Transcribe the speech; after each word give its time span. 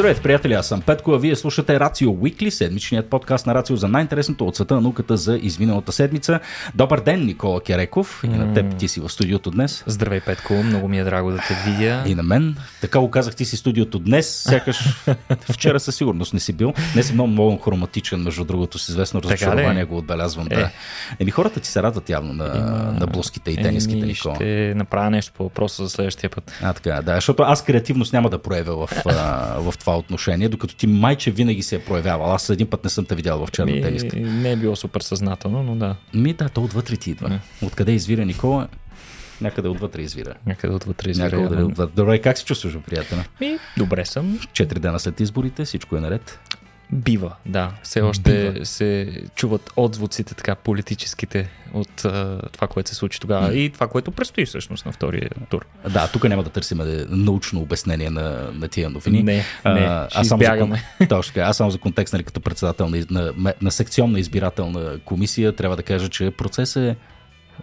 Здравейте, 0.00 0.22
приятели, 0.22 0.52
аз 0.52 0.68
съм 0.68 0.80
Петко, 0.80 1.12
а 1.12 1.18
вие 1.18 1.36
слушате 1.36 1.80
Рацио 1.80 2.10
Уикли, 2.10 2.50
седмичният 2.50 3.06
подкаст 3.06 3.46
на 3.46 3.54
Рацио 3.54 3.76
за 3.76 3.88
най-интересното 3.88 4.46
от 4.46 4.56
света 4.56 4.74
на 4.74 4.80
науката 4.80 5.16
за 5.16 5.38
изминалата 5.42 5.92
седмица. 5.92 6.40
Добър 6.74 7.00
ден, 7.00 7.26
Никола 7.26 7.60
Кереков. 7.60 8.20
И 8.24 8.28
на 8.28 8.54
теб 8.54 8.76
ти 8.76 8.88
си 8.88 9.00
в 9.00 9.08
студиото 9.08 9.50
днес. 9.50 9.84
Здравей, 9.86 10.20
Петко, 10.20 10.54
много 10.54 10.88
ми 10.88 10.98
е 10.98 11.04
драго 11.04 11.30
да 11.30 11.36
те 11.36 11.56
видя. 11.66 12.02
И 12.06 12.14
на 12.14 12.22
мен. 12.22 12.56
Така 12.80 13.00
го 13.00 13.10
казах 13.10 13.36
ти 13.36 13.44
си 13.44 13.56
студиото 13.56 13.98
днес, 13.98 14.42
сякаш 14.48 15.04
вчера 15.52 15.80
със 15.80 15.96
сигурност 15.96 16.34
не 16.34 16.40
си 16.40 16.52
бил. 16.52 16.72
Не 16.96 17.02
си 17.02 17.12
много, 17.12 17.30
много 17.30 17.56
хроматичен, 17.56 18.20
между 18.20 18.44
другото, 18.44 18.78
с 18.78 18.88
известно 18.88 19.22
разочарование 19.22 19.84
го 19.84 19.96
отбелязвам. 19.96 20.46
Е. 20.50 20.54
Да. 20.54 20.70
Еми 21.18 21.30
хората 21.30 21.60
ти 21.60 21.68
се 21.68 21.82
радват 21.82 22.10
явно 22.10 22.32
на, 22.32 22.44
Има... 22.44 22.96
на 23.00 23.06
блуските 23.06 23.50
и 23.50 23.56
тениските, 23.56 24.06
Никола. 24.06 24.34
Ще 24.34 24.72
направя 24.76 25.10
нещо 25.10 25.32
по 25.36 25.42
въпроса 25.42 25.82
за 25.82 25.90
следващия 25.90 26.30
път. 26.30 26.52
А, 26.62 26.72
така, 26.72 27.02
да, 27.02 27.14
защото 27.14 27.42
аз 27.42 27.64
креативност 27.64 28.12
няма 28.12 28.30
да 28.30 28.38
проявя 28.38 28.74
в, 28.74 28.86
в 29.56 29.74
това 29.78 29.89
отношение, 29.96 30.48
докато 30.48 30.74
ти 30.74 30.86
майче 30.86 31.30
винаги 31.30 31.62
се 31.62 31.76
е 31.76 31.78
проявявал. 31.78 32.34
Аз 32.34 32.50
един 32.50 32.66
път 32.66 32.84
не 32.84 32.90
съм 32.90 33.04
те 33.04 33.14
видял 33.14 33.46
в 33.46 33.50
черна 33.50 33.82
тениска. 33.82 34.16
Не 34.16 34.52
е 34.52 34.56
било 34.56 34.76
супер 34.76 35.00
съзнателно, 35.00 35.62
но 35.62 35.76
да. 35.76 35.96
Ми 36.14 36.32
да, 36.32 36.48
то 36.48 36.64
отвътре 36.64 36.96
ти 36.96 37.10
идва. 37.10 37.28
Не. 37.28 37.40
Откъде 37.62 37.92
извира 37.92 38.24
Никола? 38.24 38.68
Някъде 39.40 39.68
отвътре 39.68 40.02
извира. 40.02 40.34
Някъде 40.46 40.74
отвътре 40.74 41.10
извира. 41.10 41.40
Някъде 41.40 41.62
отвътре. 41.62 41.92
Добре, 41.96 42.18
как 42.18 42.38
се 42.38 42.44
чувстваш, 42.44 42.74
приятел? 42.86 43.18
Ми, 43.40 43.58
добре 43.78 44.04
съм. 44.04 44.38
Четири 44.52 44.80
дена 44.80 45.00
след 45.00 45.20
изборите, 45.20 45.64
всичко 45.64 45.96
е 45.96 46.00
наред. 46.00 46.40
Бива, 46.92 47.36
да. 47.46 47.70
Все 47.82 48.00
още 48.00 48.52
Бива. 48.52 48.66
се 48.66 49.20
чуват 49.34 49.70
отзвуците 49.76 50.34
така 50.34 50.54
политическите 50.54 51.48
от 51.72 52.04
а, 52.04 52.40
това, 52.52 52.68
което 52.68 52.88
се 52.88 52.94
случи 52.94 53.20
тогава 53.20 53.54
и 53.54 53.70
това, 53.70 53.88
което 53.88 54.10
предстои 54.10 54.46
всъщност 54.46 54.86
на 54.86 54.92
втория 54.92 55.30
тур. 55.48 55.66
Да, 55.90 56.08
тук 56.12 56.28
няма 56.28 56.42
да 56.42 56.50
търсим 56.50 56.78
научно 57.08 57.60
обяснение 57.60 58.10
на, 58.10 58.50
на 58.52 58.68
тия 58.68 58.90
новини. 58.90 59.22
Не, 59.22 59.44
не 59.64 59.80
а, 59.80 60.08
аз 60.14 60.28
само 60.28 60.42
за, 60.42 60.78
точно, 61.08 61.42
аз 61.42 61.56
само 61.56 61.70
за 61.70 61.78
контекст, 61.78 62.12
нали, 62.12 62.24
като 62.24 62.40
председател 62.40 62.88
на, 62.88 63.04
на, 63.10 63.54
на 63.62 63.70
секционна 63.70 64.20
избирателна 64.20 64.98
комисия, 65.04 65.56
трябва 65.56 65.76
да 65.76 65.82
кажа, 65.82 66.08
че 66.08 66.30
процесът 66.30 66.82
е 66.82 66.96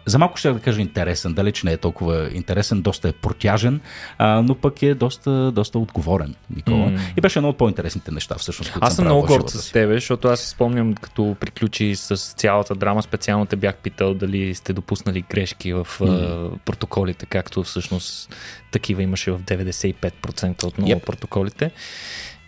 за 0.06 0.20
малко 0.20 0.38
ще 0.38 0.54
да 0.54 0.60
кажа 0.60 0.82
интересен, 0.82 1.34
далеч 1.34 1.64
не 1.64 1.72
е 1.72 1.78
толкова 1.78 2.30
интересен, 2.34 2.82
доста 2.82 3.10
е 3.10 3.12
протяжен, 3.12 3.82
а, 4.18 4.42
но 4.42 4.56
пък 4.56 4.84
е 4.84 4.94
доста, 4.94 5.52
доста 5.52 5.80
отговорен, 5.80 6.36
Никола. 6.56 6.86
Mm. 6.86 7.00
И 7.18 7.22
беше 7.22 7.40
едно 7.40 7.50
от 7.50 7.58
по-интересните 7.58 8.12
неща, 8.12 8.36
всъщност. 8.36 8.78
Аз 8.82 8.96
съм 8.96 9.06
много 9.06 9.28
горд 9.28 9.50
с 9.50 9.72
тебе, 9.72 9.94
защото 9.94 10.28
аз 10.28 10.40
си 10.40 10.50
спомням, 10.50 10.94
като 10.94 11.36
приключи 11.40 11.96
с 11.96 12.16
цялата 12.16 12.76
драма, 12.76 13.04
специално 13.04 13.46
те 13.46 13.56
бях 13.56 13.76
питал 13.76 14.14
дали 14.14 14.56
сте 14.56 14.74
допуснали 14.74 15.22
грешки 15.30 15.74
в 15.74 15.88
mm. 16.00 16.58
протоколите, 16.66 17.26
както 17.26 17.64
всъщност 17.64 18.36
такива 18.72 19.04
имаше 19.04 19.32
в 19.32 19.40
95% 19.40 20.64
от 20.64 20.78
много 20.78 20.92
yep. 20.92 21.06
протоколите. 21.06 21.72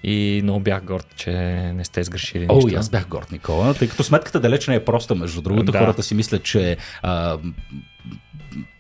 И 0.04 0.40
много 0.44 0.60
бях 0.60 0.84
горд, 0.84 1.08
че 1.16 1.32
не 1.76 1.86
сте 1.86 2.04
сгрешили 2.04 2.46
О, 2.50 2.56
нищо. 2.56 2.80
аз 2.80 2.90
бях 2.90 3.08
горд, 3.08 3.32
Никола, 3.32 3.74
тъй 3.74 3.88
като 3.88 4.04
сметката 4.04 4.40
далеч 4.40 4.68
не 4.68 4.76
е 4.76 4.86
проста, 4.86 5.16
между 5.16 5.42
другото. 5.42 5.72
Да. 5.72 5.80
Хората 5.80 6.04
си 6.04 6.16
мислят, 6.16 6.44
че 6.44 6.78
а, 7.02 7.38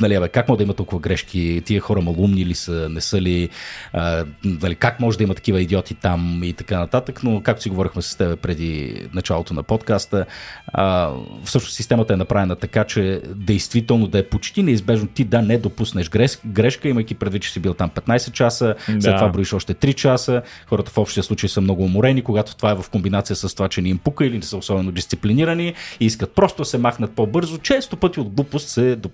нали, 0.02 0.20
бе, 0.20 0.30
как 0.30 0.50
може 0.50 0.58
да 0.58 0.64
има 0.64 0.74
толкова 0.74 1.00
грешки, 1.00 1.62
тия 1.66 1.82
хора 1.82 2.02
малумни 2.02 2.46
ли 2.46 2.56
са, 2.56 2.90
не 2.90 3.02
са 3.02 3.22
ли, 3.22 3.50
а, 3.94 4.26
нали, 4.44 4.76
как 4.76 5.00
може 5.00 5.18
да 5.18 5.24
има 5.24 5.36
такива 5.36 5.62
идиоти 5.62 5.94
там 5.94 6.44
и 6.44 6.54
така 6.54 6.80
нататък, 6.80 7.24
но 7.24 7.42
както 7.42 7.62
си 7.62 7.70
говорихме 7.70 8.02
с 8.02 8.16
теб 8.16 8.40
преди 8.40 9.02
началото 9.14 9.54
на 9.54 9.64
подкаста, 9.64 10.26
а, 10.68 11.12
всъщност 11.44 11.76
системата 11.76 12.14
е 12.14 12.18
направена 12.18 12.56
така, 12.56 12.84
че 12.84 13.22
действително 13.36 14.08
да 14.08 14.20
е 14.20 14.24
почти 14.24 14.64
неизбежно 14.64 15.08
ти 15.08 15.24
да 15.24 15.42
не 15.42 15.58
допуснеш 15.58 16.10
грешка, 16.46 16.90
имайки 16.90 17.16
предвид, 17.16 17.42
че 17.42 17.52
си 17.52 17.60
бил 17.60 17.74
там 17.74 17.90
15 17.90 18.32
часа, 18.32 18.76
да. 18.90 19.02
след 19.02 19.16
това 19.16 19.30
броиш 19.30 19.54
още 19.54 19.74
3 19.74 19.94
часа, 19.94 20.42
хората 20.68 20.92
в 20.92 20.98
общия 20.98 21.24
случай 21.24 21.50
са 21.50 21.62
много 21.62 21.84
уморени, 21.84 22.22
когато 22.22 22.56
това 22.56 22.72
е 22.72 22.76
в 22.76 22.90
комбинация 22.90 23.36
с 23.36 23.56
това, 23.56 23.70
че 23.70 23.82
ни 23.82 23.90
им 23.90 23.98
пука 23.98 24.26
или 24.26 24.36
не 24.36 24.44
са 24.44 24.58
особено 24.58 24.92
дисциплинирани 24.92 25.74
и 26.00 26.06
искат 26.06 26.32
просто 26.36 26.62
да 26.62 26.66
се 26.66 26.78
махнат 26.78 27.12
по-бързо, 27.12 27.58
често 27.58 27.98
пъти 27.98 28.20
от 28.20 28.30
глупост 28.30 28.70
се 28.70 28.96
допускат 28.96 29.09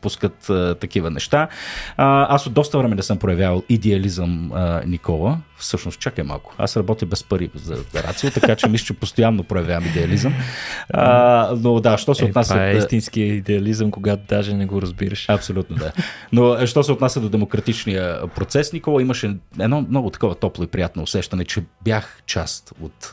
а, 0.49 0.75
такива 0.75 1.11
неща. 1.11 1.47
А, 1.97 2.35
аз 2.35 2.47
от 2.47 2.53
доста 2.53 2.77
време 2.77 2.95
не 2.95 3.03
съм 3.03 3.17
проявявал 3.17 3.63
идеализъм, 3.69 4.51
а, 4.53 4.81
Никола. 4.85 5.37
Всъщност, 5.57 5.99
чакай 5.99 6.23
малко. 6.23 6.53
Аз 6.57 6.77
работя 6.77 7.05
без 7.05 7.23
пари 7.23 7.49
за, 7.55 7.75
за 7.75 8.03
рацио, 8.03 8.31
така 8.31 8.55
че 8.55 8.67
мисля, 8.67 8.85
че 8.85 8.93
постоянно 8.93 9.43
проявявам 9.43 9.85
идеализъм. 9.89 10.33
А, 10.89 11.55
но 11.57 11.79
да, 11.79 11.97
що 11.97 12.15
се 12.15 12.25
е, 12.25 12.29
отнася. 12.29 12.53
Това 12.53 12.67
е 12.67 12.77
истинския 12.77 13.27
идеализъм, 13.27 13.91
когато 13.91 14.23
даже 14.29 14.53
не 14.53 14.65
го 14.65 14.81
разбираш. 14.81 15.29
Абсолютно, 15.29 15.75
да. 15.75 15.91
Но 16.31 16.67
що 16.67 16.83
се 16.83 16.91
отнася 16.91 17.19
до 17.19 17.29
демократичния 17.29 18.27
процес, 18.35 18.73
Никола, 18.73 19.01
имаше 19.01 19.37
едно 19.59 19.85
много 19.89 20.09
такова 20.09 20.35
топло 20.35 20.63
и 20.63 20.67
приятно 20.67 21.03
усещане, 21.03 21.45
че 21.45 21.63
бях 21.83 22.21
част 22.25 22.73
от, 22.81 23.11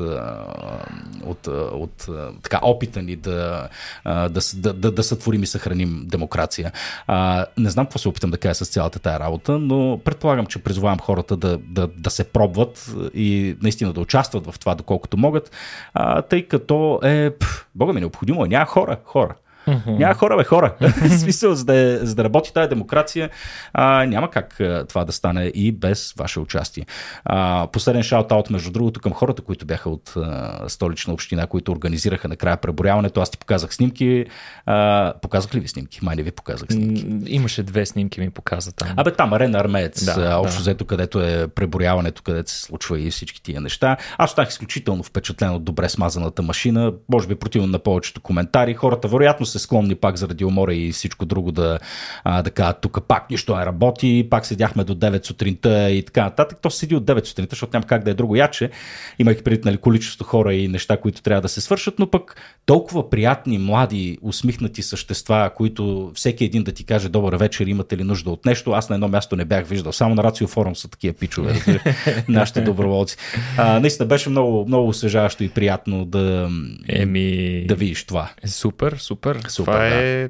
от, 1.25 1.47
от, 1.47 1.49
от 1.73 2.09
така, 2.43 2.61
опита 2.63 3.03
ни 3.03 3.17
да, 3.17 3.69
да, 4.05 4.41
да, 4.55 4.73
да, 4.73 4.93
да 4.93 5.03
сътворим 5.03 5.43
и 5.43 5.47
съхраним 5.47 6.03
демокрация. 6.05 6.72
А, 7.07 7.47
не 7.59 7.71
знам 7.71 7.87
какво 7.87 7.99
се 7.99 8.09
опитам 8.09 8.31
да 8.31 8.39
кажа 8.39 8.55
с 8.55 8.69
цялата 8.69 8.99
тая 8.99 9.21
работа, 9.21 9.59
но 9.59 10.01
предполагам, 10.05 10.47
че 10.47 10.63
призовавам 10.63 10.99
хората 10.99 11.37
да, 11.37 11.59
да, 11.59 11.87
да 11.87 12.11
се 12.11 12.25
пробват 12.25 12.95
и 13.15 13.57
наистина 13.63 13.93
да 13.93 14.01
участват 14.01 14.47
в 14.47 14.59
това, 14.59 14.75
доколкото 14.75 15.17
могат, 15.17 15.51
а, 15.95 16.23
тъй 16.23 16.49
като 16.49 17.01
е, 17.03 17.31
пъл, 17.31 17.49
бога 17.75 17.93
ми, 17.93 18.01
необходимо 18.01 18.45
е, 18.45 18.49
няма 18.49 18.67
хора, 18.67 18.97
хора. 19.05 19.35
Mm-hmm. 19.69 19.99
Няма 19.99 20.15
хора, 20.15 20.37
бе, 20.37 20.45
хора. 20.45 20.75
В 20.81 21.09
смисъл, 21.09 21.55
за 21.55 21.65
да, 21.65 21.75
е, 21.75 21.97
за 21.97 22.15
да 22.15 22.25
работи 22.25 22.53
тази 22.53 22.69
демокрация, 22.69 23.31
а, 23.73 24.07
няма 24.07 24.31
как 24.31 24.61
а, 24.61 24.87
това 24.89 25.05
да 25.05 25.13
стане 25.13 25.45
и 25.45 25.73
без 25.73 26.13
ваше 26.17 26.41
участие. 26.41 26.87
А, 27.25 27.67
последен 27.73 28.03
шаут-аут, 28.03 28.51
между 28.51 28.71
другото, 28.71 29.01
към 29.01 29.13
хората, 29.13 29.43
които 29.43 29.67
бяха 29.67 29.91
от 29.91 30.13
а, 30.17 30.69
столична 30.69 31.13
община, 31.13 31.47
които 31.47 31.73
организираха 31.73 32.29
накрая 32.29 32.57
преборяването. 32.57 33.21
Аз 33.21 33.31
ти 33.31 33.39
показах 33.39 33.75
снимки. 33.75 34.27
А, 34.67 35.13
показах 35.23 35.55
ли 35.55 35.61
ви 35.61 35.69
снимки? 35.69 35.99
Май 36.03 36.17
не 36.17 36.23
ви 36.23 36.31
показах 36.31 36.69
снимки. 36.73 37.07
Имаше 37.27 37.63
две 37.63 37.87
снимки, 37.87 38.21
ми 38.21 38.31
показа 38.31 38.73
там. 38.73 38.89
Абе, 38.97 39.13
там 39.13 39.33
арена 39.33 39.59
Армеец, 39.59 40.05
да, 40.05 40.37
общо 40.37 40.57
да. 40.57 40.61
взето, 40.61 40.85
където 40.85 41.21
е 41.21 41.49
преборяването, 41.49 42.23
където 42.23 42.51
се 42.51 42.63
случва 42.63 43.01
и 43.01 43.11
всички 43.11 43.43
тия 43.43 43.61
неща. 43.61 43.97
Аз 44.19 44.31
останах 44.31 44.49
изключително 44.49 45.03
впечатлен 45.03 45.51
от 45.51 45.65
добре 45.65 45.89
смазаната 45.89 46.43
машина. 46.43 46.93
Може 47.09 47.29
би 47.29 47.35
противно 47.35 47.69
на 47.69 47.79
повечето 47.79 48.21
коментари. 48.21 48.75
Хората, 48.75 49.09
вероятно, 49.09 49.47
са 49.53 49.59
склонни 49.59 49.95
пак 49.95 50.17
заради 50.17 50.45
умора 50.45 50.75
и 50.75 50.93
всичко 50.93 51.27
друго 51.27 51.53
да, 51.53 51.79
а, 52.25 52.43
да 52.43 52.51
кажат, 52.51 52.81
тук 52.81 52.99
пак 53.09 53.31
нищо 53.31 53.57
не 53.57 53.67
работи, 53.67 54.27
пак 54.31 54.47
седяхме 54.47 54.85
до 54.85 54.95
9 54.95 55.27
сутринта 55.27 55.91
и 55.91 56.03
така 56.03 56.25
нататък. 56.25 56.59
То 56.63 56.71
седи 56.71 56.97
от 56.97 57.05
9 57.05 57.25
сутринта, 57.25 57.51
защото 57.51 57.71
няма 57.73 57.87
как 57.87 58.05
да 58.05 58.11
е 58.11 58.15
друго 58.15 58.37
яче, 58.37 58.71
имайки 59.19 59.43
предвид 59.43 59.65
нали, 59.65 59.77
количество 59.77 60.25
хора 60.25 60.55
и 60.55 60.69
неща, 60.69 60.97
които 60.97 61.23
трябва 61.23 61.41
да 61.41 61.49
се 61.49 61.61
свършат, 61.61 61.99
но 61.99 62.11
пък 62.11 62.37
толкова 62.67 63.11
приятни, 63.11 63.59
млади, 63.59 64.19
усмихнати 64.23 64.83
същества, 64.83 65.51
които 65.57 66.13
всеки 66.15 66.45
един 66.45 66.63
да 66.63 66.73
ти 66.73 66.85
каже 66.85 67.09
добър 67.09 67.37
вечер, 67.37 67.67
имате 67.67 67.97
ли 67.97 68.05
нужда 68.05 68.31
от 68.31 68.47
нещо. 68.47 68.73
Аз 68.73 68.89
на 68.91 68.95
едно 68.95 69.09
място 69.09 69.37
не 69.37 69.45
бях 69.45 69.67
виждал. 69.67 69.93
Само 69.93 70.15
на 70.15 70.23
Рацио 70.25 70.47
форум 70.49 70.77
са 70.77 70.89
такива 70.89 71.15
пичове, 71.15 71.81
нашите 72.29 72.61
доброволци. 72.61 73.17
А, 73.57 73.81
наистина 73.81 74.07
беше 74.07 74.31
много, 74.31 74.65
много 74.67 74.89
освежаващо 74.89 75.45
и 75.45 75.49
приятно 75.49 76.05
да, 76.05 76.51
Еми... 76.89 77.65
да 77.69 77.75
видиш 77.75 78.05
това. 78.05 78.31
Супер, 78.45 78.97
супер. 78.99 79.39
Супер 79.49 79.73
това 79.73 79.89
е 79.89 80.29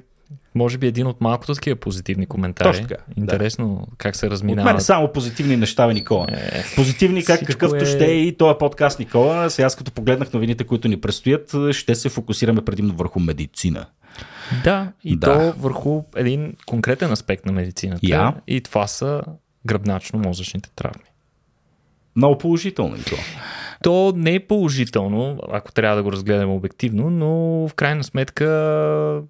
може 0.55 0.79
би 0.79 0.87
един 0.87 1.07
от 1.07 1.21
малкото 1.21 1.55
такива 1.55 1.77
позитивни 1.77 2.27
коментари. 2.27 2.69
Точно 2.69 2.87
така. 2.87 3.03
Интересно 3.17 3.87
да. 3.91 3.97
как 3.97 4.17
се 4.17 4.31
разминава. 4.31 4.69
От 4.69 4.75
мен 4.75 4.81
само 4.81 5.13
позитивни 5.13 5.57
неща, 5.57 5.87
бе, 5.87 5.95
Никола. 5.95 6.27
Е, 6.31 6.65
позитивни, 6.77 7.25
как, 7.25 7.47
какъвто 7.47 7.77
е... 7.77 7.87
ще 7.87 8.05
е 8.07 8.15
и 8.15 8.37
този 8.37 8.59
подкаст, 8.59 8.99
Никола. 8.99 9.51
Сега, 9.51 9.67
аз 9.67 9.77
като 9.77 9.93
погледнах 9.93 10.33
новините, 10.33 10.65
които 10.65 10.89
ни 10.89 11.01
предстоят, 11.01 11.55
ще 11.71 11.95
се 11.95 12.09
фокусираме 12.09 12.65
предимно 12.65 12.95
върху 12.95 13.21
медицина. 13.21 13.87
Да, 14.65 14.93
и 15.05 15.17
да. 15.17 15.27
то 15.27 15.61
върху 15.61 16.03
един 16.17 16.55
конкретен 16.67 17.13
аспект 17.13 17.47
на 17.47 17.53
медицината. 17.53 18.01
Я. 18.03 18.35
И 18.47 18.61
това 18.61 18.87
са 18.87 19.23
гръбначно-мозъчните 19.69 20.71
травми. 20.77 21.05
Много 22.17 22.39
положително 22.39 22.97
и 22.97 23.03
то. 23.03 23.17
То 23.83 24.13
не 24.17 24.35
е 24.35 24.47
положително, 24.47 25.39
ако 25.53 25.73
трябва 25.73 25.97
да 25.97 26.03
го 26.03 26.13
разгледаме 26.13 26.53
обективно, 26.53 27.11
но 27.11 27.69
в 27.69 27.75
крайна 27.75 28.05
сметка 28.05 28.45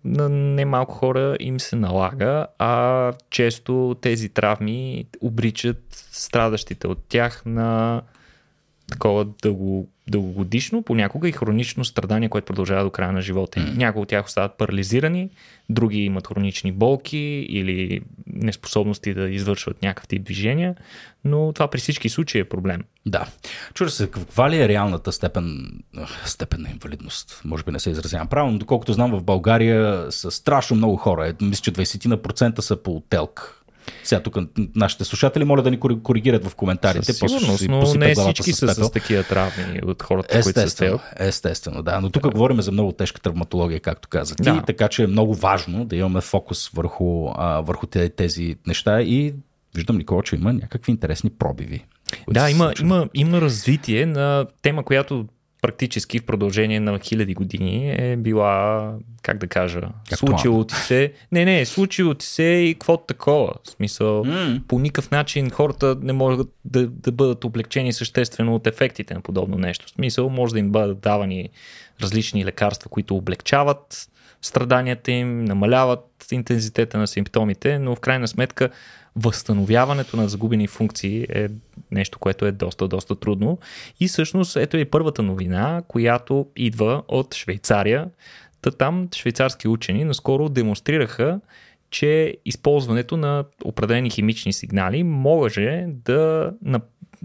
на 0.05 0.29
немалко 0.29 0.95
хора 0.95 1.37
им 1.41 1.61
се 1.61 1.77
налага, 1.77 2.47
а 2.59 3.13
често 3.31 3.97
тези 4.01 4.29
травми 4.29 5.07
обричат 5.21 5.83
страдащите 6.13 6.87
от 6.87 6.99
тях 7.09 7.43
на 7.47 8.03
такова 8.91 9.27
дълго, 9.43 9.89
дългогодишно, 10.09 10.83
понякога 10.83 11.29
и 11.29 11.33
хронично 11.33 11.85
страдание, 11.85 12.29
което 12.29 12.45
продължава 12.45 12.85
до 12.85 12.91
края 12.91 13.13
на 13.13 13.21
живота 13.21 13.61
им. 13.61 13.67
Mm. 13.67 13.77
Някои 13.77 14.03
от 14.03 14.09
тях 14.09 14.27
остават 14.27 14.59
парализирани, 14.59 15.31
други 15.71 15.99
имат 15.99 16.27
хронични 16.27 16.73
болки 16.73 17.47
или 17.49 18.01
неспособности 18.27 19.15
да 19.15 19.31
извършват 19.31 19.83
някакъв 19.83 20.09
тип 20.09 20.23
движения, 20.23 20.75
но 21.25 21.53
това 21.53 21.69
при 21.69 21.79
всички 21.79 22.09
случаи 22.09 22.41
е 22.41 22.49
проблем. 22.49 22.83
Да. 23.07 23.27
Чува 23.75 23.91
се, 23.91 24.11
каква 24.11 24.51
ли 24.51 24.63
е 24.63 24.69
реалната 24.69 25.13
степен, 25.13 25.71
степен 26.25 26.63
на 26.63 26.71
инвалидност? 26.71 27.43
Може 27.45 27.65
би 27.65 27.71
не 27.71 27.81
се 27.81 27.91
изразявам 27.91 28.29
правилно, 28.29 28.59
доколкото 28.59 28.93
знам 28.93 29.11
в 29.11 29.23
България 29.23 30.07
са 30.13 30.31
страшно 30.31 30.77
много 30.77 30.97
хора. 30.97 31.35
Мисля, 31.41 31.63
че 31.63 31.73
20% 31.73 32.61
са 32.61 32.77
по 32.77 33.03
телк 33.11 33.62
Сега 34.05 34.21
тук 34.21 34.37
нашите 34.77 35.05
слушатели 35.05 35.45
моля 35.45 35.63
да 35.63 35.71
ни 35.71 35.81
коригират 35.81 36.49
в 36.49 36.55
коментарите. 36.55 37.13
Със 37.13 37.17
сигурност, 37.17 37.69
но 37.69 37.95
не 37.95 38.15
всички 38.15 38.53
са 38.53 38.75
с, 38.75 38.85
с 38.85 38.91
такива 38.91 39.23
травми 39.23 39.81
от 39.87 40.03
хората, 40.03 40.39
естествено, 40.39 40.99
които 40.99 41.05
са 41.19 41.25
Естествено, 41.27 41.83
да. 41.83 42.01
Но 42.01 42.11
тук 42.11 42.23
да. 42.23 42.31
говорим 42.31 42.61
за 42.61 42.73
много 42.73 42.93
тежка 42.93 43.21
травматология, 43.21 43.81
както 43.81 44.09
каза 44.09 44.35
ти, 44.35 44.43
да. 44.43 44.63
така 44.67 44.89
че 44.89 45.03
е 45.03 45.07
много 45.07 45.35
важно 45.35 45.85
да 45.85 45.97
имаме 45.97 46.21
фокус 46.21 46.69
върху, 46.69 47.29
а, 47.35 47.61
върху 47.61 47.87
тези 48.17 48.57
неща 48.67 49.03
и 49.03 49.35
виждам, 49.75 49.97
Никола, 49.97 50.23
че 50.23 50.37
има 50.37 50.53
някакви 50.53 50.93
интересни 50.93 51.31
пробиви. 51.31 51.85
Да, 52.31 52.51
има, 52.51 52.73
има, 52.81 53.09
има 53.15 53.41
развитие 53.41 54.07
на 54.07 54.47
тема, 54.63 54.85
която 54.85 55.27
практически 55.63 56.19
в 56.19 56.25
продължение 56.25 56.81
на 56.81 56.99
хиляди 56.99 57.35
години 57.35 57.95
е 57.99 58.17
била, 58.17 58.95
как 59.23 59.39
да 59.39 59.47
кажа, 59.47 59.81
как 60.09 60.19
случило 60.19 60.65
ти 60.65 60.75
се. 60.75 61.13
Не, 61.33 61.45
не, 61.45 61.67
случило 61.67 62.15
ти 62.15 62.27
се 62.27 62.43
и 62.43 62.75
какво 62.75 62.97
такова. 62.97 63.53
В 63.65 63.71
смисъл, 63.71 64.25
mm. 64.25 64.63
по 64.63 64.79
никакъв 64.79 65.11
начин 65.11 65.51
хората 65.51 65.97
не 66.03 66.13
могат 66.13 66.49
да, 66.65 66.87
да 66.87 67.13
бъдат 67.13 67.45
облегчени 67.45 67.93
съществено 67.93 68.55
от 68.55 68.67
ефектите 68.67 69.15
на 69.15 69.21
подобно 69.21 69.59
нещо. 69.59 69.87
В 69.87 69.91
смисъл, 69.91 70.29
може 70.29 70.53
да 70.53 70.59
им 70.59 70.71
бъдат 70.71 71.01
давани 71.01 71.51
различни 72.01 72.45
лекарства, 72.45 72.91
които 72.91 73.17
облегчават 73.17 74.09
страданията 74.43 75.13
им, 75.13 75.45
намаляват 75.45 76.27
интензитета 76.31 76.99
на 76.99 77.07
симптомите, 77.07 77.79
но 77.79 77.95
в 77.95 78.01
крайна 78.01 78.29
сметка 78.29 78.71
възстановяването 79.17 80.17
на 80.17 80.29
загубени 80.29 80.67
функции 80.67 81.27
е 81.31 81.49
нещо, 81.91 82.19
което 82.19 82.47
е 82.47 82.53
доста, 82.53 82.89
доста 82.89 83.15
трудно. 83.15 83.59
И 84.01 84.09
всъщност 84.09 84.57
ето 84.57 84.77
е 84.77 84.85
първата 84.85 85.23
новина, 85.23 85.83
която 85.89 86.47
идва 86.57 87.03
от 87.09 87.35
Швейцария. 87.35 88.09
Та 88.63 88.71
там 88.71 89.09
швейцарски 89.15 89.69
учени 89.69 90.05
наскоро 90.05 90.49
демонстрираха, 90.49 91.41
че 91.91 92.37
използването 92.45 93.17
на 93.17 93.45
определени 93.65 94.11
химични 94.11 94.53
сигнали 94.53 95.03
може 95.03 95.87
да. 95.89 96.53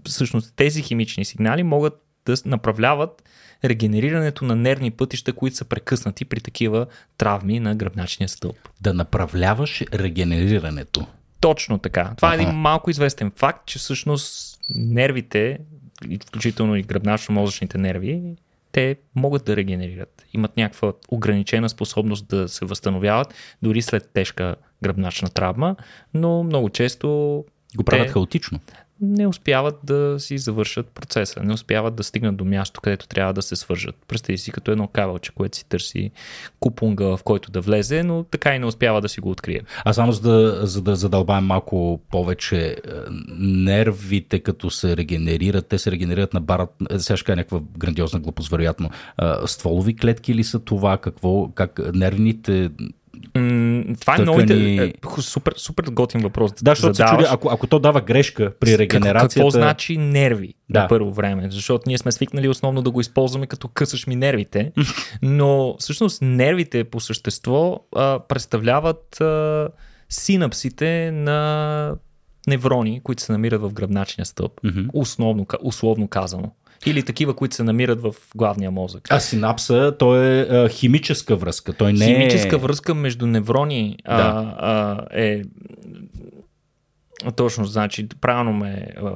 Всъщност 0.05 0.53
тези 0.55 0.81
химични 0.81 1.25
сигнали 1.25 1.63
могат 1.63 1.93
да 2.25 2.35
направляват 2.45 3.23
регенерирането 3.65 4.45
на 4.45 4.55
нервни 4.55 4.91
пътища, 4.91 5.33
които 5.33 5.55
са 5.55 5.65
прекъснати 5.65 6.25
при 6.25 6.41
такива 6.41 6.85
травми 7.17 7.59
на 7.59 7.75
гръбначния 7.75 8.29
стълб. 8.29 8.57
Да 8.81 8.93
направляваш 8.93 9.83
регенерирането. 9.93 11.07
Точно 11.39 11.77
така. 11.79 12.13
Това 12.17 12.31
е 12.31 12.35
един 12.35 12.49
малко 12.49 12.89
известен 12.89 13.31
факт, 13.35 13.65
че 13.65 13.79
всъщност 13.79 14.59
нервите, 14.75 15.59
включително 16.27 16.75
и 16.75 16.83
гръбначно-мозъчните 16.83 17.75
нерви, 17.75 18.21
те 18.71 18.95
могат 19.15 19.45
да 19.45 19.55
регенерират. 19.55 20.25
Имат 20.33 20.57
някаква 20.57 20.93
ограничена 21.09 21.69
способност 21.69 22.27
да 22.27 22.47
се 22.47 22.65
възстановяват, 22.65 23.33
дори 23.61 23.81
след 23.81 24.09
тежка 24.13 24.55
гръбначна 24.83 25.29
травма, 25.29 25.75
но 26.13 26.43
много 26.43 26.69
често 26.69 27.07
го 27.75 27.83
правят 27.83 28.07
те... 28.07 28.13
хаотично 28.13 28.59
не 29.01 29.27
успяват 29.27 29.79
да 29.83 30.15
си 30.19 30.37
завършат 30.37 30.87
процеса, 30.87 31.43
не 31.43 31.53
успяват 31.53 31.95
да 31.95 32.03
стигнат 32.03 32.35
до 32.35 32.45
място, 32.45 32.81
където 32.81 33.07
трябва 33.07 33.33
да 33.33 33.41
се 33.41 33.55
свържат. 33.55 33.95
Представи 34.07 34.37
си 34.37 34.51
като 34.51 34.71
едно 34.71 34.87
кабелче, 34.87 35.31
което 35.31 35.57
си 35.57 35.65
търси 35.69 36.11
купунга, 36.59 37.05
в 37.05 37.19
който 37.23 37.51
да 37.51 37.61
влезе, 37.61 38.03
но 38.03 38.23
така 38.23 38.55
и 38.55 38.59
не 38.59 38.65
успява 38.65 39.01
да 39.01 39.09
си 39.09 39.21
го 39.21 39.29
открие. 39.29 39.61
А 39.85 39.93
само 39.93 40.11
за 40.11 40.21
да, 40.21 40.67
за 40.67 40.81
да 40.81 40.95
задълбаем 40.95 41.43
малко 41.43 42.01
повече, 42.11 42.67
е, 42.67 42.75
нервите 43.39 44.39
като 44.39 44.69
се 44.69 44.97
регенерират, 44.97 45.67
те 45.67 45.77
се 45.77 45.91
регенерират 45.91 46.33
на 46.33 46.41
барат, 46.41 46.69
е, 46.89 46.99
сега 46.99 47.17
ще 47.17 47.35
някаква 47.35 47.59
грандиозна 47.77 48.19
глупост, 48.19 48.51
вероятно. 48.51 48.89
Стволови 49.45 49.95
клетки 49.95 50.35
ли 50.35 50.43
са 50.43 50.59
това? 50.59 50.97
Какво, 50.97 51.47
как 51.47 51.79
нервните 51.93 52.69
това 53.99 54.15
е 54.15 54.21
много 54.21 54.39
е, 54.39 54.93
супер, 55.19 55.53
супер 55.57 55.83
готин 55.91 56.21
въпрос. 56.21 56.51
Да, 56.61 56.71
защото 56.71 56.95
се 56.95 57.05
чуди, 57.05 57.23
ако, 57.29 57.49
ако 57.49 57.67
то 57.67 57.79
дава 57.79 58.01
грешка 58.01 58.51
при 58.59 58.77
регенерацията. 58.77 59.33
Какво 59.33 59.49
значи 59.49 59.97
нерви 59.97 60.53
да. 60.69 60.81
на 60.81 60.87
първо 60.87 61.13
време? 61.13 61.47
Защото 61.51 61.83
ние 61.87 61.97
сме 61.97 62.11
свикнали 62.11 62.47
основно 62.47 62.81
да 62.81 62.91
го 62.91 63.01
използваме 63.01 63.47
като 63.47 63.67
късаш 63.67 64.07
ми 64.07 64.15
нервите, 64.15 64.71
но 65.21 65.75
всъщност 65.79 66.21
нервите 66.21 66.83
по 66.83 66.99
същество 66.99 67.79
а, 67.95 68.19
представляват 68.27 69.21
а, 69.21 69.67
синапсите 70.09 71.11
на 71.11 71.95
неврони, 72.47 73.01
които 73.03 73.21
се 73.21 73.31
намират 73.31 73.61
в 73.61 73.73
гръбначния 73.73 74.25
стълб. 74.25 74.61
Mm-hmm. 74.61 74.89
Основно, 74.93 75.45
условно 75.61 76.07
казано. 76.07 76.51
Или 76.85 77.03
такива, 77.03 77.33
които 77.33 77.55
се 77.55 77.63
намират 77.63 78.01
в 78.01 78.15
главния 78.35 78.71
мозък. 78.71 79.07
А 79.09 79.19
синапса, 79.19 79.95
то 79.99 80.15
е 80.15 80.41
а, 80.41 80.69
химическа 80.69 81.35
връзка. 81.35 81.73
Той 81.73 81.93
не 81.93 82.05
е- 82.05 82.15
химическа 82.15 82.55
е... 82.55 82.59
връзка 82.59 82.95
между 82.95 83.27
неврони 83.27 83.97
да. 84.05 84.11
а, 84.11 84.55
а, 84.59 85.05
е 85.11 85.43
точно, 87.35 87.65
значи, 87.65 88.07
правилно 88.21 88.53
ме 88.53 88.87
а, 88.97 89.13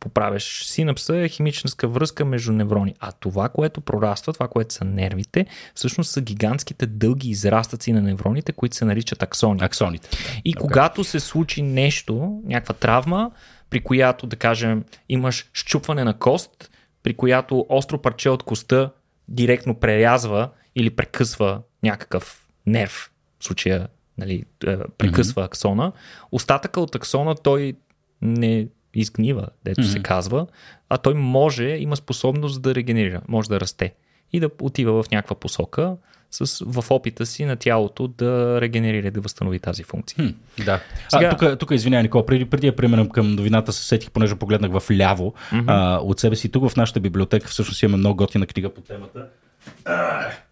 поправяш. 0.00 0.64
Синапса 0.64 1.16
е 1.16 1.28
химическа 1.28 1.88
връзка 1.88 2.24
между 2.24 2.52
неврони. 2.52 2.94
А 3.00 3.12
това, 3.12 3.48
което 3.48 3.80
прораства, 3.80 4.32
това, 4.32 4.48
което 4.48 4.74
са 4.74 4.84
нервите, 4.84 5.46
всъщност 5.74 6.10
са 6.10 6.20
гигантските 6.20 6.86
дълги 6.86 7.30
израстъци 7.30 7.92
на 7.92 8.02
невроните, 8.02 8.52
които 8.52 8.76
се 8.76 8.84
наричат 8.84 9.22
аксони. 9.22 9.60
Аксоните. 9.62 10.08
И 10.44 10.54
okay. 10.54 10.58
когато 10.58 11.04
се 11.04 11.20
случи 11.20 11.62
нещо, 11.62 12.40
някаква 12.44 12.74
травма, 12.74 13.30
при 13.70 13.80
която, 13.80 14.26
да 14.26 14.36
кажем, 14.36 14.84
имаш 15.08 15.50
щупване 15.52 16.04
на 16.04 16.14
кост, 16.14 16.70
при 17.02 17.14
която 17.14 17.66
остро 17.68 17.98
парче 17.98 18.30
от 18.30 18.42
коста 18.42 18.90
директно 19.28 19.74
прерязва 19.74 20.50
или 20.74 20.90
прекъсва 20.90 21.62
някакъв 21.82 22.46
нерв, 22.66 23.12
в 23.38 23.44
случая 23.44 23.88
нали, 24.18 24.44
е, 24.66 24.78
прекъсва 24.98 25.42
mm-hmm. 25.42 25.46
аксона, 25.46 25.92
остатъка 26.32 26.80
от 26.80 26.94
аксона 26.94 27.34
той 27.34 27.74
не 28.22 28.68
изгнива, 28.94 29.48
дето 29.64 29.80
mm-hmm. 29.80 29.92
се 29.92 30.02
казва, 30.02 30.46
а 30.88 30.98
той 30.98 31.14
може, 31.14 31.64
има 31.64 31.96
способност 31.96 32.62
да 32.62 32.74
регенерира, 32.74 33.20
може 33.28 33.48
да 33.48 33.60
расте 33.60 33.94
и 34.32 34.40
да 34.40 34.50
отива 34.60 35.02
в 35.02 35.10
някаква 35.10 35.36
посока, 35.36 35.96
с, 36.30 36.64
в 36.66 36.90
опита 36.90 37.26
си 37.26 37.44
на 37.44 37.56
тялото 37.56 38.08
да 38.08 38.60
регенерира, 38.60 39.10
да 39.10 39.20
възстанови 39.20 39.58
тази 39.58 39.82
функция. 39.82 40.16
Хм, 40.16 40.62
да. 40.64 40.80
Сега... 41.08 41.26
А, 41.26 41.36
тук, 41.36 41.58
тук 41.58 41.70
извинявай, 41.70 42.02
Никола, 42.02 42.26
преди, 42.26 42.44
преди 42.44 42.66
да 42.66 42.76
преминем 42.76 43.08
към 43.08 43.34
новината, 43.34 43.72
се 43.72 43.84
сетих, 43.84 44.10
понеже 44.10 44.34
погледнах 44.34 44.70
в 44.80 44.90
ляво 44.90 45.34
mm-hmm. 45.52 45.64
а, 45.66 46.00
от 46.02 46.20
себе 46.20 46.36
си. 46.36 46.48
Тук 46.48 46.68
в 46.68 46.76
нашата 46.76 47.00
библиотека 47.00 47.48
всъщност 47.48 47.82
имаме 47.82 47.96
много 47.96 48.16
готина 48.16 48.46
книга 48.46 48.74
по 48.74 48.80
темата 48.80 49.26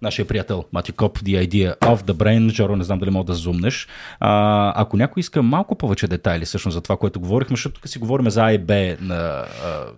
нашия 0.03 0.25
приятел 0.25 0.65
Мати 0.73 0.93
Коп, 0.93 1.19
The 1.19 1.49
Idea 1.49 1.79
of 1.79 1.97
the 1.97 2.12
Brain. 2.12 2.49
Жоро, 2.49 2.77
не 2.77 2.85
знам 2.85 2.99
дали 2.99 3.11
мога 3.11 3.25
да 3.25 3.35
зумнеш. 3.35 3.88
А, 4.21 4.73
ако 4.83 4.97
някой 4.97 5.21
иска 5.21 5.43
малко 5.43 5.75
повече 5.75 6.09
детайли 6.09 6.45
всъщност 6.45 6.75
за 6.75 6.81
това, 6.81 6.97
което 6.97 7.21
говорихме, 7.21 7.57
защото 7.57 7.75
тук 7.75 7.88
си 7.88 7.99
говорим 7.99 8.31
за 8.31 8.45
А 8.45 8.53
и 8.53 8.59
Б 8.59 8.75
на, 9.00 9.45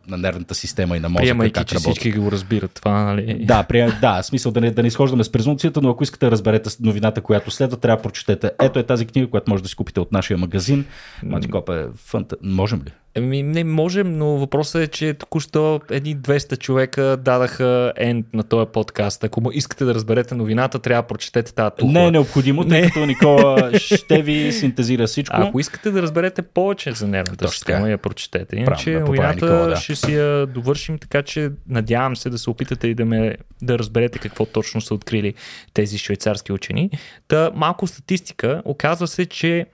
на 0.09 0.17
нервната 0.17 0.55
система 0.55 0.97
и 0.97 1.01
на 1.01 1.09
мозъка. 1.09 1.25
Приемайки, 1.25 1.53
как 1.53 1.67
че 1.67 1.75
работи. 1.75 1.91
всички 1.91 2.19
го 2.19 2.33
разбират 2.33 2.71
това, 2.75 3.05
нали? 3.05 3.45
Да, 3.45 3.63
прием, 3.63 3.93
да, 4.01 4.23
смисъл 4.23 4.53
да 4.53 4.61
не, 4.61 4.71
да 4.71 4.83
не 4.83 4.89
изхождаме 4.89 5.25
с 5.25 5.33
презумцията, 5.33 5.81
но 5.83 5.91
ако 5.91 6.03
искате 6.03 6.27
да 6.27 6.33
разберете 6.33 6.71
новината, 6.81 7.21
която 7.21 7.51
следва, 7.51 7.77
трябва 7.77 7.97
да 7.97 8.03
прочетете. 8.03 8.51
Ето 8.63 8.79
е 8.79 8.83
тази 8.83 9.07
книга, 9.07 9.31
която 9.31 9.51
може 9.51 9.63
да 9.63 9.69
си 9.69 9.77
купите 9.77 10.01
от 10.01 10.13
нашия 10.13 10.39
магазин. 10.39 10.85
Мати 11.23 11.49
Коп 11.49 11.69
е 11.69 11.87
фанта... 11.97 12.37
Можем 12.43 12.83
ли? 12.87 12.91
Еми, 13.15 13.43
не 13.43 13.65
можем, 13.65 14.19
но 14.19 14.27
въпросът 14.27 14.83
е, 14.83 14.87
че 14.87 15.15
току-що 15.15 15.81
едни 15.91 16.17
200 16.17 16.59
човека 16.59 17.17
дадаха 17.25 17.93
енд 17.97 18.27
на 18.33 18.43
този 18.43 18.71
подкаст. 18.73 19.25
Ако 19.25 19.41
му 19.41 19.51
искате 19.53 19.85
да 19.85 19.95
разберете 19.95 20.35
новината, 20.35 20.79
трябва 20.79 21.03
да 21.03 21.07
прочетете 21.07 21.55
тази 21.55 21.71
тухла. 21.79 21.93
Не 21.93 22.07
е 22.07 22.11
необходимо, 22.11 22.65
тъй 22.65 22.83
като 22.83 23.07
Никола 23.07 23.71
ще 23.75 24.23
ви 24.23 24.53
синтезира 24.53 25.07
всичко. 25.07 25.37
А, 25.39 25.49
ако 25.49 25.61
искате 25.61 25.91
да 25.91 26.03
разберете 26.03 26.43
повече 26.43 26.93
за 26.93 27.09
нервната 27.09 27.45
Точно 27.45 27.53
система, 27.53 27.91
я 27.91 27.99
прочетете. 27.99 28.57
Иначе 28.57 28.91
да 28.91 29.01
новината 29.01 29.35
Никола, 29.35 29.67
да. 29.67 29.77
ще 29.77 29.95
си 29.95 30.15
я 30.15 30.47
довършим, 30.47 30.99
така 30.99 31.23
че 31.23 31.51
надявам 31.69 32.17
се 32.17 32.31
да 32.31 32.39
се 32.39 32.51
опитате 32.51 32.89
и 32.89 32.95
да, 32.95 33.05
ме, 33.05 33.37
да 33.63 33.79
разберете 33.79 34.19
какво 34.19 34.47
точно 34.47 34.81
са 34.81 34.95
открили 34.95 35.35
тези 35.75 35.99
швейцарски 35.99 36.53
учени. 36.53 36.91
Та 37.29 37.51
малко 37.55 37.87
статистика. 37.87 38.63
Оказва 38.65 39.07
се, 39.07 39.27
че 39.27 39.67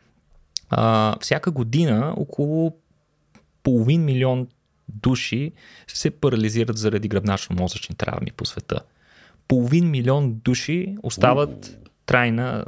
а, 0.71 1.14
всяка 1.21 1.50
година 1.50 2.14
около 2.16 2.73
половин 3.66 4.04
милион 4.04 4.46
души 4.88 5.52
се 5.87 6.11
парализират 6.11 6.78
заради 6.78 7.08
гръбначно-мозъчни 7.08 7.96
травми 7.96 8.30
по 8.37 8.44
света. 8.44 8.80
Половин 9.49 9.90
милион 9.90 10.35
души 10.44 10.96
остават 11.02 11.78
трайна, 12.06 12.64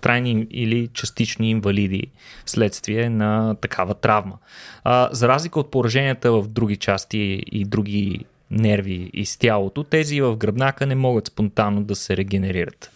трайни 0.00 0.46
или 0.50 0.88
частични 0.88 1.50
инвалиди 1.50 2.06
вследствие 2.44 3.10
на 3.10 3.56
такава 3.60 3.94
травма. 3.94 4.38
А, 4.84 5.08
за 5.12 5.28
разлика 5.28 5.60
от 5.60 5.70
пораженията 5.70 6.32
в 6.32 6.48
други 6.48 6.76
части 6.76 7.42
и 7.52 7.64
други 7.64 8.24
нерви 8.50 9.10
из 9.12 9.36
тялото, 9.36 9.84
тези 9.84 10.20
в 10.20 10.36
гръбнака 10.36 10.86
не 10.86 10.94
могат 10.94 11.26
спонтанно 11.26 11.84
да 11.84 11.96
се 11.96 12.16
регенерират. 12.16 12.90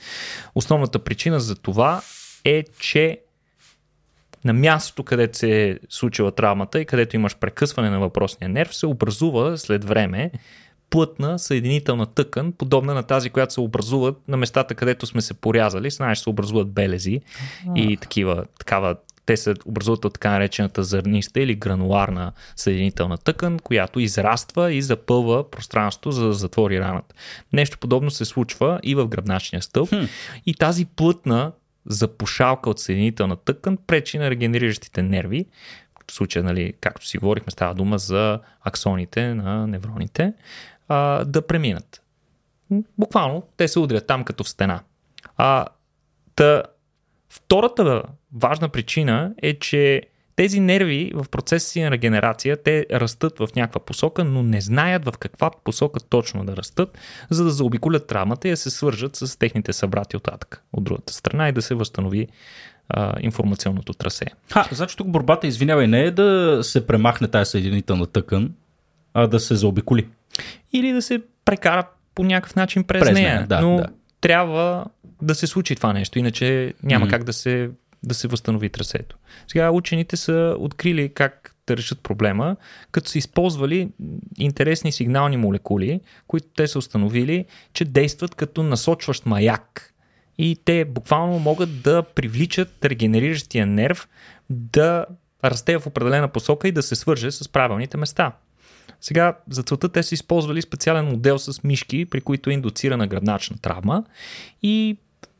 Основната 0.54 0.98
причина 0.98 1.40
за 1.40 1.56
това 1.56 2.02
е, 2.44 2.64
че 2.78 3.20
на 4.46 4.52
мястото, 4.52 5.02
където 5.02 5.38
се 5.38 5.68
е 5.68 5.78
случила 5.88 6.32
травмата 6.32 6.80
и 6.80 6.84
където 6.84 7.16
имаш 7.16 7.36
прекъсване 7.36 7.90
на 7.90 8.00
въпросния 8.00 8.48
нерв, 8.48 8.74
се 8.74 8.86
образува 8.86 9.56
след 9.56 9.84
време 9.84 10.30
плътна 10.90 11.38
съединителна 11.38 12.06
тъкан, 12.06 12.52
подобна 12.52 12.94
на 12.94 13.02
тази, 13.02 13.30
която 13.30 13.54
се 13.54 13.60
образуват 13.60 14.28
на 14.28 14.36
местата, 14.36 14.74
където 14.74 15.06
сме 15.06 15.20
се 15.20 15.34
порязали. 15.34 15.90
Знаеш, 15.90 16.18
се 16.18 16.30
образуват 16.30 16.72
белези 16.72 17.20
а. 17.68 17.72
и 17.78 17.96
такива, 17.96 18.44
такава 18.58 18.96
те 19.26 19.36
се 19.36 19.54
образуват 19.64 20.04
от 20.04 20.12
така 20.12 20.30
наречената 20.30 20.84
зърниста 20.84 21.40
или 21.40 21.54
грануларна 21.54 22.32
съединителна 22.56 23.18
тъкан, 23.18 23.58
която 23.58 24.00
израства 24.00 24.72
и 24.72 24.82
запълва 24.82 25.50
пространството, 25.50 26.10
за 26.10 26.26
да 26.26 26.32
затвори 26.32 26.80
раната. 26.80 27.14
Нещо 27.52 27.78
подобно 27.78 28.10
се 28.10 28.24
случва 28.24 28.80
и 28.82 28.94
в 28.94 29.08
гръбначния 29.08 29.62
стълб. 29.62 29.88
Хм. 29.88 30.04
И 30.46 30.54
тази 30.54 30.84
плътна 30.84 31.52
запушалка 31.86 32.70
от 32.70 32.80
съединителна 32.80 33.36
тъкан 33.36 33.76
пречи 33.86 34.18
на 34.18 34.30
регенериращите 34.30 35.02
нерви. 35.02 35.46
В 36.10 36.12
случая, 36.12 36.44
нали, 36.44 36.74
както 36.80 37.06
си 37.06 37.18
говорихме, 37.18 37.50
става 37.50 37.74
дума 37.74 37.98
за 37.98 38.40
аксоните 38.60 39.34
на 39.34 39.66
невроните, 39.66 40.32
а, 40.88 41.24
да 41.24 41.46
преминат. 41.46 42.02
Буквално 42.98 43.42
те 43.56 43.68
се 43.68 43.78
удрят 43.78 44.06
там 44.06 44.24
като 44.24 44.44
в 44.44 44.48
стена. 44.48 44.80
А, 45.36 45.66
та, 46.34 46.62
втората 47.28 48.02
важна 48.32 48.68
причина 48.68 49.34
е, 49.42 49.58
че 49.58 50.02
тези 50.36 50.60
нерви 50.60 51.12
в 51.14 51.28
процеса 51.30 51.68
си 51.68 51.82
на 51.82 51.90
регенерация, 51.90 52.62
те 52.62 52.86
растат 52.92 53.38
в 53.38 53.48
някаква 53.56 53.80
посока, 53.80 54.24
но 54.24 54.42
не 54.42 54.60
знаят 54.60 55.04
в 55.04 55.12
каква 55.18 55.50
посока 55.64 56.00
точно 56.00 56.44
да 56.44 56.56
растат, 56.56 56.98
за 57.30 57.44
да 57.44 57.50
заобиколят 57.50 58.06
травмата 58.06 58.48
и 58.48 58.50
да 58.50 58.56
се 58.56 58.70
свържат 58.70 59.16
с 59.16 59.38
техните 59.38 59.72
събрати 59.72 60.16
от 60.16 60.28
атака 60.28 60.60
от 60.72 60.84
другата 60.84 61.12
страна 61.12 61.48
и 61.48 61.52
да 61.52 61.62
се 61.62 61.74
възстанови 61.74 62.28
а, 62.88 63.14
информационното 63.20 63.92
трасе. 63.92 64.26
Ха, 64.52 64.68
значи 64.72 64.96
тук 64.96 65.08
борбата, 65.08 65.46
извинявай, 65.46 65.86
не 65.86 66.00
е 66.00 66.10
да 66.10 66.58
се 66.62 66.86
премахне 66.86 67.28
тази 67.28 67.50
съединителна 67.50 68.06
тъкън, 68.06 68.54
а 69.14 69.26
да 69.26 69.40
се 69.40 69.54
заобиколи. 69.54 70.08
Или 70.72 70.92
да 70.92 71.02
се 71.02 71.22
прекара 71.44 71.86
по 72.14 72.24
някакъв 72.24 72.56
начин 72.56 72.84
през, 72.84 73.00
през 73.00 73.14
нея. 73.14 73.34
нея 73.34 73.46
да, 73.46 73.60
но 73.60 73.76
да. 73.76 73.86
трябва 74.20 74.84
да 75.22 75.34
се 75.34 75.46
случи 75.46 75.76
това 75.76 75.92
нещо, 75.92 76.18
иначе 76.18 76.74
няма 76.82 77.06
mm-hmm. 77.06 77.10
как 77.10 77.24
да 77.24 77.32
се, 77.32 77.70
да 78.06 78.14
се 78.14 78.28
възстанови 78.28 78.68
трасето. 78.68 79.16
Сега 79.48 79.70
учените 79.70 80.16
са 80.16 80.56
открили 80.58 81.08
как 81.14 81.54
да 81.66 81.76
решат 81.76 82.00
проблема, 82.00 82.56
като 82.92 83.10
са 83.10 83.18
използвали 83.18 83.88
интересни 84.38 84.92
сигнални 84.92 85.36
молекули, 85.36 86.00
които 86.26 86.46
те 86.56 86.66
са 86.68 86.78
установили, 86.78 87.44
че 87.72 87.84
действат 87.84 88.34
като 88.34 88.62
насочващ 88.62 89.26
маяк. 89.26 89.94
И 90.38 90.56
те 90.64 90.84
буквално 90.84 91.38
могат 91.38 91.82
да 91.82 92.02
привличат 92.02 92.84
регенериращия 92.84 93.66
нерв 93.66 94.08
да 94.50 95.06
расте 95.44 95.78
в 95.78 95.86
определена 95.86 96.28
посока 96.28 96.68
и 96.68 96.72
да 96.72 96.82
се 96.82 96.96
свърже 96.96 97.30
с 97.30 97.48
правилните 97.48 97.96
места. 97.96 98.32
Сега 99.00 99.38
за 99.50 99.62
целта 99.62 99.88
те 99.88 100.02
са 100.02 100.14
използвали 100.14 100.62
специален 100.62 101.04
модел 101.04 101.38
с 101.38 101.64
мишки, 101.64 102.04
при 102.04 102.20
които 102.20 102.50
е 102.50 102.52
индуцирана 102.52 103.06
гръбначна 103.06 103.56
травма 103.62 104.04
и 104.62 104.96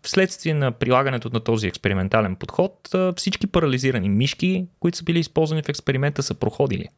вследствие 0.06 0.54
на 0.54 0.72
прилагането 0.72 1.30
на 1.32 1.40
този 1.40 1.66
експериментален 1.66 2.36
подход, 2.36 2.88
всички 3.16 3.46
парализирани 3.46 4.08
мишки, 4.08 4.66
които 4.80 4.98
са 4.98 5.04
били 5.04 5.18
използвани 5.18 5.62
в 5.62 5.68
експеримента, 5.68 6.22
са 6.22 6.34
проходили, 6.34 6.88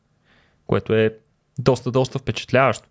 което 0.66 0.94
е 0.94 1.14
доста, 1.58 1.90
доста 1.90 2.18
впечатляващо. 2.18 2.88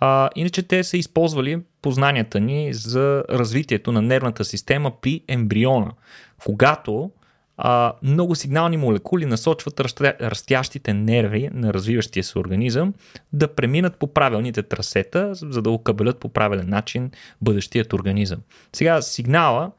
А, 0.00 0.30
иначе 0.36 0.62
те 0.62 0.84
са 0.84 0.96
използвали 0.96 1.62
познанията 1.82 2.40
ни 2.40 2.74
за 2.74 3.24
развитието 3.30 3.92
на 3.92 4.02
нервната 4.02 4.44
система 4.44 4.92
при 5.00 5.24
ембриона. 5.28 5.92
Когато 6.44 7.10
а, 7.62 7.92
много 8.02 8.34
сигнални 8.34 8.76
молекули 8.76 9.26
насочват 9.26 9.80
растя, 9.80 10.14
растящите 10.20 10.94
нерви 10.94 11.48
на 11.52 11.74
развиващия 11.74 12.24
се 12.24 12.38
организъм 12.38 12.94
да 13.32 13.54
преминат 13.54 13.96
по 13.96 14.14
правилните 14.14 14.62
трасета, 14.62 15.34
за 15.34 15.62
да 15.62 15.70
окабелят 15.70 16.18
по 16.18 16.28
правилен 16.28 16.68
начин 16.68 17.10
бъдещият 17.40 17.92
организъм. 17.92 18.40
Сега 18.72 19.02
сигнала 19.02 19.70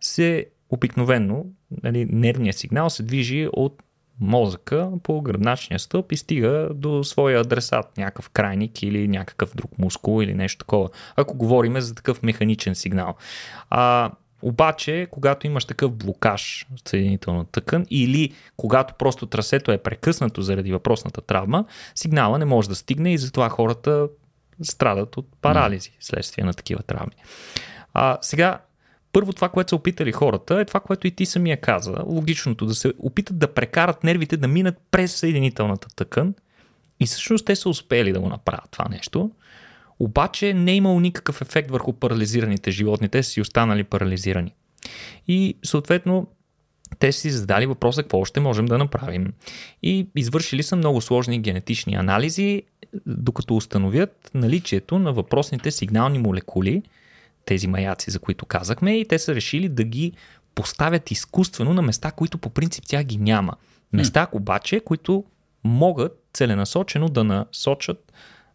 се 0.00 0.46
обикновенно, 0.70 1.46
нали, 1.82 2.04
нервният 2.10 2.56
сигнал 2.56 2.90
се 2.90 3.02
движи 3.02 3.48
от 3.52 3.82
мозъка 4.20 4.90
по 5.02 5.22
гръбначния 5.22 5.78
стълб 5.78 6.12
и 6.12 6.16
стига 6.16 6.68
до 6.74 7.04
своя 7.04 7.40
адресат, 7.40 7.98
някакъв 7.98 8.30
крайник 8.30 8.82
или 8.82 9.08
някакъв 9.08 9.54
друг 9.54 9.78
мускул 9.78 10.22
или 10.22 10.34
нещо 10.34 10.58
такова, 10.58 10.88
ако 11.16 11.36
говорим 11.36 11.80
за 11.80 11.94
такъв 11.94 12.22
механичен 12.22 12.74
сигнал. 12.74 13.14
А, 13.70 14.10
обаче, 14.46 15.06
когато 15.10 15.46
имаш 15.46 15.64
такъв 15.64 15.92
блокаж 15.92 16.66
в 16.76 16.88
съединителна 16.88 17.44
тъкан 17.44 17.86
или 17.90 18.34
когато 18.56 18.94
просто 18.94 19.26
трасето 19.26 19.72
е 19.72 19.78
прекъснато 19.78 20.42
заради 20.42 20.72
въпросната 20.72 21.20
травма, 21.20 21.64
сигнала 21.94 22.38
не 22.38 22.44
може 22.44 22.68
да 22.68 22.74
стигне 22.74 23.12
и 23.12 23.18
затова 23.18 23.48
хората 23.48 24.08
страдат 24.62 25.16
от 25.16 25.26
парализи 25.42 25.92
следствие 26.00 26.44
на 26.44 26.54
такива 26.54 26.82
травми. 26.82 27.14
А, 27.94 28.18
сега, 28.22 28.58
първо 29.12 29.32
това, 29.32 29.48
което 29.48 29.68
са 29.68 29.76
опитали 29.76 30.12
хората, 30.12 30.60
е 30.60 30.64
това, 30.64 30.80
което 30.80 31.06
и 31.06 31.10
ти 31.10 31.26
самия 31.26 31.60
каза. 31.60 31.94
Логичното 32.06 32.66
да 32.66 32.74
се 32.74 32.92
опитат 32.98 33.38
да 33.38 33.54
прекарат 33.54 34.04
нервите 34.04 34.36
да 34.36 34.48
минат 34.48 34.74
през 34.90 35.16
съединителната 35.16 35.88
тъкан. 35.96 36.34
И 37.00 37.06
всъщност 37.06 37.46
те 37.46 37.56
са 37.56 37.68
успели 37.68 38.12
да 38.12 38.20
го 38.20 38.28
направят 38.28 38.70
това 38.70 38.88
нещо. 38.90 39.30
Обаче 39.98 40.54
не 40.54 40.72
е 40.72 40.76
имало 40.76 41.00
никакъв 41.00 41.42
ефект 41.42 41.70
върху 41.70 41.92
парализираните 41.92 42.70
животни. 42.70 43.08
Те 43.08 43.22
са 43.22 43.30
си 43.30 43.40
останали 43.40 43.84
парализирани. 43.84 44.54
И 45.28 45.56
съответно 45.64 46.26
те 46.98 47.12
си 47.12 47.30
задали 47.30 47.66
въпроса 47.66 48.02
какво 48.02 48.18
още 48.18 48.40
можем 48.40 48.66
да 48.66 48.78
направим. 48.78 49.32
И 49.82 50.08
извършили 50.16 50.62
са 50.62 50.76
много 50.76 51.00
сложни 51.00 51.38
генетични 51.38 51.94
анализи, 51.94 52.62
докато 53.06 53.56
установят 53.56 54.30
наличието 54.34 54.98
на 54.98 55.12
въпросните 55.12 55.70
сигнални 55.70 56.18
молекули, 56.18 56.82
тези 57.44 57.66
маяци, 57.66 58.10
за 58.10 58.18
които 58.18 58.46
казахме, 58.46 58.98
и 58.98 59.08
те 59.08 59.18
са 59.18 59.34
решили 59.34 59.68
да 59.68 59.84
ги 59.84 60.12
поставят 60.54 61.10
изкуствено 61.10 61.74
на 61.74 61.82
места, 61.82 62.10
които 62.10 62.38
по 62.38 62.50
принцип 62.50 62.84
тя 62.88 63.02
ги 63.04 63.16
няма. 63.16 63.52
Места 63.92 64.28
обаче, 64.32 64.80
които 64.80 65.24
могат 65.64 66.12
целенасочено 66.34 67.08
да 67.08 67.24
насочат 67.24 68.12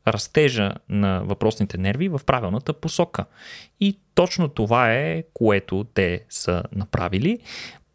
растежа 0.07 0.73
на 0.89 1.21
въпросните 1.25 1.77
нерви 1.77 2.07
в 2.07 2.21
правилната 2.25 2.73
посока. 2.73 3.25
И 3.79 3.97
точно 4.15 4.47
това 4.47 4.93
е, 4.93 5.23
което 5.33 5.85
те 5.93 6.21
са 6.29 6.63
направили. 6.75 7.39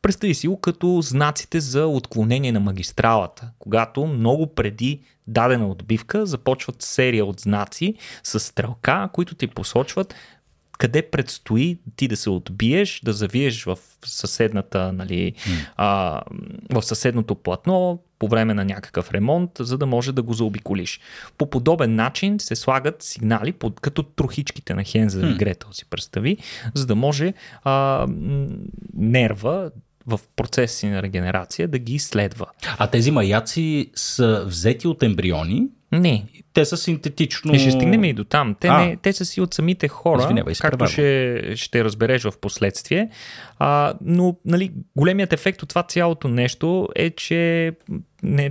Представи 0.03 0.35
си 0.35 0.49
го 0.49 0.61
като 0.61 1.01
знаците 1.03 1.61
за 1.61 1.87
отклонение 1.87 2.53
на 2.53 2.61
магистралата, 2.61 3.51
когато 3.59 4.07
много 4.07 4.55
преди 4.55 5.01
дадена 5.27 5.69
отбивка 5.69 6.27
започват 6.27 6.83
серия 6.83 7.25
от 7.25 7.41
знаци 7.41 7.95
с 8.23 8.41
стрелка, 8.41 9.09
които 9.13 9.35
ти 9.35 9.47
посочват 9.47 10.15
къде 10.79 11.03
предстои 11.03 11.79
ти 11.97 12.09
да 12.09 12.17
се 12.17 12.31
отбиеш, 12.31 13.01
да 13.05 13.13
завиеш 13.13 13.65
в 13.65 13.79
съседната, 14.05 14.93
нали, 14.93 15.33
mm. 15.33 15.69
а, 15.77 16.23
в 16.71 16.83
съседното 16.83 17.35
платно 17.35 18.03
по 18.19 18.29
време 18.29 18.55
на 18.55 18.65
някакъв 18.65 19.11
ремонт, 19.11 19.51
за 19.59 19.79
да 19.79 19.87
може 19.87 20.13
да 20.13 20.23
го 20.23 20.33
заобиколиш. 20.33 21.01
По 21.39 21.51
подобен 21.51 21.95
начин 21.95 22.41
се 22.41 22.57
слагат 22.57 23.03
сигнали, 23.03 23.53
под, 23.53 23.81
като 23.81 24.03
трохичките 24.03 24.75
на 24.75 24.85
Хензел 24.85 25.27
и 25.27 25.35
Гретел 25.35 25.73
си 25.73 25.85
представи, 25.91 26.37
за 26.75 26.87
да 26.87 26.95
може 26.95 27.35
а, 27.65 28.07
нерва 28.95 29.71
в 30.07 30.21
процеси 30.37 30.87
на 30.87 31.03
регенерация 31.03 31.69
да 31.69 31.79
ги 31.79 31.95
изследва. 31.95 32.47
А 32.79 32.87
тези 32.87 33.11
маяци 33.11 33.91
са 33.95 34.45
взети 34.47 34.89
от 34.89 35.03
ембриони 35.03 35.69
не. 35.93 36.26
Те 36.52 36.64
са 36.64 36.76
синтетично... 36.76 37.55
И 37.55 37.59
ще 37.59 37.71
стигнем 37.71 38.05
и 38.05 38.12
до 38.12 38.25
там. 38.25 38.57
Те, 38.61 38.71
не, 38.71 38.97
те 38.97 39.12
са 39.12 39.25
си 39.25 39.40
от 39.40 39.55
самите 39.55 39.88
хора, 39.88 40.23
Извинявай, 40.23 40.55
както 40.61 40.87
ще, 40.87 41.43
ще 41.57 41.85
разбереш 41.85 42.23
в 42.23 42.33
последствие. 42.40 43.11
А, 43.59 43.95
но 44.00 44.37
нали, 44.45 44.73
големият 44.97 45.33
ефект 45.33 45.62
от 45.62 45.69
това 45.69 45.83
цялото 45.83 46.28
нещо 46.28 46.88
е, 46.95 47.11
че 47.11 47.73
не, 48.23 48.50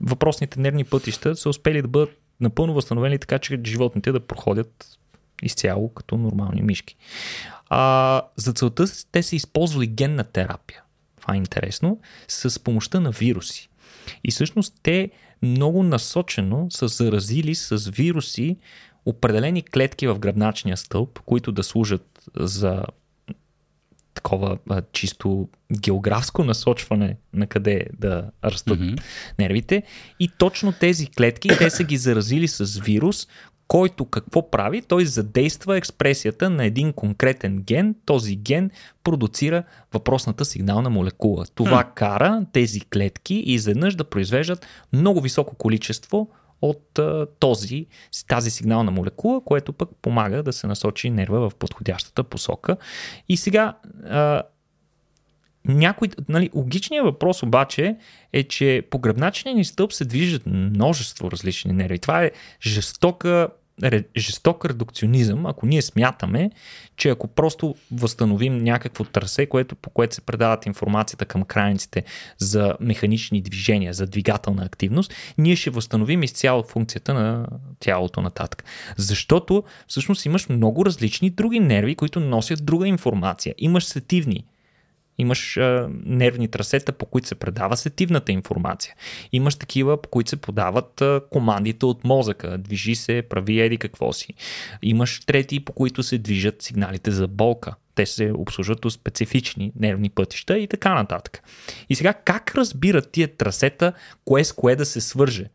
въпросните 0.00 0.60
нервни 0.60 0.84
пътища 0.84 1.36
са 1.36 1.48
успели 1.48 1.82
да 1.82 1.88
бъдат 1.88 2.10
напълно 2.40 2.74
възстановени 2.74 3.18
така, 3.18 3.38
че 3.38 3.60
животните 3.66 4.12
да 4.12 4.20
проходят 4.20 4.98
изцяло 5.42 5.88
като 5.88 6.16
нормални 6.16 6.62
мишки. 6.62 6.96
А, 7.68 8.22
за 8.36 8.52
целта 8.52 8.84
те 9.12 9.22
са 9.22 9.36
използвали 9.36 9.86
генна 9.86 10.24
терапия. 10.24 10.82
Това 11.20 11.34
е 11.34 11.36
интересно. 11.36 12.00
С 12.28 12.64
помощта 12.64 13.00
на 13.00 13.10
вируси. 13.10 13.68
И 14.24 14.30
всъщност 14.30 14.74
те 14.82 15.10
много 15.42 15.82
насочено 15.82 16.66
са 16.70 16.88
заразили 16.88 17.54
с 17.54 17.90
вируси 17.90 18.56
определени 19.06 19.62
клетки 19.62 20.06
в 20.06 20.18
гръбначния 20.18 20.76
стълб, 20.76 21.18
които 21.18 21.52
да 21.52 21.62
служат 21.62 22.20
за 22.36 22.84
такова 24.14 24.58
а, 24.70 24.82
чисто 24.92 25.48
географско 25.80 26.44
насочване 26.44 27.16
на 27.34 27.46
къде 27.46 27.86
да 27.98 28.30
растат 28.44 28.78
mm-hmm. 28.78 29.00
нервите. 29.38 29.82
И 30.20 30.30
точно 30.38 30.72
тези 30.72 31.06
клетки, 31.06 31.48
те 31.58 31.70
са 31.70 31.84
ги 31.84 31.96
заразили 31.96 32.48
с 32.48 32.78
вирус, 32.78 33.28
който 33.70 34.04
какво 34.04 34.50
прави? 34.50 34.82
Той 34.82 35.04
задейства 35.04 35.76
експресията 35.76 36.50
на 36.50 36.64
един 36.64 36.92
конкретен 36.92 37.62
ген. 37.62 37.94
Този 38.04 38.36
ген 38.36 38.70
продуцира 39.04 39.62
въпросната 39.92 40.44
сигнална 40.44 40.90
молекула. 40.90 41.44
Това 41.54 41.82
хм. 41.82 41.88
кара 41.94 42.46
тези 42.52 42.80
клетки 42.80 43.34
изведнъж 43.34 43.94
да 43.94 44.04
произвеждат 44.04 44.66
много 44.92 45.20
високо 45.20 45.54
количество 45.54 46.30
от 46.62 47.00
този, 47.40 47.86
тази 48.28 48.50
сигнална 48.50 48.90
молекула, 48.90 49.44
което 49.44 49.72
пък 49.72 49.88
помага 50.02 50.42
да 50.42 50.52
се 50.52 50.66
насочи 50.66 51.10
нерва 51.10 51.50
в 51.50 51.54
подходящата 51.54 52.24
посока. 52.24 52.76
И 53.28 53.36
сега 53.36 53.74
някой, 55.64 56.08
нали, 56.28 56.50
логичният 56.54 57.04
въпрос 57.04 57.42
обаче 57.42 57.96
е, 58.32 58.42
че 58.42 58.82
по 58.90 58.98
гръбначния 58.98 59.54
ни 59.54 59.64
стълб 59.64 59.92
се 59.92 60.04
движат 60.04 60.42
множество 60.46 61.30
различни 61.30 61.72
нерви. 61.72 61.98
Това 61.98 62.24
е 62.24 62.30
жестока 62.62 63.48
жесток 64.16 64.64
редукционизъм, 64.64 65.46
ако 65.46 65.66
ние 65.66 65.82
смятаме, 65.82 66.50
че 66.96 67.08
ако 67.08 67.28
просто 67.28 67.74
възстановим 67.92 68.58
някакво 68.58 69.04
трасе, 69.04 69.46
което, 69.46 69.76
по 69.76 69.90
което 69.90 70.14
се 70.14 70.20
предават 70.20 70.66
информацията 70.66 71.24
към 71.24 71.42
крайниците 71.42 72.04
за 72.38 72.74
механични 72.80 73.40
движения, 73.40 73.92
за 73.92 74.06
двигателна 74.06 74.64
активност, 74.64 75.14
ние 75.38 75.56
ще 75.56 75.70
възстановим 75.70 76.22
изцяло 76.22 76.62
функцията 76.62 77.14
на 77.14 77.46
тялото 77.80 78.20
нататък. 78.20 78.64
Защото 78.96 79.64
всъщност 79.88 80.24
имаш 80.24 80.48
много 80.48 80.86
различни 80.86 81.30
други 81.30 81.60
нерви, 81.60 81.94
които 81.94 82.20
носят 82.20 82.64
друга 82.64 82.88
информация. 82.88 83.54
Имаш 83.58 83.84
сетивни 83.84 84.44
Имаш 85.20 85.56
а, 85.56 85.88
нервни 86.04 86.48
трасета, 86.48 86.92
по 86.92 87.06
които 87.06 87.28
се 87.28 87.34
предава 87.34 87.76
сетивната 87.76 88.32
информация. 88.32 88.94
Имаш 89.32 89.54
такива, 89.54 90.02
по 90.02 90.08
които 90.08 90.30
се 90.30 90.36
подават 90.36 91.00
а, 91.00 91.20
командите 91.30 91.86
от 91.86 92.04
мозъка. 92.04 92.58
Движи 92.58 92.94
се, 92.94 93.22
прави 93.28 93.60
еди 93.60 93.78
какво 93.78 94.12
си. 94.12 94.34
Имаш 94.82 95.20
трети, 95.26 95.64
по 95.64 95.72
които 95.72 96.02
се 96.02 96.18
движат 96.18 96.62
сигналите 96.62 97.10
за 97.10 97.28
болка. 97.28 97.74
Те 97.94 98.06
се 98.06 98.32
обслужват 98.34 98.84
от 98.84 98.92
специфични 98.92 99.72
нервни 99.80 100.10
пътища 100.10 100.58
и 100.58 100.66
така 100.66 100.94
нататък. 100.94 101.42
И 101.88 101.94
сега 101.94 102.12
как 102.12 102.54
разбират 102.54 103.10
тия 103.12 103.36
трасета, 103.36 103.92
кое 104.24 104.44
с 104.44 104.52
кое 104.52 104.76
да 104.76 104.84
се 104.84 105.00
свърже? 105.00 105.46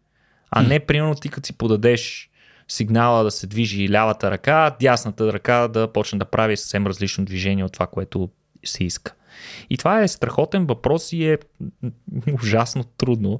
А 0.52 0.64
не, 0.64 0.80
примерно, 0.80 1.16
ти 1.16 1.30
като 1.30 1.46
си 1.46 1.54
подадеш 1.54 2.30
сигнала 2.68 3.24
да 3.24 3.32
се 3.32 3.48
движи 3.48 3.90
лявата 3.90 4.32
ръка, 4.32 4.76
дясната 4.80 5.34
ръка 5.34 5.68
да 5.68 5.94
почне 5.94 6.20
да 6.20 6.26
прави 6.26 6.58
съвсем 6.58 6.88
различно 6.88 7.26
движение 7.26 7.64
от 7.64 7.74
това, 7.74 7.88
което 7.88 8.30
се 8.66 8.84
иска. 8.84 9.16
И 9.70 9.78
това 9.78 10.02
е 10.02 10.08
страхотен 10.08 10.66
въпрос 10.66 11.14
и 11.14 11.26
е 11.26 11.38
ужасно 12.34 12.84
трудно 12.84 13.40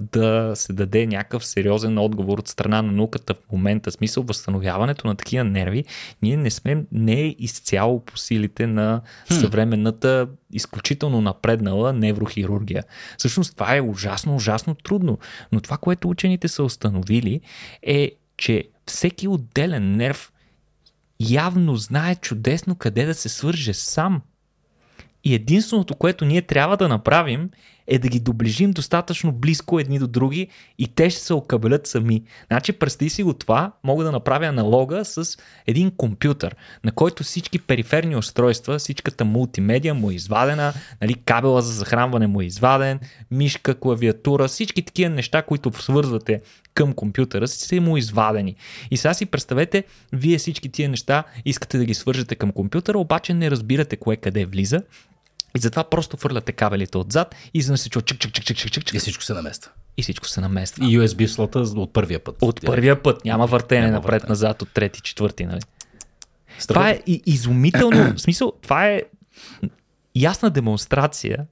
да 0.00 0.52
се 0.54 0.72
даде 0.72 1.06
някакъв 1.06 1.46
сериозен 1.46 1.98
отговор 1.98 2.38
от 2.38 2.48
страна 2.48 2.82
на 2.82 2.92
науката 2.92 3.34
в 3.34 3.52
момента. 3.52 3.90
Смисъл 3.90 4.22
възстановяването 4.22 5.06
на 5.06 5.14
такива 5.14 5.44
нерви, 5.44 5.84
ние 6.22 6.36
не 6.36 6.50
сме, 6.50 6.84
не 6.92 7.20
е 7.22 7.36
изцяло 7.38 8.04
по 8.04 8.18
силите 8.18 8.66
на 8.66 9.00
съвременната 9.30 10.28
изключително 10.52 11.20
напреднала 11.20 11.92
неврохирургия. 11.92 12.84
Всъщност 13.18 13.54
това 13.54 13.76
е 13.76 13.80
ужасно, 13.80 14.36
ужасно 14.36 14.74
трудно. 14.74 15.18
Но 15.52 15.60
това, 15.60 15.76
което 15.76 16.08
учените 16.08 16.48
са 16.48 16.62
установили 16.62 17.40
е, 17.82 18.12
че 18.36 18.64
всеки 18.86 19.28
отделен 19.28 19.96
нерв 19.96 20.32
явно 21.20 21.76
знае 21.76 22.14
чудесно 22.14 22.74
къде 22.74 23.04
да 23.04 23.14
се 23.14 23.28
свърже 23.28 23.74
сам 23.74 24.22
и 25.26 25.34
единственото, 25.34 25.94
което 25.94 26.24
ние 26.24 26.42
трябва 26.42 26.76
да 26.76 26.88
направим 26.88 27.50
е 27.86 27.98
да 27.98 28.08
ги 28.08 28.20
доближим 28.20 28.70
достатъчно 28.70 29.32
близко 29.32 29.80
едни 29.80 29.98
до 29.98 30.06
други 30.06 30.48
и 30.78 30.88
те 30.88 31.10
ще 31.10 31.20
се 31.20 31.34
окабелят 31.34 31.86
сами. 31.86 32.22
Значи, 32.46 32.72
представи 32.72 33.10
си 33.10 33.22
го 33.22 33.32
това, 33.34 33.72
мога 33.84 34.04
да 34.04 34.12
направя 34.12 34.46
аналога 34.46 35.04
с 35.04 35.38
един 35.66 35.90
компютър, 35.90 36.56
на 36.84 36.92
който 36.92 37.24
всички 37.24 37.58
периферни 37.58 38.16
устройства, 38.16 38.78
всичката 38.78 39.24
мултимедия 39.24 39.94
му 39.94 40.10
е 40.10 40.14
извадена, 40.14 40.72
нали, 41.02 41.14
кабела 41.14 41.62
за 41.62 41.72
захранване 41.72 42.26
му 42.26 42.40
е 42.40 42.44
изваден, 42.44 43.00
мишка, 43.30 43.74
клавиатура, 43.74 44.48
всички 44.48 44.82
такива 44.82 45.10
неща, 45.10 45.42
които 45.42 45.72
свързвате 45.82 46.40
към 46.74 46.92
компютъра 46.92 47.48
си 47.48 47.66
са 47.66 47.80
му 47.80 47.96
извадени. 47.96 48.56
И 48.90 48.96
сега 48.96 49.14
си 49.14 49.26
представете, 49.26 49.84
вие 50.12 50.38
всички 50.38 50.68
тия 50.68 50.88
неща 50.88 51.24
искате 51.44 51.78
да 51.78 51.84
ги 51.84 51.94
свържете 51.94 52.34
към 52.34 52.52
компютъра, 52.52 52.98
обаче 52.98 53.34
не 53.34 53.50
разбирате 53.50 53.96
кое 53.96 54.16
къде 54.16 54.44
влиза 54.44 54.82
и 55.56 55.58
затова 55.58 55.84
просто 55.84 56.16
фърляте 56.16 56.52
кабелите 56.52 56.98
отзад 56.98 57.34
и 57.54 57.62
за 57.62 57.76
се 57.76 57.90
чува 57.90 58.02
чик, 58.02 58.20
чик, 58.20 58.32
чик, 58.32 58.44
чик, 58.44 58.56
чик, 58.56 58.72
чик. 58.72 58.94
И 58.94 58.98
всичко 58.98 59.22
се 59.22 59.34
намества. 59.34 59.70
И 59.96 60.02
всичко 60.02 60.28
се 60.28 60.40
намества. 60.40 60.84
И 60.84 60.98
USB 60.98 61.26
слота 61.26 61.58
от 61.58 61.92
първия 61.92 62.24
път. 62.24 62.36
От 62.40 62.60
първия 62.66 63.02
път. 63.02 63.24
Няма 63.24 63.46
въртене 63.46 63.90
напред-назад 63.90 64.62
от 64.62 64.72
трети, 64.72 65.00
четвърти. 65.00 65.46
Нали? 65.46 65.60
Това 66.68 66.90
е 66.90 67.00
изумително. 67.06 68.14
в 68.16 68.20
смисъл, 68.20 68.52
това 68.62 68.86
е 68.86 69.02
ясна 70.16 70.50
демонстрация 70.50 71.46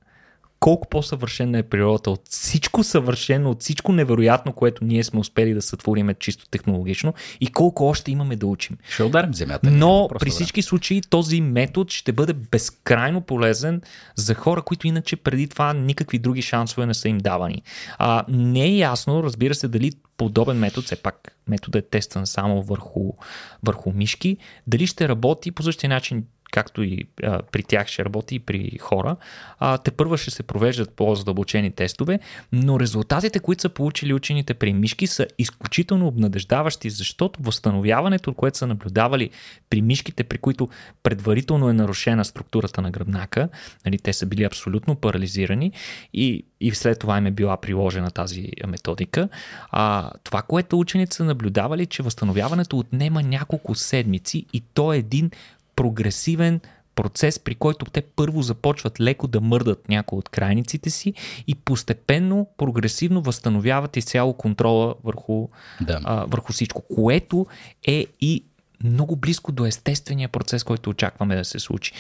колко 0.65 0.89
по-съвършена 0.89 1.59
е 1.59 1.63
природата 1.63 2.11
от 2.11 2.21
всичко 2.29 2.85
съвършено, 2.85 3.51
от 3.51 3.61
всичко 3.61 3.93
невероятно, 3.93 4.53
което 4.53 4.85
ние 4.85 5.05
сме 5.05 5.21
успели 5.21 5.55
да 5.55 5.63
сътвориме 5.63 6.15
чисто 6.15 6.49
технологично 6.49 7.15
и 7.41 7.53
колко 7.53 7.87
още 7.87 8.11
имаме 8.11 8.37
да 8.37 8.47
учим. 8.47 8.77
Ще 8.89 9.03
ударим 9.03 9.35
земята. 9.35 9.71
Но 9.71 10.09
при 10.19 10.31
всички 10.31 10.63
случаи 10.63 11.03
този 11.11 11.41
метод 11.41 11.91
ще 11.91 12.13
бъде 12.13 12.33
безкрайно 12.33 13.21
полезен 13.21 13.83
за 14.15 14.35
хора, 14.35 14.63
които 14.63 14.87
иначе 14.87 15.17
преди 15.17 15.49
това 15.49 15.73
никакви 15.73 16.19
други 16.19 16.43
шансове 16.43 16.87
не 16.87 16.95
са 16.95 17.09
им 17.09 17.19
давани. 17.19 17.63
А, 17.99 18.25
не 18.29 18.65
е 18.65 18.77
ясно, 18.77 19.23
разбира 19.23 19.55
се, 19.55 19.69
дали 19.69 19.93
подобен 20.17 20.59
метод, 20.59 20.85
все 20.85 20.97
пак 20.97 21.37
методът 21.49 21.85
е 21.85 21.89
тестван 21.89 22.27
само 22.27 22.63
върху, 22.63 23.13
върху 23.63 23.93
мишки, 23.93 24.37
дали 24.67 24.87
ще 24.87 25.09
работи 25.09 25.51
по 25.51 25.63
същия 25.63 25.89
начин, 25.91 26.25
както 26.55 26.83
и 26.83 27.07
а, 27.23 27.43
при 27.43 27.63
тях 27.63 27.89
ще 27.89 28.05
работи 28.05 28.35
и 28.35 28.39
при 28.39 28.79
хора. 28.81 29.17
А, 29.59 29.79
те 29.79 29.91
първа 29.91 30.19
ще 30.19 30.31
се 30.31 30.43
провеждат 30.43 30.91
по-задълбочени 30.91 31.71
тестове, 31.71 32.21
но 32.53 32.81
резултатите, 32.81 33.41
които 33.41 33.63
са 33.63 33.69
получили 33.69 34.15
учените 34.15 34.55
при 34.55 34.73
мишки 34.73 35.07
са 35.07 35.27
изключително 35.39 36.07
обнадеждаващи, 36.07 36.91
защото 36.91 37.41
възстановяването, 37.43 38.35
което 38.35 38.59
са 38.59 38.67
наблюдавали 38.67 39.31
при 39.71 39.83
мишките, 39.83 40.25
при 40.25 40.39
които 40.39 40.69
предварително 41.03 41.69
е 41.69 41.73
нарушена 41.73 42.25
структурата 42.25 42.83
на 42.83 42.91
гръбнака, 42.91 43.49
нали, 43.87 43.99
те 43.99 44.13
са 44.13 44.27
били 44.27 44.45
абсолютно 44.45 44.95
парализирани 44.95 45.73
и, 46.13 46.45
и 46.61 46.71
след 46.71 46.99
това 46.99 47.19
им 47.19 47.27
е 47.27 47.31
била 47.31 47.57
приложена 47.57 48.11
тази 48.11 48.49
методика. 48.67 49.29
А, 49.71 50.11
това, 50.25 50.43
което 50.43 50.79
учените 50.79 51.17
са 51.17 51.25
наблюдавали, 51.25 51.87
че 51.87 52.03
възстановяването 52.03 52.79
отнема 52.79 53.23
няколко 53.23 53.75
седмици 53.75 54.47
и 54.53 54.61
то 54.75 54.93
е 54.93 54.99
един 54.99 55.31
прогресивен 55.77 56.61
процес, 56.95 57.39
при 57.39 57.55
който 57.55 57.87
те 57.87 58.03
първо 58.03 58.43
започват 58.43 59.01
леко 59.01 59.29
да 59.29 59.41
мърдат 59.41 59.89
някои 59.89 60.19
от 60.19 60.29
крайниците 60.29 60.91
си 60.91 61.15
и 61.47 61.55
постепенно, 61.55 62.49
прогресивно 62.57 63.23
възстановяват 63.23 63.97
изцяло 63.97 64.35
контрола 64.35 64.95
върху, 65.05 65.49
да. 65.81 66.01
а, 66.05 66.25
върху 66.29 66.53
всичко, 66.53 66.83
което 66.95 67.47
е 67.87 68.07
и 68.21 68.45
много 68.85 69.17
близко 69.17 69.53
до 69.53 69.67
естествения 69.67 70.29
процес, 70.29 70.65
който 70.65 70.91
очакваме 70.91 71.37
да 71.37 71.45
се 71.45 71.59
случи. 71.59 71.93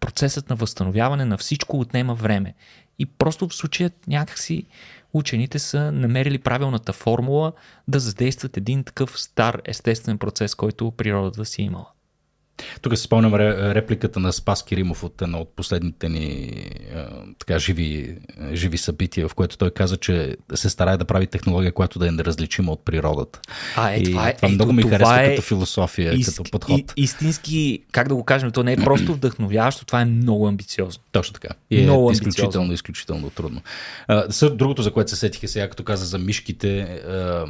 Процесът 0.00 0.50
на 0.50 0.56
възстановяване 0.56 1.24
на 1.24 1.38
всичко 1.38 1.80
отнема 1.80 2.14
време. 2.14 2.54
И 2.98 3.06
просто 3.06 3.48
в 3.48 3.54
случая 3.54 3.90
някакси 4.06 4.66
учените 5.12 5.58
са 5.58 5.92
намерили 5.92 6.38
правилната 6.38 6.92
формула 6.92 7.52
да 7.88 7.98
задействат 7.98 8.56
един 8.56 8.84
такъв 8.84 9.20
стар 9.20 9.60
естествен 9.64 10.18
процес, 10.18 10.54
който 10.54 10.90
природата 10.90 11.44
си 11.44 11.62
е 11.62 11.64
имала. 11.64 11.86
Тук 12.82 12.96
се 12.96 13.02
спомням 13.02 13.34
репликата 13.34 14.20
на 14.20 14.32
Спас 14.32 14.64
Киримов 14.64 15.04
от 15.04 15.22
едно 15.22 15.38
от 15.38 15.56
последните 15.56 16.08
ни 16.08 16.52
така, 17.38 17.58
живи, 17.58 18.16
живи 18.52 18.78
събития, 18.78 19.28
в 19.28 19.34
което 19.34 19.58
той 19.58 19.70
каза, 19.70 19.96
че 19.96 20.36
се 20.54 20.70
старае 20.70 20.96
да 20.96 21.04
прави 21.04 21.26
технология, 21.26 21.72
която 21.72 21.98
да 21.98 22.08
е 22.08 22.10
неразличима 22.10 22.72
от 22.72 22.84
природата. 22.84 23.40
А, 23.76 23.90
е, 23.90 23.96
и 23.96 24.04
това, 24.04 24.28
е, 24.28 24.36
това 24.36 24.48
много 24.48 24.72
ми 24.72 24.82
това 24.82 24.98
харесва 24.98 25.22
е 25.22 25.30
като 25.30 25.42
философия, 25.42 26.14
из, 26.14 26.26
като 26.26 26.50
подход. 26.50 26.92
И, 26.96 27.02
истински, 27.02 27.82
как 27.92 28.08
да 28.08 28.14
го 28.14 28.24
кажем, 28.24 28.50
то 28.50 28.62
не 28.62 28.72
е 28.72 28.76
просто 28.76 29.12
вдъхновяващо, 29.14 29.84
това 29.84 30.00
е 30.00 30.04
много 30.04 30.48
амбициозно. 30.48 31.02
Точно 31.12 31.32
така. 31.34 31.48
И 31.70 31.80
е 31.80 31.82
много 31.82 32.10
изключително, 32.10 32.46
амбициозно. 32.46 32.72
изключително 32.72 33.30
трудно. 33.30 33.60
А, 34.08 34.50
другото, 34.50 34.82
за 34.82 34.92
което 34.92 35.10
се 35.10 35.16
сетиха 35.16 35.48
сега, 35.48 35.70
като 35.70 35.84
каза 35.84 36.04
за 36.04 36.18
мишките, 36.18 36.80
а, 36.80 37.46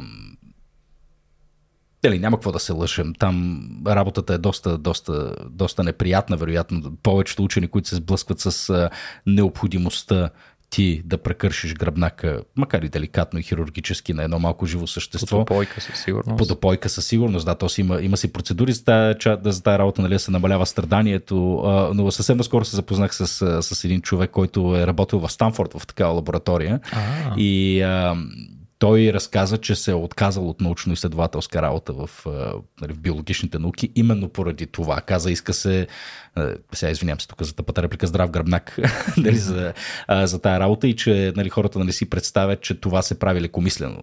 Дали, 2.05 2.19
няма 2.19 2.37
какво 2.37 2.51
да 2.51 2.59
се 2.59 2.73
лъжем. 2.73 3.13
Там 3.19 3.67
работата 3.87 4.33
е 4.33 4.37
доста, 4.37 4.77
доста, 4.77 5.35
доста 5.49 5.83
неприятна, 5.83 6.37
вероятно. 6.37 6.81
Повечето 7.03 7.43
учени, 7.43 7.67
които 7.67 7.87
се 7.87 7.95
сблъскват 7.95 8.39
с 8.39 8.89
необходимостта 9.25 10.29
ти 10.69 11.01
да 11.05 11.17
прекършиш 11.17 11.73
гръбнака, 11.73 12.41
макар 12.55 12.81
и 12.81 12.89
деликатно 12.89 13.39
и 13.39 13.43
хирургически 13.43 14.13
на 14.13 14.23
едно 14.23 14.39
малко 14.39 14.65
живо 14.65 14.87
същество. 14.87 15.37
Подопойка 15.37 15.81
със 15.81 16.03
сигурност. 16.03 16.37
Подопойка 16.37 16.89
със 16.89 17.05
сигурност, 17.05 17.45
да. 17.45 17.55
То 17.55 17.69
си 17.69 17.81
има, 17.81 18.01
има 18.01 18.17
си 18.17 18.33
процедури 18.33 18.73
за 18.73 18.83
тази, 18.83 19.17
за 19.45 19.63
тази 19.63 19.79
работа, 19.79 20.01
нали, 20.01 20.19
се 20.19 20.31
намалява 20.31 20.65
страданието. 20.65 21.57
А, 21.57 21.91
но 21.93 22.11
съвсем 22.11 22.37
наскоро 22.37 22.65
се 22.65 22.75
запознах 22.75 23.15
с, 23.15 23.27
с 23.61 23.83
един 23.83 24.01
човек, 24.01 24.31
който 24.31 24.77
е 24.77 24.87
работил 24.87 25.19
в 25.19 25.31
Станфорд 25.31 25.73
в 25.73 25.87
такава 25.87 26.13
лаборатория. 26.13 26.79
А. 26.91 27.33
И 27.37 27.81
а, 27.81 28.15
той 28.79 29.13
разказа, 29.13 29.57
че 29.57 29.75
се 29.75 29.91
е 29.91 29.93
отказал 29.93 30.49
от 30.49 30.61
научно-изследователска 30.61 31.61
работа 31.61 31.93
в, 31.93 32.09
нали, 32.81 32.93
в 32.93 32.99
биологичните 32.99 33.59
науки, 33.59 33.91
именно 33.95 34.29
поради 34.29 34.65
това. 34.65 35.01
Каза, 35.01 35.31
иска 35.31 35.53
се, 35.53 35.87
сега 36.73 36.91
извинявам 36.91 37.19
се 37.19 37.27
тук 37.27 37.43
за 37.43 37.55
тъпата 37.55 37.83
реплика, 37.83 38.07
здрав 38.07 38.29
гръбнак 38.29 38.77
нали, 39.17 39.35
за, 39.35 39.73
за 40.23 40.41
тая 40.41 40.59
работа 40.59 40.87
и 40.87 40.95
че 40.95 41.33
нали, 41.35 41.49
хората 41.49 41.79
нали, 41.79 41.91
си 41.91 42.09
представят, 42.09 42.61
че 42.61 42.75
това 42.75 43.01
се 43.01 43.19
прави 43.19 43.41
лекомислено 43.41 43.97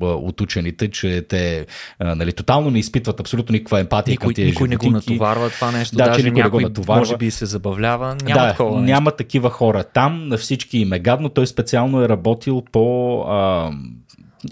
от 0.00 0.40
учените, 0.40 0.90
че 0.90 1.26
те 1.28 1.66
нали, 2.00 2.32
тотално 2.32 2.70
не 2.70 2.78
изпитват 2.78 3.20
абсолютно 3.20 3.52
никаква 3.52 3.80
емпатия 3.80 4.12
никой, 4.12 4.26
към 4.26 4.34
тези 4.34 4.50
Никой 4.50 4.68
животинки. 4.68 4.86
не 4.86 4.90
го 4.90 4.96
натоварва 4.96 5.50
това 5.50 5.70
нещо, 5.70 5.96
да, 5.96 6.04
даже 6.04 6.20
че 6.20 6.26
никой 6.26 6.42
някой 6.42 6.62
не 6.62 6.64
го 6.64 6.68
натоварва. 6.68 7.00
може 7.00 7.16
би 7.16 7.30
се 7.30 7.46
забавлява, 7.46 8.16
няма 8.22 8.40
да, 8.40 8.50
такова 8.50 8.80
няма 8.80 9.10
такива 9.10 9.50
хора 9.50 9.84
там, 9.84 10.28
на 10.28 10.36
всички 10.36 10.78
им 10.78 10.92
е 10.92 10.98
гадно. 10.98 11.28
Той 11.28 11.46
специално 11.46 12.02
е 12.02 12.08
работил 12.08 12.62
по 12.72 13.20
а, 13.20 13.70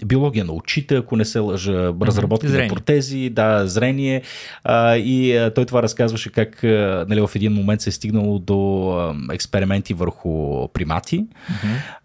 биология 0.05 0.45
на 0.45 0.53
очите, 0.53 0.95
ако 0.95 1.15
не 1.15 1.25
се 1.25 1.39
лъжа, 1.39 1.93
разработки 2.01 2.47
Зрение. 2.47 2.67
на 2.67 2.73
протези, 2.73 3.29
да, 3.29 3.67
зрение. 3.67 4.21
А, 4.63 4.95
и 4.95 5.37
а, 5.37 5.53
той 5.53 5.65
това 5.65 5.83
разказваше 5.83 6.31
как 6.31 6.63
а, 6.63 7.05
нали, 7.09 7.21
в 7.21 7.29
един 7.35 7.53
момент 7.53 7.81
се 7.81 7.89
е 7.89 7.93
стигнало 7.93 8.39
до 8.39 8.89
а, 8.91 9.33
експерименти 9.33 9.93
върху 9.93 10.67
примати. 10.67 11.25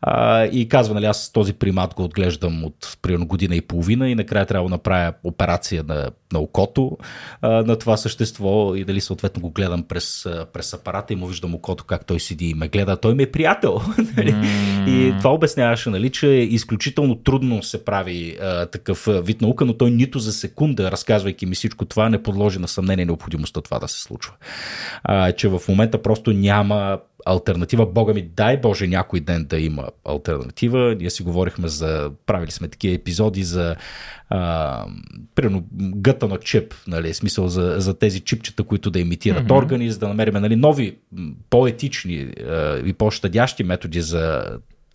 А, 0.01 0.45
и 0.45 0.69
казва, 0.69 0.95
нали, 0.95 1.05
аз 1.05 1.33
този 1.33 1.53
примат 1.53 1.95
го 1.95 2.05
отглеждам 2.05 2.65
от 2.65 2.99
примерно 3.03 3.27
година 3.27 3.57
и 3.57 3.61
половина 3.61 4.11
и 4.11 4.15
накрая 4.15 4.47
трябва 4.47 4.69
да 4.69 4.75
направя 4.75 5.13
операция 5.25 5.85
на, 5.89 6.11
на 6.33 6.39
окото 6.39 6.99
а, 7.43 7.49
на 7.49 7.77
това 7.77 7.97
същество 7.97 8.75
и 8.75 8.85
дали 8.85 9.01
съответно 9.01 9.43
го 9.43 9.51
гледам 9.51 9.83
през, 9.83 10.29
през 10.53 10.75
апарата 10.75 11.13
и 11.13 11.17
му 11.17 11.27
виждам 11.27 11.55
окото 11.55 11.85
как 11.85 12.07
той 12.07 12.21
седи 12.21 12.47
и 12.47 12.55
ме 12.55 12.69
гледа. 12.69 12.97
Той 12.97 13.15
ми 13.15 13.23
е 13.23 13.33
приятел. 13.33 13.81
нали? 14.17 14.35
И 14.87 15.15
това 15.19 15.31
обясняваше, 15.35 15.91
нали, 15.91 16.11
че 16.11 16.27
изключително 16.27 17.15
трудно 17.15 17.63
се 17.63 17.85
прави 17.85 18.37
а, 18.43 18.67
такъв 18.67 19.09
вид 19.23 19.41
наука, 19.41 19.65
но 19.65 19.75
той 19.75 19.91
нито 19.91 20.19
за 20.19 20.33
секунда, 20.33 20.91
разказвайки 20.91 21.47
ми 21.47 21.55
всичко 21.55 21.85
това, 21.85 22.09
не 22.09 22.23
подложи 22.23 22.59
на 22.59 22.69
съмнение 22.69 23.05
необходимостта 23.05 23.61
това 23.61 23.79
да 23.79 23.89
се 23.89 24.03
случва. 24.03 24.33
А, 25.05 25.33
че 25.33 25.49
в 25.49 25.61
момента 25.69 26.03
просто 26.03 26.33
няма 26.33 26.99
альтернатива. 27.25 27.87
Бога 27.87 28.15
ми, 28.15 28.23
дай 28.23 28.57
Боже 28.57 28.87
някой 28.87 29.21
ден 29.21 29.45
да 29.45 29.59
има 29.59 29.89
альтернатива. 30.09 30.97
Ние 31.01 31.11
си 31.11 31.23
говорихме 31.23 31.69
за, 31.69 32.11
правили 32.27 32.51
сме 32.51 32.69
такива 32.69 32.95
епизоди 32.95 33.45
за 33.45 33.77
а, 34.29 34.85
примерно 35.35 35.65
гътано 35.73 36.37
чип, 36.37 36.75
нали, 36.87 37.15
смисъл 37.15 37.49
за, 37.49 37.75
за 37.79 37.99
тези 37.99 38.21
чипчета, 38.21 38.63
които 38.63 38.91
да 38.91 39.01
имитират 39.01 39.47
mm-hmm. 39.47 39.59
органи, 39.59 39.91
за 39.91 39.99
да 39.99 40.09
намерим 40.09 40.35
нали, 40.35 40.57
нови, 40.57 40.97
по-етични 41.51 42.33
а, 42.49 42.79
и 42.85 42.93
по-щадящи 42.93 43.65
методи 43.65 44.01
за 44.01 44.45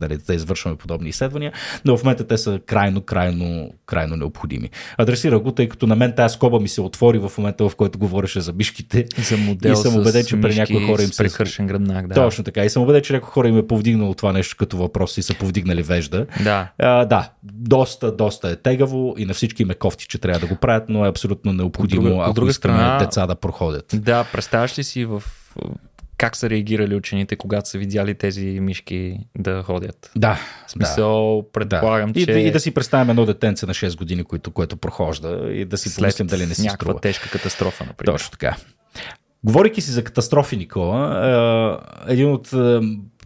нали, 0.01 0.17
да 0.17 0.33
извършваме 0.33 0.77
подобни 0.77 1.09
изследвания, 1.09 1.51
но 1.85 1.97
в 1.97 2.03
момента 2.03 2.27
те 2.27 2.37
са 2.37 2.59
крайно, 2.65 3.01
крайно, 3.01 3.71
крайно 3.85 4.15
необходими. 4.15 4.69
Адресирах 4.97 5.39
го, 5.39 5.51
тъй 5.51 5.69
като 5.69 5.87
на 5.87 5.95
мен 5.95 6.13
тази 6.15 6.33
скоба 6.33 6.59
ми 6.59 6.67
се 6.67 6.81
отвори 6.81 7.19
в 7.19 7.31
момента, 7.37 7.69
в 7.69 7.75
който 7.75 7.99
говореше 7.99 8.41
за 8.41 8.53
мишките. 8.53 9.05
За 9.19 9.37
модел 9.37 9.71
и 9.71 9.75
съм 9.75 9.95
убеден, 9.95 10.25
че 10.25 10.41
при 10.41 10.55
някои 10.55 10.85
хора 10.85 11.01
им 11.03 11.07
се... 11.09 11.23
прекършен 11.23 11.67
гръбнак, 11.67 12.07
да. 12.07 12.13
Точно 12.13 12.43
така. 12.43 12.63
И 12.63 12.69
съм 12.69 12.83
убеден, 12.83 13.01
че 13.01 13.13
някои 13.13 13.29
хора 13.29 13.47
им 13.47 13.57
е 13.57 13.67
повдигнало 13.67 14.13
това 14.13 14.33
нещо 14.33 14.55
като 14.57 14.77
въпрос 14.77 15.17
и 15.17 15.23
са 15.23 15.33
повдигнали 15.33 15.83
вежда. 15.83 16.25
Да. 16.43 16.71
А, 16.79 17.05
да, 17.05 17.29
доста, 17.43 18.11
доста 18.11 18.49
е 18.49 18.55
тегаво 18.55 19.15
и 19.17 19.25
на 19.25 19.33
всички 19.33 19.61
им 19.61 19.71
е 19.71 19.75
кофти, 19.75 20.07
че 20.07 20.17
трябва 20.17 20.39
да 20.39 20.47
го 20.47 20.55
правят, 20.55 20.89
но 20.89 21.05
е 21.05 21.09
абсолютно 21.09 21.53
необходимо, 21.53 22.01
От 22.01 22.07
друга- 22.07 22.15
от 22.17 22.25
ако 22.25 22.33
друга 22.33 22.49
искаме 22.51 22.77
страна- 22.77 22.97
деца 22.97 23.27
да 23.27 23.35
проходят. 23.35 23.85
Да, 23.93 24.23
представяш 24.23 24.77
ли 24.79 24.83
си 24.83 25.05
в 25.05 25.23
как 26.17 26.35
са 26.35 26.49
реагирали 26.49 26.95
учените, 26.95 27.35
когато 27.35 27.69
са 27.69 27.77
видяли 27.77 28.15
тези 28.15 28.45
мишки 28.45 29.19
да 29.37 29.63
ходят? 29.63 30.11
Да, 30.15 30.39
В 30.67 30.71
смисъл, 30.71 31.45
предполагам, 31.53 32.11
и, 32.15 32.25
че 32.25 32.33
да, 32.33 32.39
и 32.39 32.51
да 32.51 32.59
си 32.59 32.73
представим 32.73 33.09
едно 33.09 33.25
детенце 33.25 33.65
на 33.65 33.73
6 33.73 33.97
години, 33.97 34.23
което, 34.23 34.51
което 34.51 34.77
прохожда 34.77 35.49
и 35.51 35.65
да 35.65 35.77
си 35.77 35.89
след 35.89 36.01
помислим 36.01 36.27
дали 36.27 36.45
не 36.45 36.55
си 36.55 36.61
някаква 36.61 36.85
струва. 36.85 36.99
тежка 36.99 37.29
катастрофа, 37.29 37.85
например. 37.85 38.13
Точно 38.13 38.31
така. 38.31 38.55
Говорейки 39.43 39.81
си 39.81 39.91
за 39.91 40.03
катастрофи, 40.03 40.57
Никола, 40.57 41.79
е, 42.07 42.13
един 42.13 42.31
от 42.31 42.53
е, 42.53 42.79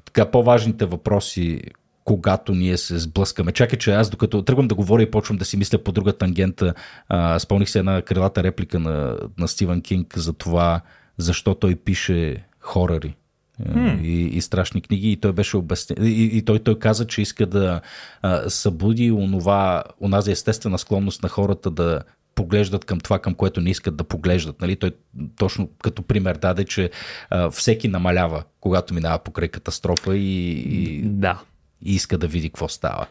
така, 0.06 0.32
по-важните 0.32 0.86
въпроси, 0.86 1.62
когато 2.04 2.52
ние 2.52 2.78
се 2.78 3.00
сблъскаме. 3.00 3.52
Чакай, 3.52 3.80
че 3.80 3.92
аз 3.92 4.10
докато 4.10 4.42
тръгвам 4.42 4.68
да 4.68 4.76
говоря 4.76 5.04
и 5.04 5.12
почвам 5.12 5.38
да 5.38 5.46
си 5.46 5.58
мисля 5.58 5.78
по 5.78 5.92
друга 5.92 6.14
тангента, 6.14 6.74
а, 7.10 7.40
спомних 7.40 7.70
се 7.70 7.80
една 7.80 8.02
крилата 8.02 8.44
реплика 8.44 8.80
на, 8.80 9.18
на 9.38 9.48
Стивън 9.48 9.82
Кинг 9.82 10.18
за 10.18 10.34
това, 10.34 10.82
защо 11.18 11.56
той 11.56 11.76
пише 11.76 12.44
хорари 12.62 13.16
hmm. 13.62 14.02
и, 14.02 14.28
и 14.28 14.42
страшни 14.42 14.82
книги 14.82 15.12
и 15.12 15.18
той 15.18 15.34
беше 15.34 15.58
обясня... 15.58 15.96
и, 16.02 16.38
и 16.38 16.46
той, 16.46 16.60
той 16.60 16.80
каза, 16.80 17.08
че 17.08 17.22
иска 17.22 17.46
да 17.46 17.82
а, 18.22 18.50
събуди 18.50 19.12
онова, 19.12 19.84
онази 20.02 20.32
естествена 20.32 20.78
склонност 20.78 21.24
на 21.24 21.30
хората 21.30 21.72
да 21.72 22.02
поглеждат 22.36 22.86
към 22.86 23.00
това, 23.00 23.20
към 23.20 23.34
което 23.34 23.62
не 23.62 23.70
искат 23.70 23.96
да 23.96 24.04
поглеждат. 24.04 24.62
Нали? 24.62 24.76
Той 24.76 24.92
точно 25.38 25.70
като 25.84 26.02
пример 26.02 26.36
даде, 26.36 26.66
че 26.66 26.90
а, 27.30 27.50
всеки 27.52 27.88
намалява, 27.88 28.44
когато 28.60 28.94
минава 28.94 29.20
покрай 29.20 29.48
катастрофа 29.48 30.18
и, 30.18 30.52
и, 30.52 31.02
Да. 31.02 31.42
И 31.86 31.96
иска 31.96 32.18
да 32.18 32.28
види 32.28 32.50
какво 32.50 32.68
става. 32.68 33.08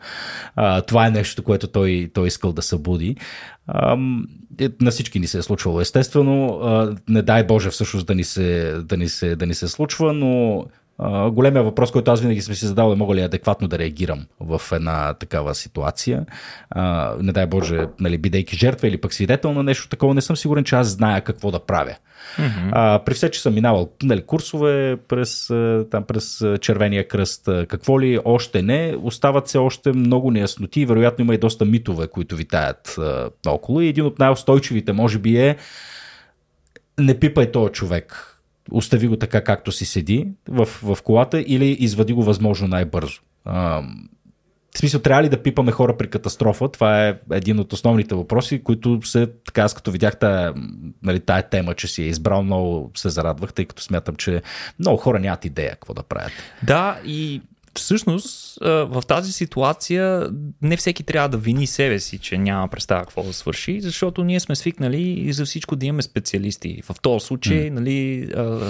А, 0.57 0.81
това 0.81 1.07
е 1.07 1.11
нещо, 1.11 1.43
което 1.43 1.67
той, 1.67 2.11
той 2.15 2.29
искал 2.29 2.53
да 2.53 2.63
събуди. 2.63 3.17
А, 3.67 3.97
на 4.81 4.91
всички 4.91 5.21
ни 5.21 5.27
се 5.27 5.39
е 5.39 5.43
случвало, 5.43 5.81
естествено. 5.81 6.61
А, 6.63 6.97
не 7.09 7.23
дай 7.23 7.45
Боже 7.45 7.71
всъщност 7.71 8.07
да 8.07 8.15
ни 8.15 8.25
се, 8.25 8.79
да 8.85 8.97
ни 8.97 9.09
се, 9.09 9.37
да 9.37 9.47
ни 9.47 9.55
се 9.55 9.69
случва, 9.69 10.13
но 10.13 10.65
големия 11.31 11.63
въпрос, 11.63 11.91
който 11.91 12.11
аз 12.11 12.21
винаги 12.21 12.43
съм 12.43 12.55
си 12.55 12.67
задал 12.67 12.93
е 12.93 12.97
мога 12.97 13.15
ли 13.15 13.21
адекватно 13.21 13.69
да 13.69 13.79
реагирам 13.79 14.27
в 14.41 14.63
една 14.73 15.15
такава 15.15 15.55
ситуация. 15.55 16.27
А, 16.71 17.15
не 17.21 17.33
дай 17.33 17.47
Боже, 17.47 17.87
нали, 18.01 18.19
бидейки 18.19 18.57
жертва 18.57 18.89
или 18.89 19.01
пък 19.01 19.15
свидетел 19.15 19.53
на 19.53 19.63
нещо 19.63 19.89
такова, 19.89 20.15
не 20.15 20.21
съм 20.21 20.37
сигурен, 20.37 20.65
че 20.65 20.75
аз 20.75 20.89
зная 20.89 21.21
какво 21.21 21.51
да 21.51 21.59
правя. 21.59 21.97
Mm-hmm. 22.39 22.69
А, 22.73 23.05
при 23.05 23.15
все, 23.15 23.31
че 23.31 23.43
съм 23.43 23.55
минавал 23.55 23.91
нали, 24.03 24.23
курсове 24.23 24.97
през, 25.09 25.47
там, 25.91 26.05
през 26.05 26.45
Червения 26.61 27.09
кръст, 27.09 27.49
какво 27.69 28.01
ли 28.01 28.19
още 28.25 28.63
не, 28.63 28.97
остават 29.03 29.49
се 29.49 29.59
още 29.59 29.93
много 29.93 30.31
неясноти 30.31 30.81
и 30.81 30.87
вероятно 30.87 31.25
има 31.25 31.35
и 31.35 31.39
доста 31.39 31.65
митове, 31.65 32.07
които 32.09 32.37
витаят 32.37 32.97
а, 32.99 33.31
около. 33.47 33.81
И 33.81 33.89
един 33.89 34.05
от 34.05 34.19
най-устойчивите, 34.19 34.93
може 34.93 35.19
би, 35.19 35.39
е 35.39 35.57
не 36.99 37.19
пипай 37.19 37.53
този 37.53 37.73
човек. 37.73 38.37
Остави 38.71 39.07
го 39.07 39.17
така, 39.17 39.45
както 39.45 39.73
си 39.73 39.85
седи 39.85 40.29
в, 40.49 40.67
в 40.67 40.99
колата 41.05 41.41
или 41.41 41.67
извади 41.81 42.13
го 42.13 42.23
възможно 42.23 42.69
най-бързо. 42.69 43.21
А, 43.45 43.83
в 44.75 44.79
смисъл, 44.79 45.01
трябва 45.01 45.23
ли 45.23 45.29
да 45.29 45.43
пипаме 45.43 45.73
хора 45.73 45.97
при 45.97 46.11
катастрофа? 46.11 46.69
Това 46.69 47.09
е 47.09 47.19
един 47.33 47.59
от 47.59 47.73
основните 47.73 48.15
въпроси, 48.15 48.65
които 48.65 49.01
се, 49.03 49.27
така 49.47 49.63
аз 49.63 49.75
като 49.75 49.91
видях 49.91 50.19
тая, 50.19 50.55
нали, 51.03 51.21
тая 51.21 51.49
тема, 51.49 51.75
че 51.75 51.89
си 51.89 52.03
е 52.03 52.07
избрал, 52.07 52.43
много 52.43 52.91
се 52.97 53.09
зарадвах, 53.09 53.53
тъй 53.53 53.65
като 53.65 53.83
смятам, 53.83 54.17
че 54.17 54.43
много 54.79 54.97
хора 54.97 55.19
нямат 55.19 55.45
идея 55.45 55.71
какво 55.71 55.95
да 55.95 56.03
правят. 56.03 56.33
Да, 56.63 57.01
и 57.05 57.43
всъщност 57.81 58.59
в 58.63 59.03
тази 59.09 59.33
ситуация 59.33 60.31
не 60.63 60.77
всеки 60.77 61.03
трябва 61.03 61.29
да 61.29 61.37
вини 61.37 61.67
себе 61.67 62.01
си, 62.01 62.19
че 62.19 62.39
няма 62.39 62.69
представа 62.69 63.01
какво 63.01 63.23
да 63.23 63.33
свърши, 63.33 63.81
защото 63.81 64.25
ние 64.25 64.41
сме 64.41 64.57
свикнали 64.57 65.03
и 65.03 65.33
за 65.33 65.45
всичко 65.45 65.77
да 65.77 65.87
имаме 65.87 66.03
специалисти. 66.03 66.83
В 66.83 66.97
този 67.03 67.27
случай, 67.27 67.71
mm. 67.71 67.71
нали, 67.71 68.29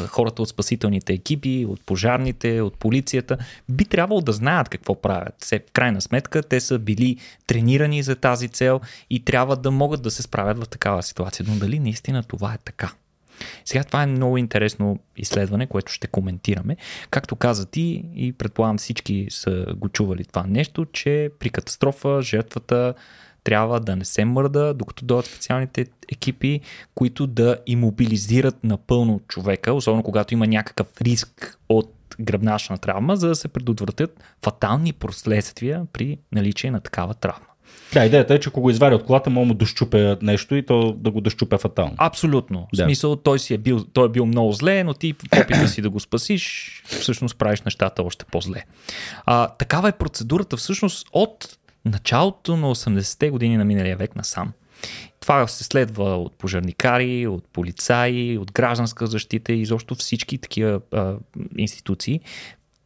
хората 0.09 0.43
от 0.43 0.49
спасителните 0.49 1.13
екипи, 1.13 1.67
от 1.69 1.81
пожарните, 1.81 2.61
от 2.61 2.75
полицията, 2.75 3.39
би 3.69 3.85
трябвало 3.85 4.21
да 4.21 4.33
знаят 4.33 4.69
какво 4.69 5.01
правят. 5.01 5.35
Все, 5.39 5.59
в 5.59 5.73
крайна 5.73 6.01
сметка, 6.01 6.43
те 6.43 6.61
са 6.61 6.79
били 6.79 7.17
тренирани 7.47 8.03
за 8.03 8.17
тази 8.17 8.49
цел 8.49 8.81
и 9.11 9.25
трябва 9.25 9.57
да 9.57 9.71
могат 9.71 10.03
да 10.03 10.11
се 10.11 10.23
справят 10.23 10.59
в 10.59 10.69
такава 10.69 11.03
ситуация. 11.03 11.47
Но 11.49 11.55
дали 11.55 11.79
наистина 11.79 12.23
това 12.23 12.55
е 12.55 12.59
така? 12.65 12.93
Сега 13.65 13.85
това 13.85 14.03
е 14.03 14.07
много 14.07 14.37
интересно 14.37 14.99
изследване, 15.17 15.67
което 15.67 15.93
ще 15.93 16.07
коментираме. 16.07 16.77
Както 17.11 17.37
каза 17.37 17.67
ти 17.67 18.05
и 18.15 18.33
предполагам 18.33 18.79
всички 18.79 19.27
са 19.31 19.67
го 19.77 19.89
чували 19.89 20.25
това 20.25 20.45
нещо, 20.47 20.85
че 20.93 21.31
при 21.39 21.51
катастрофа 21.51 22.23
жертвата 22.23 22.95
трябва 23.45 23.81
да 23.81 23.97
не 23.97 24.05
се 24.05 24.25
мърда, 24.25 24.75
докато 24.75 25.05
дойдат 25.05 25.27
специалните 25.27 25.87
екипи, 26.13 26.61
които 26.95 27.27
да 27.27 27.57
имобилизират 27.67 28.65
напълно 28.65 29.21
човека, 29.29 29.73
особено 29.73 30.03
когато 30.03 30.35
има 30.35 30.47
някакъв 30.47 31.01
риск 31.01 31.59
от 31.69 31.95
гръбначна 32.21 32.79
травма, 32.79 33.17
за 33.17 33.29
да 33.29 33.35
се 33.35 33.49
предотвратят 33.49 34.25
фатални 34.45 34.93
последствия 34.93 35.87
при 35.93 36.19
наличие 36.33 36.71
на 36.71 36.81
такава 36.81 37.15
травма. 37.15 37.50
Да, 37.93 38.05
идеята 38.05 38.35
е, 38.35 38.41
че 38.41 38.49
ако 38.49 38.61
го 38.61 38.71
извади 38.71 38.95
от 38.95 39.05
колата, 39.05 39.31
мога 39.31 39.47
му 39.47 39.55
дощупе 39.55 40.17
нещо 40.23 40.55
и 40.55 40.67
то 40.67 40.93
да 40.93 41.11
го 41.11 41.21
дощупе 41.21 41.59
фатално. 41.59 41.95
Абсолютно. 41.99 42.61
В 42.61 42.77
Да. 42.77 42.85
смисъл, 42.85 43.17
той, 43.17 43.39
си 43.39 43.55
е 43.55 43.59
бил, 43.59 43.85
той 43.93 44.07
е 44.07 44.09
бил 44.09 44.27
много 44.27 44.53
зле, 44.53 44.85
но 44.85 44.95
ти 44.95 45.13
в 45.13 45.41
опита 45.43 45.69
си 45.69 45.83
да 45.83 45.91
го 45.91 46.01
спасиш, 46.01 46.73
всъщност 46.87 47.37
правиш 47.39 47.63
нещата 47.63 48.03
още 48.03 48.25
по-зле. 48.25 48.65
А, 49.27 49.49
такава 49.49 49.89
е 49.89 49.93
процедурата 49.93 50.57
всъщност 50.57 51.09
от 51.13 51.59
началото 51.85 52.57
на 52.57 52.75
80-те 52.75 53.31
години 53.31 53.57
на 53.57 53.65
миналия 53.65 53.97
век 53.97 54.17
насам. 54.17 54.53
Това 55.21 55.47
се 55.47 55.65
следва 55.65 56.17
от 56.17 56.39
пожарникари, 56.39 57.27
от 57.27 57.45
полицаи, 57.53 58.39
от 58.39 58.53
гражданска 58.53 59.07
защита 59.07 59.53
и 59.53 59.61
изобщо 59.61 59.95
всички 59.95 60.39
такива 60.39 60.81
а, 60.93 61.15
институции 61.57 62.21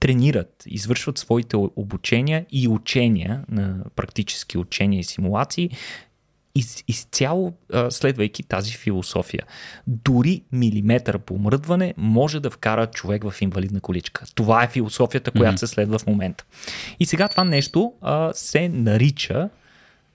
тренират, 0.04 0.62
извършват 0.66 1.18
своите 1.18 1.56
обучения 1.56 2.46
и 2.52 2.68
учения 2.68 3.44
на 3.48 3.76
практически 3.96 4.58
учения 4.58 5.00
и 5.00 5.04
симулации 5.04 5.70
из, 6.54 6.84
изцяло 6.88 7.52
а, 7.72 7.90
следвайки 7.90 8.42
тази 8.42 8.72
философия. 8.72 9.42
Дори 9.86 10.42
милиметър 10.52 11.18
по 11.18 11.38
мръдване 11.38 11.94
може 11.96 12.40
да 12.40 12.50
вкара 12.50 12.86
човек 12.86 13.30
в 13.30 13.42
инвалидна 13.42 13.80
количка. 13.80 14.24
Това 14.34 14.64
е 14.64 14.68
философията, 14.68 15.30
която 15.30 15.56
mm-hmm. 15.56 15.60
се 15.60 15.66
следва 15.66 15.98
в 15.98 16.06
момента. 16.06 16.44
И 17.00 17.06
сега 17.06 17.28
това 17.28 17.44
нещо 17.44 17.92
а, 18.00 18.32
се 18.32 18.68
нарича, 18.68 19.48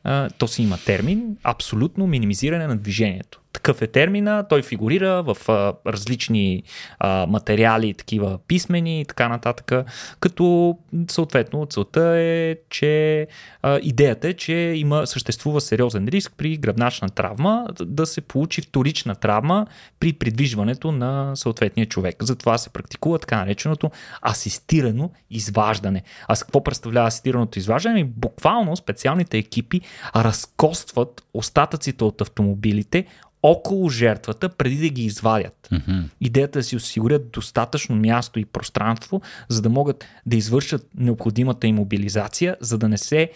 а, 0.04 0.30
то 0.30 0.48
си 0.48 0.64
има 0.64 0.78
термин, 0.86 1.38
абсолютно 1.44 2.08
минимизиране 2.08 2.68
на 2.68 2.78
движението. 2.78 3.42
Такъв 3.54 3.82
е 3.82 3.88
термина, 3.88 4.46
той 4.50 4.62
фигурира 4.62 5.24
в 5.24 5.38
а, 5.50 5.74
различни 5.88 6.64
а, 7.00 7.26
материали, 7.26 7.94
такива 7.94 8.40
писмени 8.48 9.02
и 9.02 9.06
така 9.06 9.28
нататък, 9.28 9.72
като 10.20 10.78
съответно 11.12 11.66
целта 11.66 12.18
е, 12.18 12.56
че 12.70 13.28
а, 13.62 13.80
идеята 13.84 14.28
е, 14.28 14.34
че 14.34 14.54
има, 14.54 15.08
съществува 15.08 15.62
сериозен 15.62 16.08
риск 16.08 16.34
при 16.38 16.58
гръбначна 16.58 17.10
травма 17.10 17.68
да 17.82 18.06
се 18.06 18.22
получи 18.22 18.62
вторична 18.62 19.16
травма 19.16 19.68
при 20.00 20.14
придвижването 20.14 20.92
на 20.92 21.36
съответния 21.36 21.86
човек. 21.86 22.16
Затова 22.22 22.58
се 22.58 22.70
практикува 22.70 23.20
така 23.20 23.38
нареченото 23.38 23.92
асистирано 24.30 25.12
изваждане. 25.30 26.04
А 26.28 26.36
с 26.36 26.44
какво 26.44 26.64
представлява 26.64 27.08
асистираното 27.08 27.60
изваждане? 27.60 28.04
Буквално 28.04 28.76
специалните 28.76 29.38
екипи 29.38 29.82
разкостват 30.16 31.24
остатъците 31.34 32.04
от 32.04 32.22
автомобилите 32.22 33.06
около 33.44 33.90
жертвата, 33.90 34.50
преди 34.50 34.78
да 34.78 34.90
ги 34.90 35.04
извадят. 35.04 35.70
Mm-hmm. 35.72 36.04
Идеята 36.22 36.60
е 36.60 36.62
да 36.62 36.64
си 36.64 36.76
осигурят 36.76 37.32
достатъчно 37.32 37.96
място 37.96 38.40
и 38.40 38.46
пространство, 38.46 39.22
за 39.50 39.62
да 39.62 39.70
могат 39.70 40.06
да 40.26 40.38
извършат 40.38 40.88
необходимата 40.98 41.68
иммобилизация, 41.68 42.58
за 42.60 42.78
да 42.78 42.90
не 42.90 42.98
се 42.98 43.32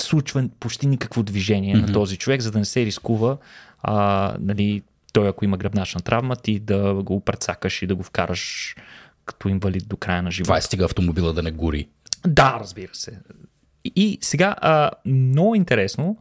случва 0.00 0.48
почти 0.60 0.86
никакво 0.86 1.22
движение 1.22 1.76
mm-hmm. 1.76 1.86
на 1.86 1.92
този 1.92 2.16
човек, 2.16 2.40
за 2.40 2.50
да 2.50 2.58
не 2.58 2.64
се 2.64 2.86
рискува 2.86 3.36
а, 3.84 4.36
нали, 4.40 4.82
той, 5.12 5.28
ако 5.28 5.44
има 5.44 5.56
гръбначна 5.56 6.00
травма, 6.00 6.36
ти 6.36 6.58
да 6.58 6.94
го 6.94 7.20
прецакаш 7.20 7.82
и 7.82 7.86
да 7.86 7.94
го 7.94 8.02
вкараш 8.02 8.74
като 9.24 9.48
инвалид 9.48 9.88
до 9.88 9.96
края 9.96 10.22
на 10.22 10.30
живота. 10.30 10.46
Това 10.46 10.58
е 10.58 10.62
стига 10.62 10.84
автомобила 10.84 11.32
да 11.32 11.42
не 11.42 11.50
гори. 11.50 11.88
Да, 12.26 12.56
разбира 12.60 12.94
се. 12.94 13.18
И 13.96 14.18
сега, 14.20 14.56
а, 14.60 14.90
много 15.06 15.54
интересно, 15.54 16.16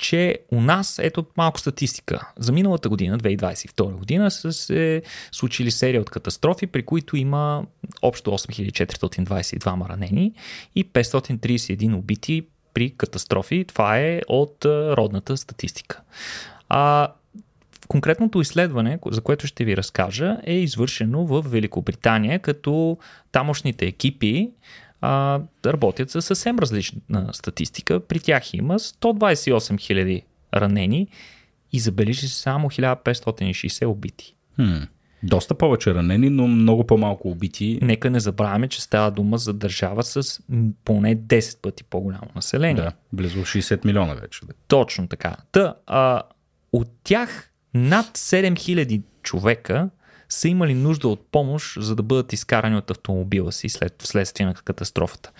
че 0.00 0.38
у 0.52 0.60
нас, 0.60 0.98
ето 1.02 1.26
малко 1.36 1.60
статистика. 1.60 2.32
За 2.38 2.52
миналата 2.52 2.88
година, 2.88 3.18
2022 3.18 3.92
година, 3.92 4.30
са 4.30 4.52
се 4.52 5.02
случили 5.32 5.70
серия 5.70 6.00
от 6.00 6.10
катастрофи, 6.10 6.66
при 6.66 6.82
които 6.82 7.16
има 7.16 7.64
общо 8.02 8.30
8422 8.30 9.88
ранени 9.88 10.32
и 10.74 10.88
531 10.88 11.94
убити 11.98 12.46
при 12.74 12.90
катастрофи. 12.90 13.64
Това 13.68 13.98
е 13.98 14.20
от 14.28 14.64
родната 14.64 15.36
статистика. 15.36 16.00
А, 16.68 17.12
конкретното 17.88 18.40
изследване, 18.40 18.98
за 19.10 19.20
което 19.20 19.46
ще 19.46 19.64
ви 19.64 19.76
разкажа, 19.76 20.36
е 20.44 20.54
извършено 20.54 21.26
в 21.26 21.42
Великобритания, 21.42 22.38
като 22.38 22.98
тамошните 23.32 23.86
екипи 23.86 24.50
а, 25.00 25.40
работят 25.66 26.10
за 26.10 26.22
съвсем 26.22 26.58
различна 26.58 27.28
статистика. 27.32 28.00
При 28.00 28.20
тях 28.20 28.54
има 28.54 28.78
128 28.78 29.52
000 29.58 30.22
ранени 30.54 31.08
и 31.72 31.80
забележи 31.80 32.28
само 32.28 32.70
1560 32.70 33.86
убити. 33.86 34.34
Хм. 34.56 34.82
Доста 35.22 35.54
повече 35.54 35.94
ранени, 35.94 36.30
но 36.30 36.46
много 36.46 36.86
по-малко 36.86 37.28
убити. 37.28 37.78
Нека 37.82 38.10
не 38.10 38.20
забравяме, 38.20 38.68
че 38.68 38.82
става 38.82 39.10
дума 39.10 39.38
за 39.38 39.52
държава 39.52 40.02
с 40.02 40.40
поне 40.84 41.16
10 41.16 41.60
пъти 41.62 41.84
по-голямо 41.84 42.26
население. 42.34 42.82
Да, 42.82 42.92
близо 43.12 43.38
60 43.38 43.84
милиона 43.84 44.14
вече. 44.14 44.40
Точно 44.68 45.08
така. 45.08 45.36
Та, 45.52 45.74
а, 45.86 46.22
от 46.72 46.88
тях 47.04 47.50
над 47.74 48.06
7000 48.06 49.02
човека 49.22 49.90
са 50.30 50.48
имали 50.48 50.74
нужда 50.74 51.08
от 51.08 51.26
помощ, 51.32 51.82
за 51.82 51.96
да 51.96 52.02
бъдат 52.02 52.32
изкарани 52.32 52.76
от 52.76 52.90
автомобила 52.90 53.52
си 53.52 53.68
след 53.68 54.02
вследствие 54.02 54.46
на 54.46 54.54
катастрофата. 54.54 55.30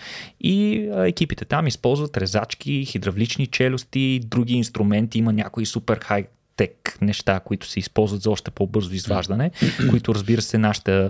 И 0.41 0.89
екипите 0.97 1.45
там 1.45 1.67
използват 1.67 2.17
резачки, 2.17 2.85
хидравлични 2.85 3.47
челюсти, 3.47 4.21
други 4.25 4.55
инструменти, 4.55 5.19
има 5.19 5.33
някои 5.33 5.67
супер 5.67 5.99
хай 6.03 6.27
тек 6.61 6.99
неща, 7.01 7.41
които 7.41 7.67
се 7.67 7.79
използват 7.79 8.23
за 8.23 8.31
още 8.31 8.51
по-бързо 8.51 8.95
изваждане, 8.95 9.51
които 9.91 10.15
разбира 10.15 10.43
се 10.43 10.59
нашите, 10.59 11.09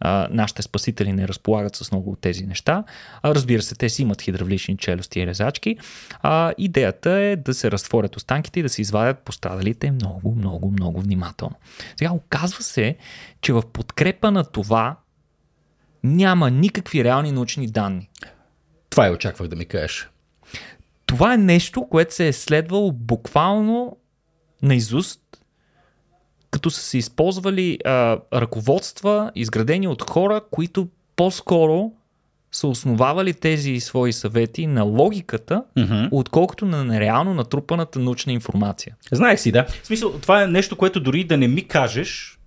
а, 0.00 0.28
нашите 0.30 0.62
спасители 0.62 1.12
не 1.12 1.28
разполагат 1.28 1.76
с 1.76 1.92
много 1.92 2.10
от 2.10 2.20
тези 2.20 2.46
неща. 2.46 2.84
А, 3.22 3.34
разбира 3.34 3.62
се, 3.62 3.74
те 3.74 3.88
си 3.88 4.02
имат 4.02 4.22
хидравлични 4.22 4.76
челюсти 4.76 5.20
и 5.20 5.26
резачки. 5.26 5.76
А, 6.22 6.52
идеята 6.58 7.10
е 7.10 7.36
да 7.36 7.54
се 7.54 7.70
разтворят 7.70 8.16
останките 8.16 8.60
и 8.60 8.62
да 8.62 8.68
се 8.68 8.82
извадят 8.82 9.18
пострадалите 9.18 9.90
много, 9.90 10.34
много, 10.34 10.70
много 10.70 11.00
внимателно. 11.00 11.54
Сега 11.96 12.12
оказва 12.12 12.62
се, 12.62 12.96
че 13.40 13.52
в 13.52 13.62
подкрепа 13.72 14.30
на 14.30 14.44
това 14.44 14.96
няма 16.04 16.50
никакви 16.50 17.04
реални 17.04 17.32
научни 17.32 17.66
данни. 17.66 18.08
Това 18.90 19.08
и 19.08 19.10
очаквах 19.10 19.48
да 19.48 19.56
ми 19.56 19.64
кажеш. 19.64 20.08
Това 21.06 21.34
е 21.34 21.38
нещо, 21.38 21.86
което 21.90 22.14
се 22.14 22.28
е 22.28 22.32
следвало 22.32 22.92
буквално 22.92 23.96
наизуст, 24.62 25.20
като 26.50 26.70
са 26.70 26.82
се 26.82 26.98
използвали 26.98 27.78
а, 27.84 28.18
ръководства, 28.34 29.32
изградени 29.34 29.88
от 29.88 30.10
хора, 30.10 30.40
които 30.50 30.88
по-скоро 31.16 31.92
са 32.52 32.66
основавали 32.66 33.34
тези 33.34 33.80
свои 33.80 34.12
съвети 34.12 34.66
на 34.66 34.82
логиката, 34.82 35.64
mm-hmm. 35.76 36.08
отколкото 36.10 36.66
на 36.66 36.84
нереално 36.84 37.34
натрупаната 37.34 37.98
научна 37.98 38.32
информация. 38.32 38.96
Знаех 39.12 39.40
си, 39.40 39.52
да. 39.52 39.64
В 39.82 39.86
смисъл, 39.86 40.12
това 40.12 40.42
е 40.42 40.46
нещо, 40.46 40.76
което 40.76 41.00
дори 41.00 41.24
да 41.24 41.36
не 41.36 41.48
ми 41.48 41.68
кажеш, 41.68 42.38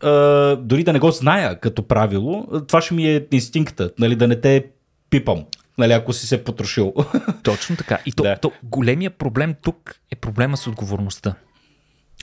а, 0.00 0.10
дори 0.56 0.84
да 0.84 0.92
не 0.92 0.98
го 0.98 1.10
зная 1.10 1.60
като 1.60 1.82
правило, 1.82 2.46
това 2.68 2.80
ще 2.80 2.94
ми 2.94 3.08
е 3.08 3.26
инстинкта, 3.32 3.90
нали, 3.98 4.16
да 4.16 4.28
не 4.28 4.40
те 4.40 4.66
пипам 5.10 5.44
нали, 5.80 5.92
ако 5.92 6.12
си 6.12 6.26
се 6.26 6.44
потрошил. 6.44 6.94
Точно 7.42 7.76
така. 7.76 7.98
И 8.06 8.12
то, 8.12 8.22
да. 8.22 8.36
то 8.36 8.52
големия 8.62 9.10
проблем 9.10 9.54
тук 9.62 9.94
е 10.10 10.16
проблема 10.16 10.56
с 10.56 10.66
отговорността. 10.66 11.34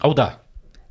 О, 0.03 0.13
да. 0.13 0.39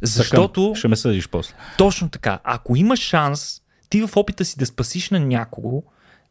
Защото... 0.02 0.60
Съкъм. 0.60 0.74
Ще 0.74 0.88
ме 0.88 0.96
съдиш 0.96 1.28
после. 1.28 1.54
Точно 1.78 2.08
така. 2.08 2.40
Ако 2.44 2.76
имаш 2.76 3.00
шанс 3.00 3.62
ти 3.90 4.06
в 4.06 4.16
опита 4.16 4.44
си 4.44 4.58
да 4.58 4.66
спасиш 4.66 5.10
на 5.10 5.20
някого, 5.20 5.82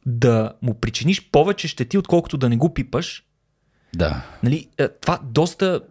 да 0.06 0.54
му 0.62 0.74
причиниш 0.74 1.30
повече 1.32 1.68
щети, 1.68 1.98
отколкото 1.98 2.38
да 2.38 2.50
не 2.50 2.58
го 2.58 2.74
пипаш, 2.74 3.24
да. 3.96 4.22
Нали, 4.44 4.68
е, 4.78 4.88
това 4.88 5.20
доста 5.24 5.82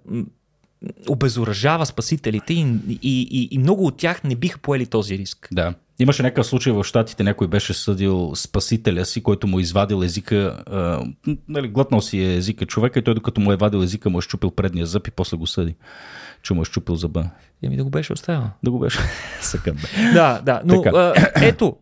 обезоръжава 1.09 1.87
спасителите 1.87 2.55
и, 2.55 2.61
и, 2.89 2.99
и, 3.03 3.49
и 3.51 3.59
много 3.59 3.87
от 3.87 3.97
тях 3.97 4.25
не 4.25 4.37
биха 4.37 4.59
поели 4.59 4.87
този 4.87 5.19
риск. 5.19 5.49
Да. 5.53 5.75
Имаше 5.99 6.23
някакъв 6.23 6.47
случай 6.47 6.73
в 6.73 6.85
Штатите, 6.85 7.23
някой 7.23 7.49
беше 7.49 7.75
съдил 7.75 8.33
спасителя 8.37 9.05
си, 9.05 9.23
който 9.23 9.47
му 9.47 9.61
извадил 9.61 10.03
езика, 10.05 10.63
а, 10.67 11.05
нали, 11.49 11.69
глътнал 11.69 12.01
си 12.01 12.19
е 12.19 12.37
езика 12.37 12.67
човека 12.67 12.99
и 12.99 13.03
той 13.03 13.15
докато 13.15 13.41
му 13.41 13.53
е 13.53 13.57
вадил 13.57 13.79
езика 13.79 14.11
му 14.11 14.19
е 14.19 14.23
щупил 14.23 14.51
предния 14.51 14.87
зъб 14.87 15.07
и 15.07 15.11
после 15.11 15.37
го 15.37 15.47
съди 15.47 15.75
че 16.45 16.55
му 16.55 16.63
е 16.63 16.65
щупил 16.65 16.97
зъба. 16.97 17.31
Еми 17.63 17.77
да 17.77 17.85
го 17.85 17.91
беше 17.91 18.13
оставил. 18.13 18.43
Да 18.63 18.71
го 18.71 18.79
беше. 18.79 18.99
Съкъм, 19.41 19.77
да, 20.13 20.41
да. 20.45 20.63
Но 20.65 20.83
а, 20.87 21.15
ето, 21.35 21.77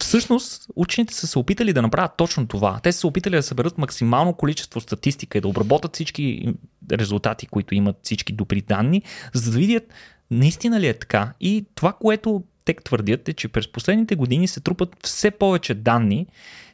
Всъщност, 0.00 0.66
учените 0.76 1.14
са 1.14 1.26
се 1.26 1.38
опитали 1.38 1.72
да 1.72 1.82
направят 1.82 2.12
точно 2.16 2.46
това. 2.46 2.80
Те 2.82 2.92
са 2.92 2.98
се 2.98 3.06
опитали 3.06 3.36
да 3.36 3.42
съберат 3.42 3.78
максимално 3.78 4.34
количество 4.34 4.80
статистика 4.80 5.38
и 5.38 5.40
да 5.40 5.48
обработат 5.48 5.94
всички 5.94 6.54
резултати, 6.92 7.46
които 7.46 7.74
имат 7.74 7.96
всички 8.02 8.32
добри 8.32 8.60
данни, 8.60 9.02
за 9.32 9.50
да 9.50 9.58
видят 9.58 9.84
наистина 10.30 10.80
ли 10.80 10.86
е 10.86 10.98
така. 10.98 11.32
И 11.40 11.66
това, 11.74 11.92
което 11.92 12.42
те 12.64 12.74
твърдят 12.84 13.28
е, 13.28 13.32
че 13.32 13.48
през 13.48 13.72
последните 13.72 14.14
години 14.14 14.48
се 14.48 14.60
трупат 14.60 14.96
все 15.02 15.30
повече 15.30 15.74
данни, 15.74 16.26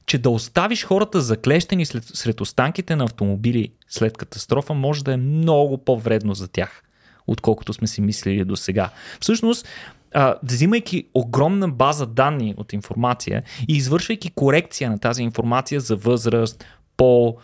че 0.07 0.18
да 0.18 0.31
оставиш 0.31 0.85
хората 0.85 1.20
заклещени 1.20 1.87
след, 1.87 2.05
сред 2.05 2.40
останките 2.40 2.96
на 2.96 3.05
автомобили 3.05 3.68
след 3.88 4.16
катастрофа 4.16 4.74
може 4.74 5.05
да 5.05 5.12
е 5.12 5.16
много 5.16 5.79
по-вредно 5.79 6.35
за 6.35 6.48
тях, 6.48 6.83
отколкото 7.26 7.72
сме 7.72 7.87
си 7.87 8.00
мислили 8.00 8.44
до 8.44 8.57
сега. 8.57 8.90
Всъщност, 9.20 9.68
а, 10.14 10.35
взимайки 10.42 11.07
огромна 11.14 11.68
база 11.68 12.07
данни 12.07 12.55
от 12.57 12.72
информация 12.72 13.42
и 13.68 13.76
извършвайки 13.76 14.31
корекция 14.31 14.90
на 14.90 14.98
тази 14.98 15.22
информация 15.22 15.81
за 15.81 15.96
възраст, 15.96 16.64
по 17.00 17.37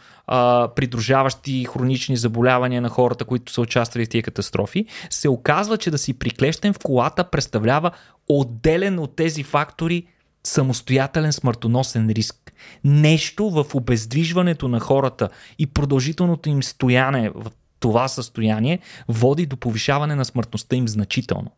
придружаващи 0.76 1.64
хронични 1.64 2.16
заболявания 2.16 2.82
на 2.82 2.88
хората, 2.88 3.24
които 3.24 3.52
са 3.52 3.61
участвали 3.61 4.04
в 4.04 4.09
тия 4.09 4.22
катастрофи, 4.22 4.87
се 5.11 5.28
оказва, 5.28 5.78
че 5.78 5.90
да 5.90 5.98
си 5.98 6.18
приклещен 6.18 6.72
в 6.72 6.78
колата 6.78 7.24
представлява 7.24 7.90
отделен 8.28 8.98
от 8.98 9.16
тези 9.16 9.42
фактори 9.42 10.06
самостоятелен 10.44 11.32
смъртоносен 11.32 12.10
риск. 12.10 12.52
Нещо 12.84 13.50
в 13.50 13.66
обездвижването 13.74 14.68
на 14.68 14.80
хората 14.80 15.28
и 15.58 15.66
продължителното 15.66 16.48
им 16.48 16.62
стояне 16.62 17.30
в 17.30 17.50
това 17.80 18.08
състояние 18.08 18.78
води 19.08 19.46
до 19.46 19.56
повишаване 19.56 20.14
на 20.14 20.24
смъртността 20.24 20.76
им 20.76 20.88
значително. 20.88 21.50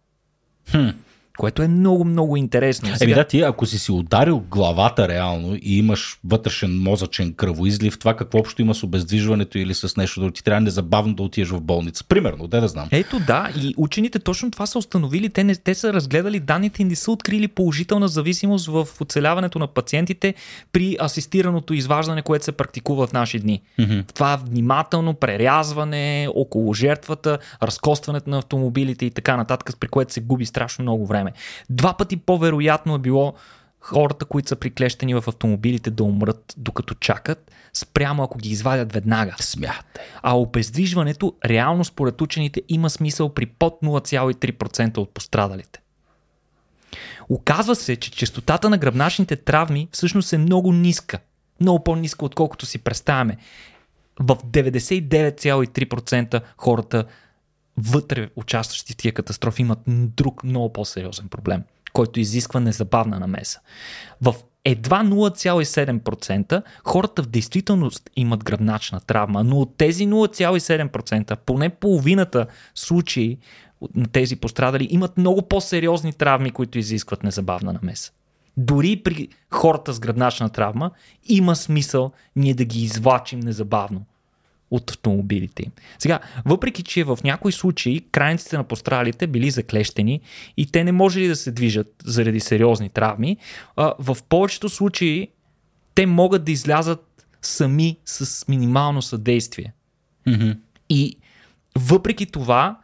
Хм. 0.71 0.89
Което 1.39 1.63
е 1.63 1.69
много, 1.69 2.05
много 2.05 2.37
интересно. 2.37 2.89
Сега... 2.89 3.05
Еми 3.05 3.15
да, 3.15 3.25
ти 3.25 3.41
ако 3.41 3.67
си 3.67 3.79
си 3.79 3.93
ударил 3.93 4.43
главата 4.51 5.09
реално 5.09 5.55
и 5.55 5.79
имаш 5.79 6.19
вътрешен 6.25 6.83
мозъчен 6.83 7.35
кръвоизлив, 7.35 7.99
това 7.99 8.17
какво 8.17 8.39
общо 8.39 8.63
има 8.63 8.75
с 8.75 8.83
обездвижването 8.83 9.59
или 9.59 9.75
с 9.75 9.97
нещо, 9.97 10.21
да 10.21 10.31
ти 10.31 10.45
трябва 10.45 10.61
незабавно 10.61 11.15
да 11.15 11.23
отидеш 11.23 11.49
в 11.49 11.61
болница. 11.61 12.05
Примерно, 12.05 12.47
да 12.47 12.61
да 12.61 12.69
знам. 12.69 12.89
Ето 12.91 13.21
да, 13.21 13.51
и 13.57 13.75
учените 13.77 14.19
точно 14.19 14.51
това 14.51 14.67
са 14.67 14.79
установили. 14.79 15.29
Те, 15.29 15.45
не, 15.45 15.55
те 15.57 15.75
са 15.75 15.93
разгледали 15.93 16.41
данните 16.41 16.83
и 16.83 16.85
не 16.85 16.97
са 16.97 17.11
открили 17.11 17.49
положителна 17.49 18.09
зависимост 18.09 18.67
в 18.67 18.89
оцеляването 19.01 19.59
на 19.59 19.67
пациентите 19.67 20.35
при 20.73 20.97
асистираното 21.01 21.75
изваждане, 21.75 22.23
което 22.23 22.45
се 22.45 22.53
практикува 22.53 23.07
в 23.07 23.13
наши 23.13 23.39
дни. 23.39 23.63
Mm-hmm. 23.79 24.13
Това 24.13 24.37
внимателно 24.37 25.15
прерязване 25.15 26.29
около 26.35 26.75
жертвата, 26.75 27.39
разкостването 27.63 28.31
на 28.31 28.39
автомобилите 28.39 29.07
и 29.07 29.11
така 29.11 29.37
нататък, 29.37 29.77
при 29.81 29.89
което 29.89 30.13
се 30.13 30.21
губи 30.21 30.47
страшно 30.47 30.83
много 30.83 31.07
време. 31.07 31.28
Два 31.71 31.97
пъти 31.97 32.17
по-вероятно 32.17 32.95
е 32.95 32.99
било 32.99 33.35
хората, 33.81 34.25
които 34.25 34.49
са 34.49 34.57
приклещени 34.57 35.15
в 35.15 35.25
автомобилите 35.27 35.91
да 35.91 36.05
умрат 36.05 36.55
докато 36.57 36.95
чакат, 36.95 37.51
спрямо 37.73 38.23
ако 38.23 38.39
ги 38.39 38.51
извадят 38.51 38.93
веднага. 38.93 39.35
Смятай. 39.41 40.05
А 40.23 40.39
обездвижването 40.39 41.35
реално 41.45 41.85
според 41.85 42.21
учените 42.21 42.63
има 42.69 42.91
смисъл 42.91 43.35
при 43.35 43.47
под 43.47 43.79
0,3% 43.83 44.99
от 44.99 45.15
пострадалите. 45.15 45.81
Оказва 47.29 47.75
се, 47.75 47.97
че 47.97 48.11
частотата 48.11 48.71
на 48.71 48.79
гръбначните 48.79 49.37
травми 49.37 49.89
всъщност 49.93 50.33
е 50.33 50.39
много 50.39 50.73
ниска. 50.73 51.19
Много 51.61 51.85
по-ниска, 51.85 52.25
отколкото 52.25 52.67
си 52.67 52.79
представяме. 52.79 53.37
В 54.21 54.37
99,3% 54.37 56.41
хората 56.57 57.05
вътре 57.79 58.29
участващи 58.37 58.93
в 58.93 58.97
тия 58.97 59.13
катастрофи 59.13 59.63
имат 59.63 59.79
друг 59.87 60.45
много 60.45 60.73
по-сериозен 60.73 61.29
проблем, 61.29 61.63
който 61.93 62.21
изисква 62.21 62.61
незабавна 62.61 63.19
намеса. 63.19 63.61
В 64.23 64.35
едва 64.65 65.05
0,7% 65.05 66.63
хората 66.85 67.23
в 67.23 67.27
действителност 67.27 68.11
имат 68.17 68.45
гръбначна 68.45 69.01
травма, 69.01 69.45
но 69.45 69.61
от 69.61 69.77
тези 69.77 70.07
0,7% 70.07 71.37
поне 71.37 71.69
половината 71.69 72.47
случаи 72.75 73.39
на 73.95 74.07
тези 74.07 74.37
пострадали 74.37 74.89
имат 74.91 75.19
много 75.19 75.43
по-сериозни 75.43 76.13
травми, 76.13 76.51
които 76.51 76.79
изискват 76.79 77.23
незабавна 77.23 77.73
намеса. 77.73 78.13
Дори 78.57 78.97
при 79.05 79.29
хората 79.51 79.93
с 79.93 80.01
гръбначна 80.01 80.49
травма 80.49 80.91
има 81.29 81.57
смисъл 81.57 82.13
ние 82.37 82.55
да 82.55 82.65
ги 82.65 82.83
извлачим 82.83 83.41
незабавно 83.41 84.05
от 84.71 84.91
автомобилите 84.91 85.63
им. 85.63 85.73
Сега, 85.99 86.21
въпреки 86.45 86.83
че 86.83 87.05
в 87.05 87.19
някои 87.25 87.53
случаи 87.53 88.01
крайниците 88.13 88.57
на 88.57 88.65
пострадалите 88.65 89.27
били 89.27 89.51
заклещени 89.51 90.21
и 90.57 90.67
те 90.67 90.85
не 90.85 90.93
можели 90.93 91.29
да 91.29 91.37
се 91.37 91.53
движат 91.53 91.95
заради 92.05 92.41
сериозни 92.41 92.89
травми, 92.89 93.37
в 93.77 94.17
повечето 94.29 94.69
случаи 94.69 95.29
те 95.95 96.07
могат 96.07 96.45
да 96.45 96.53
излязат 96.53 97.27
сами 97.43 97.99
с 98.05 98.49
минимално 98.49 99.03
съдействие. 99.03 99.73
Mm-hmm. 100.27 100.59
И 100.91 101.17
въпреки 101.79 102.27
това, 102.27 102.79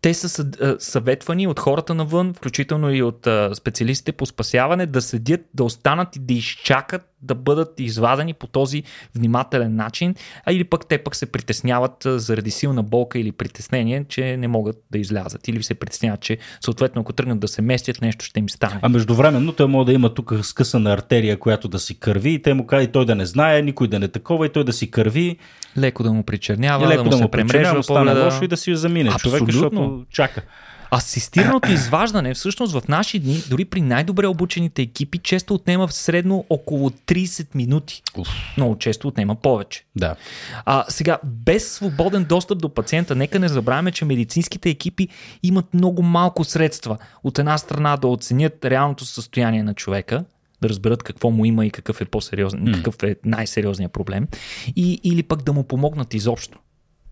те 0.00 0.14
са 0.14 0.46
съветвани 0.78 1.46
от 1.46 1.60
хората 1.60 1.94
навън, 1.94 2.34
включително 2.34 2.94
и 2.94 3.02
от 3.02 3.28
специалистите 3.54 4.12
по 4.12 4.26
спасяване, 4.26 4.86
да 4.86 5.02
седят, 5.02 5.40
да 5.54 5.64
останат 5.64 6.16
и 6.16 6.18
да 6.18 6.34
изчакат 6.34 7.15
да 7.26 7.34
бъдат 7.34 7.80
извадени 7.80 8.34
по 8.34 8.46
този 8.46 8.82
внимателен 9.14 9.76
начин, 9.76 10.14
а 10.44 10.52
или 10.52 10.64
пък 10.64 10.86
те 10.86 10.98
пък 10.98 11.16
се 11.16 11.26
притесняват 11.26 12.06
заради 12.06 12.50
силна 12.50 12.82
болка 12.82 13.18
или 13.18 13.32
притеснение, 13.32 14.04
че 14.08 14.36
не 14.36 14.48
могат 14.48 14.76
да 14.90 14.98
излязат. 14.98 15.48
Или 15.48 15.62
се 15.62 15.74
притесняват, 15.74 16.20
че 16.20 16.38
съответно 16.60 17.00
ако 17.00 17.12
тръгнат 17.12 17.40
да 17.40 17.48
се 17.48 17.62
местят, 17.62 18.00
нещо 18.00 18.24
ще 18.24 18.40
им 18.40 18.48
стане. 18.48 18.78
А 18.82 18.88
междувременно 18.88 19.52
той 19.52 19.66
може 19.66 19.86
да 19.86 19.92
има 19.92 20.14
тук 20.14 20.34
скъсана 20.42 20.92
артерия, 20.92 21.38
която 21.38 21.68
да 21.68 21.78
си 21.78 22.00
кърви 22.00 22.30
и 22.30 22.42
те 22.42 22.54
му 22.54 22.66
казват 22.66 22.92
той 22.92 23.06
да 23.06 23.14
не 23.14 23.26
знае, 23.26 23.62
никой 23.62 23.88
да 23.88 23.98
не 23.98 24.08
такова 24.08 24.46
и 24.46 24.48
той 24.48 24.64
да 24.64 24.72
си 24.72 24.90
кърви. 24.90 25.36
Леко 25.78 26.02
да 26.02 26.12
му 26.12 26.22
причернява, 26.22 26.88
леко 26.88 26.96
да 26.96 27.04
му, 27.04 27.10
да 27.10 27.16
му 27.16 27.22
се 27.22 27.30
премрежва, 27.30 27.82
стане 27.82 28.24
лошо 28.24 28.44
и 28.44 28.48
да 28.48 28.56
си 28.56 28.76
замине 28.76 29.10
Абсолютно. 29.14 29.38
човек, 29.38 29.52
защото 29.52 30.04
чака. 30.10 30.42
Асистираното 30.90 31.72
изваждане 31.72 32.34
всъщност 32.34 32.72
в 32.72 32.88
наши 32.88 33.18
дни, 33.18 33.42
дори 33.50 33.64
при 33.64 33.80
най-добре 33.80 34.26
обучените 34.26 34.82
екипи, 34.82 35.18
често 35.18 35.54
отнема 35.54 35.86
в 35.86 35.92
средно 35.92 36.44
около 36.50 36.90
30 36.90 37.54
минути. 37.54 38.02
Уф. 38.16 38.28
Много 38.56 38.78
често 38.78 39.08
отнема 39.08 39.34
повече. 39.34 39.84
Да. 39.96 40.16
А, 40.64 40.84
сега, 40.88 41.18
без 41.24 41.72
свободен 41.72 42.24
достъп 42.24 42.58
до 42.58 42.74
пациента, 42.74 43.14
нека 43.14 43.38
не 43.38 43.48
забравяме, 43.48 43.92
че 43.92 44.04
медицинските 44.04 44.70
екипи 44.70 45.08
имат 45.42 45.74
много 45.74 46.02
малко 46.02 46.44
средства. 46.44 46.98
От 47.24 47.38
една 47.38 47.58
страна 47.58 47.96
да 47.96 48.06
оценят 48.06 48.64
реалното 48.64 49.04
състояние 49.04 49.62
на 49.62 49.74
човека, 49.74 50.24
да 50.62 50.68
разберат 50.68 51.02
какво 51.02 51.30
му 51.30 51.44
има 51.44 51.66
и 51.66 51.70
какъв 51.70 52.00
е 52.00 52.04
по-сериозен, 52.04 52.60
mm. 52.60 52.74
какъв 52.74 53.02
е 53.02 53.16
най-сериозният 53.24 53.92
проблем, 53.92 54.26
и, 54.76 55.00
или 55.04 55.22
пък 55.22 55.42
да 55.42 55.52
му 55.52 55.64
помогнат 55.64 56.14
изобщо 56.14 56.58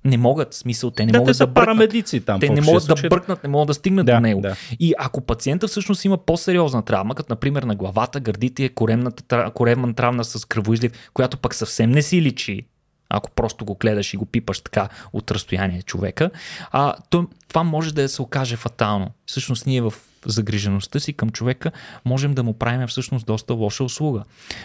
не 0.04 0.16
могат, 0.16 0.54
смисъл, 0.54 0.90
те 0.90 1.06
не 1.06 1.12
да, 1.12 1.18
могат 1.18 1.38
те 1.38 1.46
да 1.46 1.54
парамедици 1.54 2.20
там. 2.20 2.40
Те 2.40 2.48
не 2.48 2.60
могат 2.60 2.86
да 2.86 3.08
бръкнат, 3.08 3.42
не 3.42 3.48
могат 3.48 3.66
да 3.66 3.74
стигнат 3.74 4.06
да, 4.06 4.14
до 4.14 4.20
него. 4.20 4.40
Да. 4.40 4.56
И 4.80 4.94
ако 4.98 5.20
пациента 5.20 5.68
всъщност 5.68 6.04
има 6.04 6.18
по-сериозна 6.18 6.82
травма, 6.82 7.14
като 7.14 7.32
например 7.32 7.62
на 7.62 7.74
главата, 7.74 8.20
гърдите, 8.20 8.68
коремната, 8.68 9.50
коремна 9.54 9.94
травма 9.94 10.24
с 10.24 10.44
кръвоизлив, 10.44 10.92
която 11.14 11.36
пък 11.38 11.54
съвсем 11.54 11.90
не 11.90 12.02
си 12.02 12.22
личи 12.22 12.66
ако 13.16 13.30
просто 13.30 13.64
го 13.64 13.74
гледаш 13.74 14.14
и 14.14 14.16
го 14.16 14.26
пипаш 14.26 14.60
така 14.60 14.88
от 15.12 15.30
разстояние 15.30 15.82
човека, 15.82 16.30
а, 16.70 16.94
то, 17.10 17.28
това 17.48 17.62
може 17.62 17.94
да 17.94 18.08
се 18.08 18.22
окаже 18.22 18.56
фатално. 18.56 19.10
Всъщност 19.26 19.66
ние 19.66 19.82
в 19.82 19.94
загрижеността 20.26 21.00
си 21.00 21.12
към 21.12 21.30
човека 21.30 21.70
можем 22.04 22.34
да 22.34 22.42
му 22.42 22.58
правим 22.58 22.86
всъщност 22.86 23.26
доста 23.26 23.54
лоша 23.54 23.84
услуга. 23.84 24.22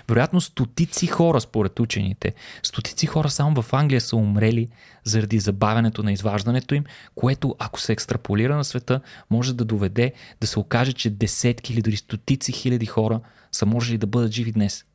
Вероятно 0.10 0.42
стотици 0.42 1.08
хора, 1.08 1.42
според 1.42 1.80
учените, 1.80 2.34
стотици 2.64 3.06
хора 3.08 3.30
само 3.30 3.62
в 3.62 3.74
Англия 3.74 4.02
са 4.02 4.16
умрели 4.16 4.68
заради 5.04 5.40
забавянето 5.40 6.04
на 6.04 6.12
изваждането 6.12 6.76
им, 6.76 6.84
което 7.16 7.56
ако 7.60 7.80
се 7.80 7.94
екстраполира 7.94 8.56
на 8.56 8.64
света, 8.64 9.02
може 9.30 9.54
да 9.54 9.66
доведе 9.66 10.14
да 10.42 10.48
се 10.48 10.60
окаже, 10.60 10.94
че 10.94 11.10
десетки 11.10 11.74
или 11.74 11.82
дори 11.82 11.98
стотици 11.98 12.52
хиляди 12.52 12.86
хора 12.86 13.20
са 13.52 13.66
можели 13.66 13.98
да 13.98 14.08
бъдат 14.08 14.32
живи 14.32 14.52
днес. 14.52 14.86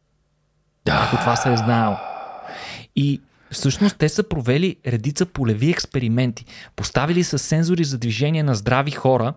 Ако 0.88 1.17
това 1.17 1.37
се 1.37 1.53
е 1.53 1.57
знаел. 1.57 1.97
И 2.97 3.21
Всъщност 3.55 3.97
те 3.99 4.09
са 4.09 4.23
провели 4.23 4.77
редица 4.87 5.27
полеви 5.27 5.71
експерименти. 5.71 6.45
Поставили 6.77 7.25
са 7.25 7.38
сензори 7.38 7.85
за 7.85 7.99
движение 7.99 8.43
на 8.43 8.55
здрави 8.55 8.90
хора 8.90 9.35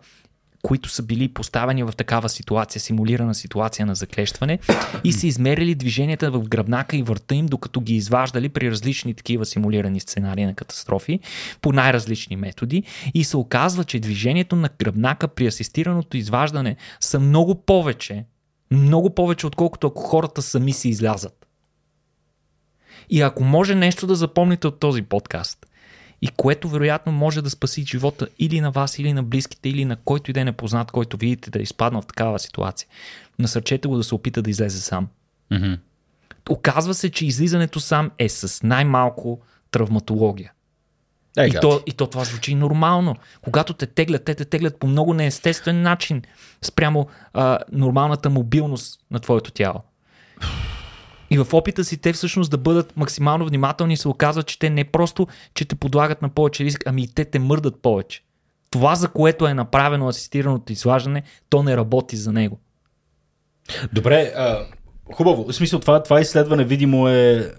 които 0.62 0.90
са 0.90 1.04
били 1.04 1.28
поставени 1.28 1.84
в 1.84 1.94
такава 1.98 2.30
ситуация, 2.30 2.82
симулирана 2.82 3.36
ситуация 3.36 3.86
на 3.86 3.96
заклещване 3.96 4.60
и 5.04 5.14
са 5.14 5.28
измерили 5.28 5.76
движенията 5.76 6.32
в 6.32 6.48
гръбнака 6.48 6.98
и 6.98 7.04
върта 7.04 7.36
им, 7.36 7.46
докато 7.46 7.82
ги 7.82 7.96
изваждали 7.96 8.50
при 8.50 8.72
различни 8.72 9.14
такива 9.14 9.46
симулирани 9.46 10.00
сценарии 10.00 10.46
на 10.46 10.54
катастрофи 10.54 11.20
по 11.62 11.74
най-различни 11.74 12.36
методи 12.36 12.84
и 13.14 13.24
се 13.24 13.38
оказва, 13.38 13.84
че 13.84 14.00
движението 14.00 14.56
на 14.56 14.70
гръбнака 14.80 15.28
при 15.28 15.48
асистираното 15.48 16.18
изваждане 16.18 16.76
са 17.00 17.20
много 17.20 17.56
повече, 17.56 18.26
много 18.72 19.16
повече, 19.16 19.48
отколкото 19.48 19.88
ако 19.88 20.02
хората 20.02 20.42
сами 20.42 20.74
си 20.74 20.90
излязат. 20.90 21.47
И 23.10 23.22
ако 23.22 23.44
може 23.44 23.76
нещо 23.76 24.08
да 24.08 24.16
запомните 24.16 24.68
от 24.68 24.80
този 24.80 25.02
подкаст– 25.02 25.66
и 26.22 26.28
което 26.28 26.70
вероятно 26.70 27.12
може 27.12 27.42
да 27.42 27.50
спаси 27.50 27.86
живота 27.86 28.28
или 28.40 28.62
на 28.62 28.72
вас, 28.72 29.00
или 29.00 29.14
на 29.14 29.24
близките, 29.24 29.70
или 29.70 29.86
на 29.86 29.96
който 29.96 30.32
и 30.32 30.34
да 30.34 30.42
е 30.42 30.46
непознат, 30.46 30.92
който 30.92 31.18
видите 31.18 31.50
да 31.50 31.60
е 31.60 31.62
изпаднал 31.62 32.02
в 32.02 32.08
такава 32.08 32.40
ситуация. 32.40 32.88
Насърчете 33.40 33.88
го 33.88 33.98
да 33.98 34.04
се 34.04 34.16
опита 34.16 34.42
да 34.42 34.50
излезе 34.50 34.82
сам. 34.82 35.08
Mm-hmm. 35.52 35.80
Оказва 36.50 36.94
се, 36.94 37.10
че 37.10 37.26
излизането 37.26 37.80
сам 37.80 38.12
е 38.18 38.30
с 38.30 38.64
най-малко 38.64 39.40
травматология. 39.72 40.52
Е, 41.38 41.46
и, 41.46 41.52
то, 41.62 41.82
и 41.86 41.94
то 41.94 42.08
това 42.08 42.24
звучи 42.24 42.56
нормално. 42.56 43.16
Когато 43.42 43.74
те 43.74 43.86
теглят, 43.86 44.26
те 44.26 44.36
те 44.36 44.46
теглят 44.46 44.80
по 44.80 44.88
много 44.88 45.14
неестествен 45.14 45.82
начин 45.82 46.22
спрямо 46.62 47.08
а, 47.34 47.60
нормалната 47.72 48.30
мобилност 48.30 49.00
на 49.12 49.20
твоето 49.20 49.52
тяло. 49.52 49.84
И 51.30 51.38
в 51.38 51.54
опита 51.54 51.84
си 51.84 51.98
те 51.98 52.14
всъщност 52.14 52.52
да 52.52 52.58
бъдат 52.58 52.98
максимално 52.98 53.46
внимателни 53.46 53.98
се 53.98 54.08
оказва, 54.08 54.44
че 54.44 54.60
те 54.60 54.70
не 54.70 54.84
просто, 54.84 55.28
че 55.54 55.66
те 55.66 55.76
подлагат 55.76 56.22
на 56.22 56.30
повече 56.30 56.64
риск, 56.64 56.84
ами 56.86 57.04
и 57.04 57.08
те 57.08 57.26
те 57.26 57.40
мърдат 57.40 57.82
повече. 57.82 58.24
Това, 58.72 58.96
за 58.96 59.08
което 59.08 59.48
е 59.48 59.54
направено 59.54 60.08
асистираното 60.08 60.74
излажане, 60.74 61.24
то 61.50 61.64
не 61.64 61.78
работи 61.78 62.16
за 62.16 62.32
него. 62.32 62.60
Добре, 63.94 64.34
а, 64.36 64.66
хубаво. 65.14 65.44
В 65.44 65.54
смисъл, 65.54 65.80
това, 65.80 66.04
това 66.04 66.22
изследване 66.22 66.64
видимо 66.64 67.08
е 67.08 67.52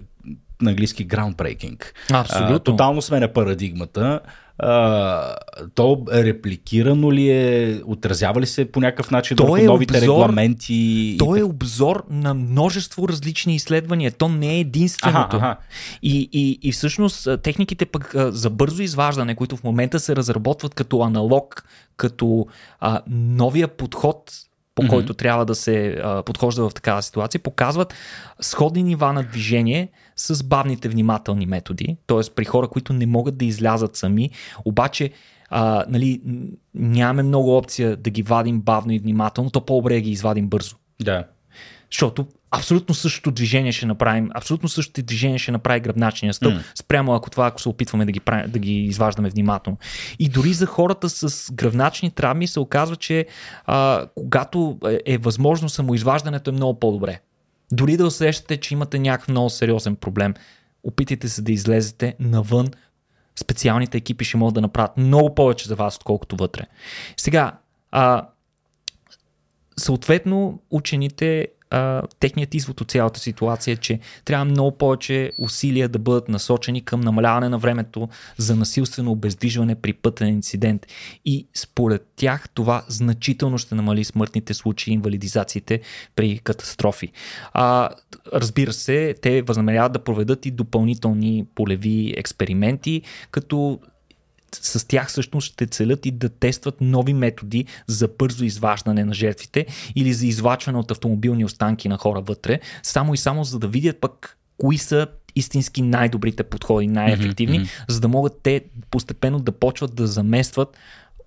на 0.60 0.70
английски 0.70 1.08
groundbreaking. 1.08 1.84
Абсолютно. 2.12 2.56
А, 2.56 2.58
тотално 2.58 3.02
сменя 3.02 3.32
парадигмата. 3.32 4.20
А, 4.58 5.36
то 5.74 6.04
репликирано 6.12 7.12
ли 7.12 7.30
е, 7.30 7.80
отразява 7.86 8.40
ли 8.40 8.46
се 8.46 8.72
по 8.72 8.80
някакъв 8.80 9.10
начин 9.10 9.36
то 9.36 9.42
върху 9.42 9.56
е 9.56 9.62
новите 9.62 9.98
обзор, 9.98 10.02
регламенти? 10.02 11.16
То 11.18 11.36
е 11.36 11.42
обзор 11.42 12.04
на 12.10 12.34
множество 12.34 13.08
различни 13.08 13.54
изследвания. 13.54 14.12
То 14.12 14.28
не 14.28 14.56
е 14.56 14.60
единственото. 14.60 15.36
Ага, 15.36 15.46
ага. 15.46 15.56
И, 16.02 16.28
и, 16.32 16.58
и 16.62 16.72
всъщност 16.72 17.28
техниките 17.42 17.86
пък 17.86 18.14
за 18.14 18.50
бързо 18.50 18.82
изваждане, 18.82 19.34
които 19.34 19.56
в 19.56 19.64
момента 19.64 20.00
се 20.00 20.16
разработват 20.16 20.74
като 20.74 21.00
аналог, 21.00 21.64
като 21.96 22.46
а, 22.80 23.00
новия 23.10 23.68
подход 23.68 24.47
по 24.78 24.82
mm-hmm. 24.82 24.88
който 24.90 25.14
трябва 25.14 25.44
да 25.44 25.54
се 25.54 25.88
а, 25.88 26.22
подхожда 26.22 26.68
в 26.68 26.74
такава 26.74 27.02
ситуация, 27.02 27.40
показват 27.40 27.94
сходни 28.40 28.82
нива 28.82 29.12
на 29.12 29.22
движение 29.22 29.88
с 30.16 30.44
бавните 30.44 30.88
внимателни 30.88 31.46
методи, 31.46 31.96
т.е. 32.06 32.20
при 32.34 32.44
хора, 32.44 32.68
които 32.68 32.92
не 32.92 33.06
могат 33.06 33.36
да 33.36 33.44
излязат 33.44 33.96
сами, 33.96 34.30
обаче 34.64 35.10
а, 35.50 35.84
нали, 35.88 36.20
нямаме 36.74 37.22
много 37.22 37.56
опция 37.56 37.96
да 37.96 38.10
ги 38.10 38.22
вадим 38.22 38.60
бавно 38.60 38.92
и 38.92 38.98
внимателно, 38.98 39.50
то 39.50 39.60
по-добре 39.60 39.94
да 39.94 40.00
ги 40.00 40.10
извадим 40.10 40.48
бързо. 40.48 40.76
Да. 41.02 41.24
Защото 41.92 42.26
абсолютно 42.50 42.94
същото 42.94 43.30
движение 43.30 43.72
ще 43.72 43.86
направим, 43.86 44.30
абсолютно 44.34 44.68
същото 44.68 45.02
движение 45.02 45.38
ще 45.38 45.52
направи 45.52 45.80
гръбначния 45.80 46.34
стълб, 46.34 46.54
mm. 46.54 46.80
спрямо 46.80 47.14
ако 47.14 47.30
това, 47.30 47.46
ако 47.46 47.60
се 47.60 47.68
опитваме 47.68 48.04
да 48.04 48.12
ги, 48.12 48.20
да 48.48 48.58
ги 48.58 48.74
изваждаме 48.84 49.30
внимателно. 49.30 49.78
И 50.18 50.28
дори 50.28 50.52
за 50.52 50.66
хората 50.66 51.08
с 51.08 51.52
гръбначни 51.52 52.10
травми 52.10 52.46
се 52.46 52.60
оказва, 52.60 52.96
че 52.96 53.26
а, 53.66 54.06
когато 54.14 54.78
е, 54.88 55.12
е 55.14 55.18
възможно 55.18 55.68
самоизваждането 55.68 56.50
е 56.50 56.52
много 56.52 56.80
по-добре. 56.80 57.20
Дори 57.72 57.96
да 57.96 58.06
усещате, 58.06 58.56
че 58.56 58.74
имате 58.74 58.98
някакъв 58.98 59.28
много 59.28 59.50
сериозен 59.50 59.96
проблем, 59.96 60.34
опитайте 60.84 61.28
се 61.28 61.42
да 61.42 61.52
излезете 61.52 62.14
навън. 62.20 62.68
Специалните 63.40 63.98
екипи 63.98 64.24
ще 64.24 64.36
могат 64.36 64.54
да 64.54 64.60
направят 64.60 64.96
много 64.96 65.34
повече 65.34 65.68
за 65.68 65.76
вас, 65.76 65.96
отколкото 65.96 66.36
вътре. 66.36 66.62
Сега, 67.16 67.52
а, 67.90 68.28
съответно, 69.78 70.62
учените 70.70 71.48
а, 71.70 72.02
техният 72.20 72.54
извод 72.54 72.80
от 72.80 72.90
цялата 72.90 73.20
ситуация 73.20 73.72
е, 73.72 73.76
че 73.76 73.98
трябва 74.24 74.44
много 74.44 74.78
повече 74.78 75.32
усилия 75.38 75.88
да 75.88 75.98
бъдат 75.98 76.28
насочени 76.28 76.84
към 76.84 77.00
намаляване 77.00 77.48
на 77.48 77.58
времето 77.58 78.08
за 78.36 78.56
насилствено 78.56 79.10
обездвижване 79.10 79.74
при 79.74 79.92
пътен 79.92 80.28
инцидент. 80.28 80.86
И 81.24 81.48
според 81.54 82.06
тях 82.16 82.48
това 82.54 82.84
значително 82.88 83.58
ще 83.58 83.74
намали 83.74 84.04
смъртните 84.04 84.54
случаи 84.54 84.90
и 84.90 84.94
инвалидизациите 84.94 85.80
при 86.16 86.38
катастрофи. 86.38 87.12
А, 87.52 87.88
разбира 88.32 88.72
се, 88.72 89.14
те 89.22 89.42
възнамеряват 89.42 89.92
да 89.92 90.04
проведат 90.04 90.46
и 90.46 90.50
допълнителни 90.50 91.44
полеви 91.54 92.14
експерименти, 92.16 93.02
като 93.30 93.80
с 94.52 94.88
тях 94.88 95.08
всъщност 95.08 95.46
ще 95.46 95.66
целят 95.66 96.06
и 96.06 96.10
да 96.10 96.28
тестват 96.28 96.80
нови 96.80 97.14
методи 97.14 97.64
за 97.86 98.08
бързо 98.18 98.44
изваждане 98.44 99.04
на 99.04 99.14
жертвите 99.14 99.66
или 99.96 100.12
за 100.12 100.26
извачване 100.26 100.78
от 100.78 100.90
автомобилни 100.90 101.44
останки 101.44 101.88
на 101.88 101.96
хора 101.96 102.20
вътре, 102.20 102.60
само 102.82 103.14
и 103.14 103.16
само 103.16 103.44
за 103.44 103.58
да 103.58 103.68
видят 103.68 104.00
пък 104.00 104.38
кои 104.58 104.78
са 104.78 105.06
истински 105.36 105.82
най-добрите 105.82 106.42
подходи, 106.42 106.86
най-ефективни, 106.86 107.60
mm-hmm. 107.60 107.84
за 107.88 108.00
да 108.00 108.08
могат 108.08 108.40
те 108.42 108.64
постепенно 108.90 109.40
да 109.40 109.52
почват 109.52 109.94
да 109.94 110.06
заместват 110.06 110.76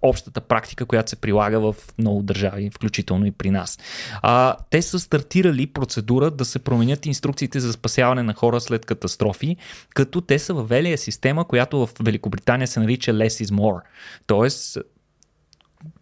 общата 0.02 0.42
практика, 0.42 0.86
която 0.86 1.10
се 1.10 1.16
прилага 1.16 1.60
в 1.60 1.76
много 1.98 2.22
държави, 2.22 2.72
включително 2.74 3.26
и 3.26 3.32
при 3.32 3.52
нас. 3.52 3.80
А, 4.22 4.58
те 4.70 4.82
са 4.82 5.00
стартирали 5.00 5.68
процедура 5.68 6.32
да 6.32 6.46
се 6.46 6.60
променят 6.60 7.06
инструкциите 7.06 7.60
за 7.60 7.74
спасяване 7.74 8.24
на 8.24 8.34
хора 8.34 8.62
след 8.62 8.86
катастрофи, 8.86 9.58
като 9.90 10.22
те 10.22 10.40
са 10.40 10.54
въвели 10.54 10.98
система, 10.98 11.48
която 11.48 11.88
в 11.88 11.90
Великобритания 12.00 12.68
се 12.68 12.80
нарича 12.80 13.12
Less 13.12 13.46
is 13.46 13.56
More. 13.56 13.82
Тоест, 14.28 14.78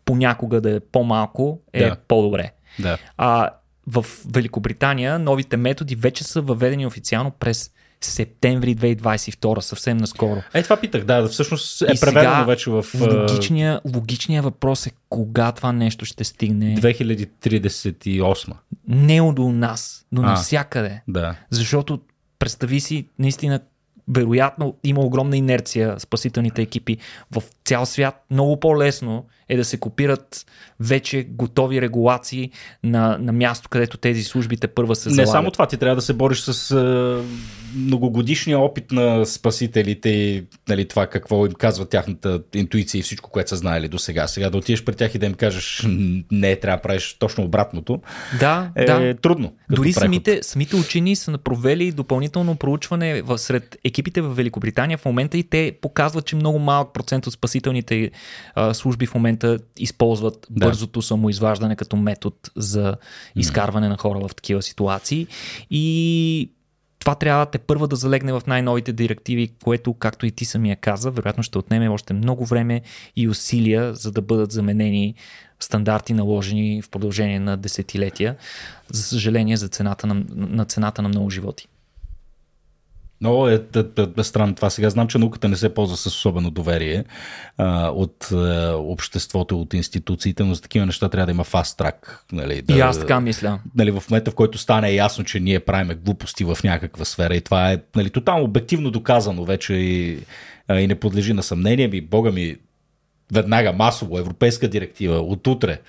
понякога 0.06 0.62
да 0.62 0.76
е 0.76 0.80
по-малко 0.80 1.60
е 1.74 1.90
да. 1.90 1.96
по-добре. 2.08 2.52
Да. 2.80 2.98
А, 3.18 3.50
в 3.88 4.06
Великобритания 4.34 5.20
новите 5.20 5.58
методи 5.58 5.96
вече 5.96 6.24
са 6.24 6.42
въведени 6.42 6.86
официално 6.86 7.32
през 7.32 7.72
септември 8.02 8.76
2022, 8.76 9.60
съвсем 9.60 9.98
наскоро. 9.98 10.42
Е, 10.54 10.64
това 10.64 10.78
питах, 10.78 11.04
да, 11.04 11.28
всъщност 11.28 11.82
е 11.82 12.00
преведено 12.02 12.46
вече 12.46 12.70
в... 12.70 12.86
Логичният 13.02 13.82
логичния 13.96 14.42
въпрос 14.42 14.88
е 14.88 14.92
кога 15.10 15.52
това 15.52 15.72
нещо 15.72 16.06
ще 16.06 16.24
стигне... 16.24 16.78
2038. 16.78 18.54
Не 18.88 19.34
до 19.34 19.50
нас, 19.50 20.06
но 20.12 20.22
а, 20.22 20.26
навсякъде. 20.26 21.02
Да. 21.08 21.36
Защото 21.50 22.00
представи 22.40 22.80
си, 22.80 23.08
наистина, 23.20 23.60
вероятно 24.10 24.76
има 24.84 25.02
огромна 25.02 25.38
инерция 25.38 25.96
спасителните 26.00 26.62
екипи 26.62 26.98
в 27.32 27.44
цял 27.66 27.86
свят. 27.86 28.26
Много 28.32 28.60
по-лесно 28.60 29.26
е 29.50 29.58
да 29.58 29.66
се 29.66 29.78
копират 29.78 30.46
вече 30.80 31.24
готови 31.30 31.82
регулации 31.82 32.52
на, 32.84 33.18
на 33.18 33.32
място, 33.32 33.70
където 33.70 33.98
тези 33.98 34.24
службите 34.24 34.68
първа 34.68 34.96
се 34.96 35.10
залагат. 35.10 35.28
Не 35.28 35.32
само 35.32 35.52
това, 35.52 35.68
ти 35.68 35.78
трябва 35.78 35.96
да 35.96 36.02
се 36.02 36.14
бориш 36.14 36.40
с 36.40 36.72
е, 36.72 37.24
многогодишния 37.76 38.60
опит 38.60 38.92
на 38.92 39.26
спасителите 39.26 40.10
и 40.10 40.44
нали, 40.70 40.88
това 40.88 41.08
какво 41.08 41.46
им 41.46 41.52
казва 41.52 41.86
тяхната 41.86 42.42
интуиция 42.56 43.00
и 43.00 43.02
всичко, 43.02 43.30
което 43.30 43.50
са 43.50 43.56
знаели 43.56 43.88
до 43.88 44.00
сега. 44.00 44.28
Сега 44.28 44.50
да 44.50 44.58
отидеш 44.58 44.84
при 44.84 44.96
тях 44.96 45.16
и 45.16 45.18
да 45.18 45.26
им 45.26 45.34
кажеш 45.34 45.86
не, 46.32 46.56
трябва 46.56 46.78
да 46.78 46.82
правиш 46.82 47.16
точно 47.20 47.44
обратното. 47.44 48.02
Да, 48.40 48.72
е 48.76 48.86
да. 48.86 49.16
трудно. 49.16 49.54
Дори 49.72 49.94
самите, 49.94 50.40
самите 50.44 50.76
учени 50.76 51.16
са 51.16 51.38
провели 51.38 51.92
допълнително 51.92 52.56
проучване 52.56 53.24
сред 53.38 53.78
екипите 53.84 53.99
в 54.02 54.36
Великобритания 54.36 54.98
в 54.98 55.06
момента 55.06 55.38
и 55.38 55.44
те 55.44 55.78
показват, 55.82 56.26
че 56.26 56.36
много 56.36 56.60
малък 56.60 56.94
процент 56.94 57.28
от 57.28 57.34
спасителните 57.34 58.12
а, 58.56 58.74
служби 58.74 59.06
в 59.06 59.16
момента 59.16 59.60
използват 59.78 60.48
да. 60.50 60.66
бързото 60.66 61.02
самоизваждане 61.02 61.76
като 61.76 61.96
метод 61.96 62.36
за 62.56 62.96
изкарване 63.36 63.88
на 63.88 63.98
хора 63.98 64.28
в 64.28 64.36
такива 64.36 64.62
ситуации. 64.62 65.28
И 65.70 66.52
това 67.00 67.16
трябва 67.16 67.46
те 67.46 67.58
първа 67.58 67.88
да 67.88 67.96
залегне 67.96 68.34
в 68.34 68.42
най-новите 68.48 68.94
директиви, 68.94 69.50
което, 69.64 69.94
както 69.94 70.26
и 70.26 70.32
ти 70.32 70.46
самия 70.46 70.76
каза, 70.76 71.12
вероятно 71.12 71.44
ще 71.44 71.58
отнеме 71.58 71.90
още 71.90 72.14
много 72.14 72.46
време 72.46 72.82
и 73.16 73.28
усилия, 73.28 73.96
за 73.96 74.12
да 74.12 74.22
бъдат 74.22 74.52
заменени 74.52 75.16
стандарти 75.60 76.14
наложени 76.14 76.82
в 76.82 76.90
продължение 76.90 77.40
на 77.40 77.58
десетилетия, 77.58 78.36
за 78.90 79.04
съжаление 79.04 79.58
за 79.58 79.68
цената 79.68 80.08
на, 80.08 80.24
на 80.30 80.66
цената 80.66 81.02
на 81.02 81.10
много 81.10 81.30
животи. 81.30 81.68
Много 83.22 83.48
е, 83.48 83.54
е, 83.54 83.80
е, 83.80 84.06
е 84.18 84.24
странно 84.24 84.56
това. 84.56 84.70
Сега 84.70 84.90
знам, 84.90 85.08
че 85.08 85.18
науката 85.18 85.50
не 85.50 85.56
се 85.56 85.74
ползва 85.74 85.98
с 85.98 86.06
особено 86.06 86.52
доверие 86.52 87.04
а, 87.58 87.90
от 87.90 88.32
а, 88.32 88.76
обществото, 88.78 89.62
от 89.62 89.74
институциите, 89.74 90.44
но 90.44 90.54
за 90.54 90.62
такива 90.62 90.86
неща 90.86 91.10
трябва 91.10 91.26
да 91.26 91.32
има 91.32 91.44
фаст 91.44 91.78
трак. 91.78 92.26
Нали, 92.32 92.62
да, 92.62 92.78
и 92.78 92.80
аз 92.80 93.00
така 93.00 93.20
мисля. 93.20 93.60
Нали, 93.76 93.92
в 93.92 94.04
момента, 94.10 94.32
в 94.32 94.36
който 94.36 94.58
стане 94.58 94.92
ясно, 94.92 95.24
че 95.24 95.40
ние 95.40 95.60
правиме 95.60 95.96
глупости 95.96 96.44
в 96.44 96.58
някаква 96.64 97.06
сфера 97.06 97.36
и 97.36 97.42
това 97.42 97.72
е 97.72 97.80
нали, 97.96 98.10
тотално 98.10 98.44
обективно 98.44 98.92
доказано 98.92 99.46
вече 99.46 99.74
и, 99.74 100.20
а, 100.68 100.80
и 100.80 100.88
не 100.88 100.96
подлежи 100.96 101.34
на 101.34 101.44
съмнение 101.44 101.88
ми, 101.88 102.02
бога 102.02 102.32
ми, 102.32 102.56
веднага 103.34 103.74
масово, 103.74 104.20
европейска 104.20 104.68
директива, 104.68 105.16
от 105.16 105.48
утре 105.48 105.80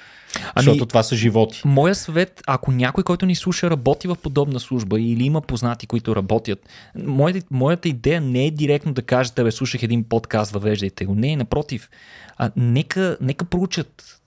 Ами, 0.55 0.65
защото 0.65 0.87
това 0.87 1.03
са 1.03 1.17
животи. 1.17 1.63
Моя 1.65 1.95
съвет, 1.95 2.43
ако 2.47 2.73
някой, 2.73 3.05
който 3.05 3.27
ни 3.27 3.35
слуша, 3.35 3.71
работи 3.71 4.09
в 4.09 4.17
подобна 4.23 4.61
служба 4.61 5.01
или 5.01 5.25
има 5.25 5.41
познати, 5.41 5.87
които 5.87 6.17
работят, 6.17 6.69
моята, 7.07 7.41
моята 7.51 7.89
идея 7.89 8.21
не 8.21 8.47
е 8.47 8.51
директно 8.51 8.93
да 8.93 9.03
кажете, 9.03 9.45
бе, 9.45 9.51
слушах 9.51 9.83
един 9.83 10.05
подкаст, 10.05 10.53
въвеждайте 10.53 11.05
го. 11.05 11.15
Не, 11.15 11.37
напротив. 11.37 11.91
А, 12.37 12.51
нека, 12.57 13.17
нека 13.21 13.45
проучат 13.45 14.21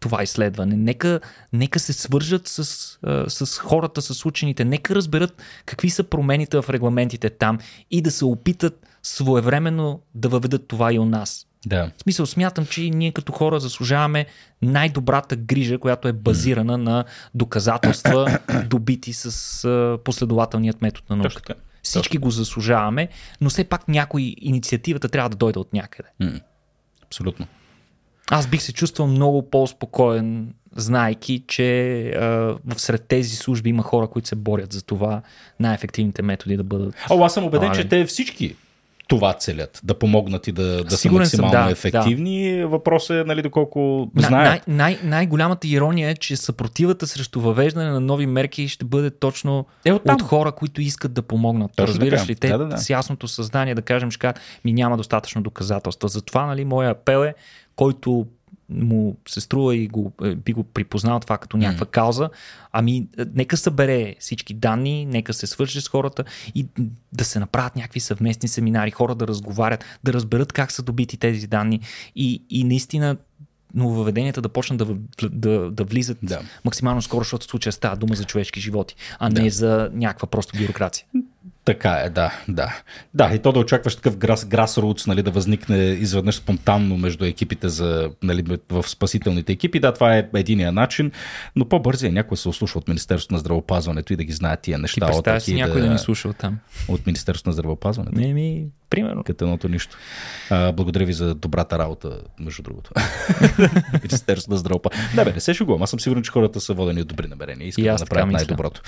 това 0.00 0.22
изследване. 0.22 0.76
Нека, 0.76 1.20
нека 1.52 1.78
се 1.78 1.92
свържат 1.92 2.48
с, 2.48 2.64
с 3.28 3.58
хората, 3.58 4.02
с 4.02 4.26
учените, 4.26 4.64
нека 4.64 4.94
разберат 4.94 5.42
какви 5.66 5.90
са 5.90 6.04
промените 6.04 6.62
в 6.62 6.70
регламентите 6.70 7.30
там 7.30 7.58
и 7.90 8.02
да 8.02 8.10
се 8.10 8.24
опитат 8.24 8.86
своевременно 9.02 10.00
да 10.14 10.28
въведат 10.28 10.68
това 10.68 10.92
и 10.92 10.98
у 10.98 11.04
нас. 11.04 11.46
Да. 11.66 11.90
В 11.96 12.02
смисъл, 12.02 12.26
смятам, 12.26 12.66
че 12.66 12.80
ние 12.80 13.12
като 13.12 13.32
хора 13.32 13.60
заслужаваме 13.60 14.26
най-добрата 14.62 15.36
грижа, 15.36 15.78
която 15.78 16.08
е 16.08 16.12
базирана 16.12 16.78
на 16.78 17.04
доказателства, 17.34 18.38
добити 18.66 19.12
с 19.12 19.98
последователният 20.04 20.82
метод 20.82 21.06
на 21.10 21.16
науката. 21.16 21.54
Всички 21.82 22.18
го 22.18 22.30
заслужаваме, 22.30 23.08
но 23.40 23.50
все 23.50 23.64
пак 23.64 23.88
някой 23.88 24.34
инициативата 24.40 25.08
трябва 25.08 25.30
да 25.30 25.36
дойде 25.36 25.58
от 25.58 25.72
някъде. 25.72 26.08
Mm. 26.22 26.40
Абсолютно. 27.04 27.46
Аз 28.30 28.46
бих 28.46 28.62
се 28.62 28.72
чувствал 28.72 29.08
много 29.08 29.50
по-спокоен, 29.50 30.54
знайки, 30.76 31.44
че 31.48 32.00
а, 32.10 32.56
сред 32.76 33.04
тези 33.08 33.36
служби 33.36 33.70
има 33.70 33.82
хора, 33.82 34.08
които 34.08 34.28
се 34.28 34.34
борят 34.34 34.72
за 34.72 34.82
това 34.82 35.22
най-ефективните 35.60 36.22
методи 36.22 36.56
да 36.56 36.64
бъдат. 36.64 36.94
О, 37.10 37.24
аз 37.24 37.34
съм 37.34 37.44
убеден, 37.44 37.72
че 37.74 37.88
те 37.88 38.04
всички 38.04 38.56
това 39.08 39.32
целят. 39.32 39.80
Да 39.84 39.98
помогнат 39.98 40.46
и 40.46 40.52
да, 40.52 40.84
да 40.84 40.96
са 40.96 41.10
максимално 41.10 41.52
съм, 41.52 41.64
да, 41.64 41.70
ефективни. 41.70 42.58
Да. 42.58 42.68
Въпросът 42.68 43.10
е 43.10 43.24
нали, 43.24 43.42
доколко 43.42 44.10
на, 44.14 44.22
знаят. 44.22 44.66
Най- 44.68 44.76
най- 44.76 44.98
най-голямата 45.04 45.68
ирония 45.68 46.10
е, 46.10 46.14
че 46.14 46.36
съпротивата 46.36 47.06
срещу 47.06 47.40
въвеждане 47.40 47.90
на 47.90 48.00
нови 48.00 48.26
мерки 48.26 48.68
ще 48.68 48.84
бъде 48.84 49.10
точно 49.10 49.66
е 49.84 49.92
от, 49.92 50.02
от 50.08 50.22
хора, 50.22 50.52
които 50.52 50.80
искат 50.80 51.12
да 51.12 51.22
помогнат. 51.22 51.70
Точно 51.76 51.92
Разбираш 51.92 52.20
така. 52.20 52.30
ли? 52.30 52.34
Те 52.34 52.48
да, 52.48 52.58
да, 52.58 52.66
да. 52.66 52.78
с 52.78 52.90
ясното 52.90 53.28
съзнание 53.28 53.74
да 53.74 53.82
кажем, 53.82 54.10
че 54.10 54.18
ми 54.64 54.72
няма 54.72 54.96
достатъчно 54.96 55.42
доказателства. 55.42 56.08
Затова 56.08 56.46
нали, 56.46 56.64
моя 56.64 56.90
апел 56.90 57.24
е, 57.24 57.34
който 57.76 58.26
му 58.68 59.16
се 59.28 59.40
струва 59.40 59.76
и 59.76 59.88
го, 59.88 60.12
е, 60.22 60.34
би 60.34 60.52
го 60.52 60.64
припознал 60.64 61.20
това 61.20 61.38
като 61.38 61.56
някаква 61.56 61.86
mm. 61.86 61.90
кауза, 61.90 62.30
ами 62.72 63.06
е, 63.18 63.24
нека 63.34 63.56
събере 63.56 64.14
всички 64.20 64.54
данни, 64.54 65.06
нека 65.06 65.34
се 65.34 65.46
свърже 65.46 65.80
с 65.80 65.88
хората 65.88 66.24
и 66.54 66.66
да 67.12 67.24
се 67.24 67.38
направят 67.38 67.76
някакви 67.76 68.00
съвместни 68.00 68.48
семинари, 68.48 68.90
хора 68.90 69.14
да 69.14 69.28
разговарят, 69.28 69.84
да 70.04 70.12
разберат 70.12 70.52
как 70.52 70.72
са 70.72 70.82
добити 70.82 71.16
тези 71.16 71.46
данни 71.46 71.80
и, 72.16 72.42
и 72.50 72.64
наистина 72.64 73.16
нововведенията 73.74 74.42
да 74.42 74.48
почнат 74.48 74.78
да, 74.78 74.86
да, 75.28 75.70
да 75.70 75.84
влизат 75.84 76.18
да. 76.22 76.40
максимално 76.64 77.02
скоро, 77.02 77.20
защото 77.20 77.46
в 77.46 77.50
случая 77.50 77.72
става 77.72 77.96
дума 77.96 78.14
за 78.14 78.24
човешки 78.24 78.60
животи, 78.60 78.96
а 79.18 79.30
да. 79.30 79.42
не 79.42 79.50
за 79.50 79.90
някаква 79.92 80.28
просто 80.28 80.58
бюрокрация. 80.58 81.06
Така 81.66 81.90
е, 81.90 82.10
да, 82.10 82.32
да. 82.48 82.80
Да, 83.14 83.34
и 83.34 83.38
то 83.38 83.52
да 83.52 83.58
очакваш 83.58 83.96
такъв 83.96 84.16
грас, 84.16 84.44
grassroots, 84.44 85.06
нали, 85.06 85.22
да 85.22 85.30
възникне 85.30 85.76
изведнъж 85.78 86.34
спонтанно 86.34 86.96
между 86.96 87.24
екипите 87.24 87.68
за, 87.68 88.10
нали, 88.22 88.58
в 88.70 88.88
спасителните 88.88 89.52
екипи. 89.52 89.80
Да, 89.80 89.92
това 89.92 90.16
е 90.16 90.28
единия 90.34 90.72
начин, 90.72 91.12
но 91.56 91.68
по-бързия 91.68 92.12
някой 92.12 92.36
се 92.36 92.48
ослушва 92.48 92.78
от 92.78 92.88
Министерството 92.88 93.34
на 93.34 93.38
здравеопазването 93.38 94.12
и 94.12 94.16
да 94.16 94.24
ги 94.24 94.32
знае 94.32 94.56
тия 94.56 94.78
неща. 94.78 95.10
Ти 95.10 95.30
от 95.30 95.42
си 95.42 95.54
някой 95.54 95.80
да, 95.80 95.86
да 95.86 95.92
ни 95.92 95.98
слуша 95.98 96.28
от 96.28 96.36
там. 96.36 96.58
От 96.88 97.06
Министерството 97.06 97.48
на 97.48 97.52
здравеопазването? 97.52 98.20
Не, 98.20 98.34
ми, 98.34 98.66
примерно. 98.90 99.24
Като 99.24 99.44
едното 99.44 99.68
нищо. 99.68 99.96
А, 100.50 100.72
благодаря 100.72 101.04
ви 101.04 101.12
за 101.12 101.34
добрата 101.34 101.78
работа, 101.78 102.20
между 102.40 102.62
другото. 102.62 102.90
Министерството 104.02 104.50
на 104.50 104.56
здравеопазването. 104.56 105.16
Да, 105.16 105.24
бе, 105.24 105.32
не 105.32 105.40
се 105.40 105.54
шугувам. 105.54 105.82
Аз 105.82 105.90
съм 105.90 106.00
сигурен, 106.00 106.22
че 106.22 106.30
хората 106.30 106.60
са 106.60 106.74
водени 106.74 107.00
от 107.00 107.08
добри 107.08 107.26
намерения. 107.26 107.68
Искат 107.68 107.84
да 107.84 107.92
направят 107.92 108.32
най-доброто. 108.32 108.82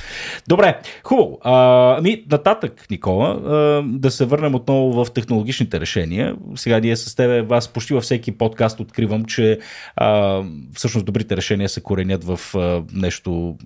Добре, 0.48 0.80
хубаво. 1.04 1.38
А, 1.42 2.00
ми, 2.02 2.24
нататък 2.30 2.86
Никола, 2.90 3.34
да 3.84 4.10
се 4.10 4.24
върнем 4.24 4.54
отново 4.54 5.04
в 5.04 5.12
технологичните 5.12 5.80
решения. 5.80 6.36
Сега 6.54 6.80
ние 6.80 6.96
с 6.96 7.14
теб, 7.14 7.52
аз 7.52 7.68
почти 7.68 7.94
във 7.94 8.02
всеки 8.02 8.38
подкаст 8.38 8.80
откривам, 8.80 9.24
че 9.24 9.58
а, 9.96 10.42
всъщност 10.74 11.06
добрите 11.06 11.36
решения 11.36 11.68
се 11.68 11.80
коренят 11.80 12.24
в 12.24 12.40
а, 12.54 12.82
нещо 12.92 13.56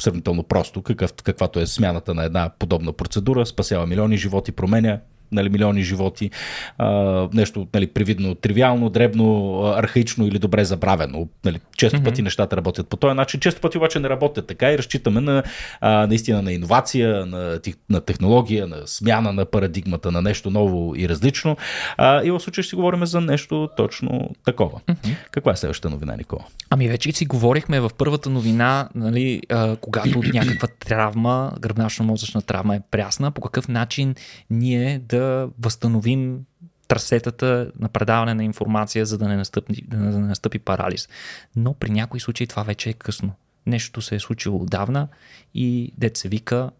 сравнително 0.00 0.42
просто, 0.42 0.82
какъв, 0.82 1.12
каквато 1.12 1.60
е 1.60 1.66
смяната 1.66 2.14
на 2.14 2.24
една 2.24 2.50
подобна 2.58 2.92
процедура, 2.92 3.46
спасява 3.46 3.86
милиони 3.86 4.16
животи, 4.16 4.52
променя 4.52 5.00
нали, 5.32 5.48
милиони 5.48 5.82
животи, 5.82 6.30
а, 6.78 6.88
нещо 7.32 7.66
нали, 7.74 7.86
привидно, 7.86 8.34
тривиално, 8.34 8.90
дребно, 8.90 9.60
архаично 9.76 10.26
или 10.26 10.38
добре 10.38 10.64
забравено. 10.64 11.28
Нали, 11.44 11.60
често 11.76 11.98
mm-hmm. 11.98 12.04
пъти 12.04 12.22
нещата 12.22 12.56
работят 12.56 12.88
по 12.88 12.96
този 12.96 13.14
начин, 13.14 13.40
често 13.40 13.60
пъти 13.60 13.78
обаче 13.78 13.98
не 14.00 14.08
работят 14.08 14.46
така 14.46 14.72
и 14.72 14.78
разчитаме 14.78 15.20
на 15.20 15.42
а, 15.80 16.06
наистина 16.06 16.42
на 16.42 16.52
иновация, 16.52 17.26
на, 17.26 17.60
на 17.90 18.00
технология, 18.00 18.66
на 18.66 18.76
смяна 18.86 19.32
на 19.32 19.44
парадигмата, 19.44 20.12
на 20.12 20.22
нещо 20.22 20.50
ново 20.50 20.94
и 20.96 21.08
различно. 21.08 21.56
А, 21.96 22.22
и 22.24 22.30
в 22.30 22.40
случая 22.40 22.62
ще 22.62 22.70
си 22.70 22.76
говорим 22.76 23.06
за 23.06 23.20
нещо 23.20 23.68
точно 23.76 24.30
такова. 24.44 24.80
Mm-hmm. 24.80 25.14
Каква 25.30 25.52
е 25.52 25.56
следващата 25.56 25.90
новина, 25.90 26.16
Никола? 26.16 26.44
Ами 26.70 26.88
вече 26.88 27.12
си 27.12 27.26
говорихме 27.26 27.80
в 27.80 27.90
първата 27.98 28.30
новина, 28.30 28.88
нали, 28.94 29.42
а, 29.48 29.76
когато 29.76 30.22
някаква 30.32 30.68
травма, 30.68 31.52
гръбначно-мозъчна 31.60 32.46
травма 32.46 32.76
е 32.76 32.80
прясна, 32.90 33.30
по 33.30 33.40
какъв 33.40 33.68
начин 33.68 34.14
ние 34.50 35.00
да 35.08 35.15
да 35.16 35.48
възстановим 35.58 36.40
трасетата 36.88 37.70
на 37.78 37.88
предаване 37.88 38.34
на 38.34 38.44
информация, 38.44 39.06
за 39.06 39.18
да 39.18 39.28
не 39.28 39.36
настъпи, 39.36 39.82
да 39.88 39.96
не 39.96 40.18
настъпи 40.18 40.58
парализ. 40.58 41.08
Но 41.56 41.74
при 41.74 41.90
някои 41.90 42.20
случаи 42.20 42.46
това 42.46 42.62
вече 42.62 42.90
е 42.90 42.92
късно. 42.92 43.32
Нещо 43.66 44.02
се 44.02 44.14
е 44.14 44.20
случило 44.20 44.62
отдавна 44.62 45.08
и 45.54 45.92
дет 45.98 46.16
се 46.16 46.28
вика 46.28 46.70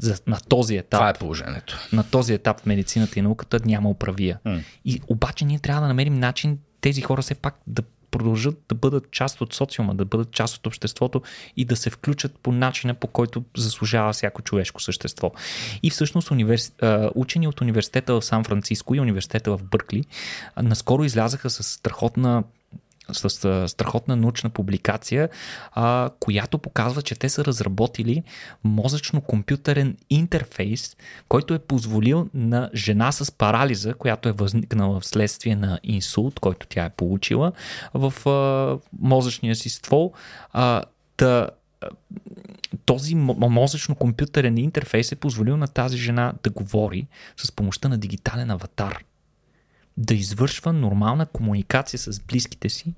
за, 0.00 0.18
на 0.26 0.38
този 0.48 0.76
етап. 0.76 0.98
Това 0.98 1.08
е 1.08 1.14
положението. 1.14 1.78
На 1.92 2.04
този 2.10 2.34
етап 2.34 2.60
в 2.60 2.66
медицината 2.66 3.18
и 3.18 3.22
науката 3.22 3.60
няма 3.64 3.90
управия. 3.90 4.38
Mm. 4.46 4.62
И 4.84 5.00
обаче 5.08 5.44
ние 5.44 5.58
трябва 5.58 5.82
да 5.82 5.88
намерим 5.88 6.14
начин 6.14 6.58
тези 6.80 7.02
хора 7.02 7.22
все 7.22 7.34
пак 7.34 7.60
да 7.66 7.82
продължат 8.10 8.62
да 8.68 8.74
бъдат 8.74 9.10
част 9.10 9.40
от 9.40 9.54
социума, 9.54 9.94
да 9.94 10.04
бъдат 10.04 10.30
част 10.30 10.56
от 10.56 10.66
обществото 10.66 11.22
и 11.56 11.64
да 11.64 11.76
се 11.76 11.90
включат 11.90 12.38
по 12.42 12.52
начина, 12.52 12.94
по 12.94 13.06
който 13.06 13.44
заслужава 13.56 14.12
всяко 14.12 14.42
човешко 14.42 14.82
същество. 14.82 15.32
И 15.82 15.90
всъщност 15.90 16.30
универс... 16.30 16.72
учени 17.14 17.48
от 17.48 17.60
университета 17.60 18.14
в 18.14 18.24
Сан 18.24 18.44
Франциско 18.44 18.94
и 18.94 19.00
университета 19.00 19.56
в 19.56 19.64
Бъркли 19.64 20.04
наскоро 20.62 21.04
излязаха 21.04 21.50
с 21.50 21.62
страхотна 21.62 22.44
с 23.12 23.68
страхотна 23.68 24.16
научна 24.16 24.50
публикация, 24.50 25.28
а, 25.72 26.10
която 26.20 26.58
показва, 26.58 27.02
че 27.02 27.14
те 27.14 27.28
са 27.28 27.44
разработили 27.44 28.22
мозъчно-компютърен 28.66 29.96
интерфейс, 30.10 30.96
който 31.28 31.54
е 31.54 31.58
позволил 31.58 32.28
на 32.34 32.70
жена 32.74 33.12
с 33.12 33.32
парализа, 33.32 33.94
която 33.94 34.28
е 34.28 34.32
възникнала 34.32 35.00
вследствие 35.00 35.56
на 35.56 35.80
инсулт, 35.82 36.40
който 36.40 36.66
тя 36.66 36.84
е 36.84 36.90
получила 36.90 37.52
в 37.94 38.28
а, 38.28 38.78
мозъчния 39.00 39.56
си 39.56 39.68
ствол, 39.68 40.12
а, 40.52 40.82
да 41.18 41.48
този 42.84 43.16
мозъчно-компютърен 43.16 44.60
интерфейс 44.60 45.12
е 45.12 45.16
позволил 45.16 45.56
на 45.56 45.68
тази 45.68 45.96
жена 45.96 46.32
да 46.42 46.50
говори 46.50 47.06
с 47.36 47.52
помощта 47.52 47.88
на 47.88 47.98
дигитален 47.98 48.50
аватар 48.50 49.04
да 49.98 50.14
извършва 50.14 50.72
нормална 50.72 51.26
комуникация 51.26 51.98
с 51.98 52.20
близките 52.20 52.68
си, 52.68 52.94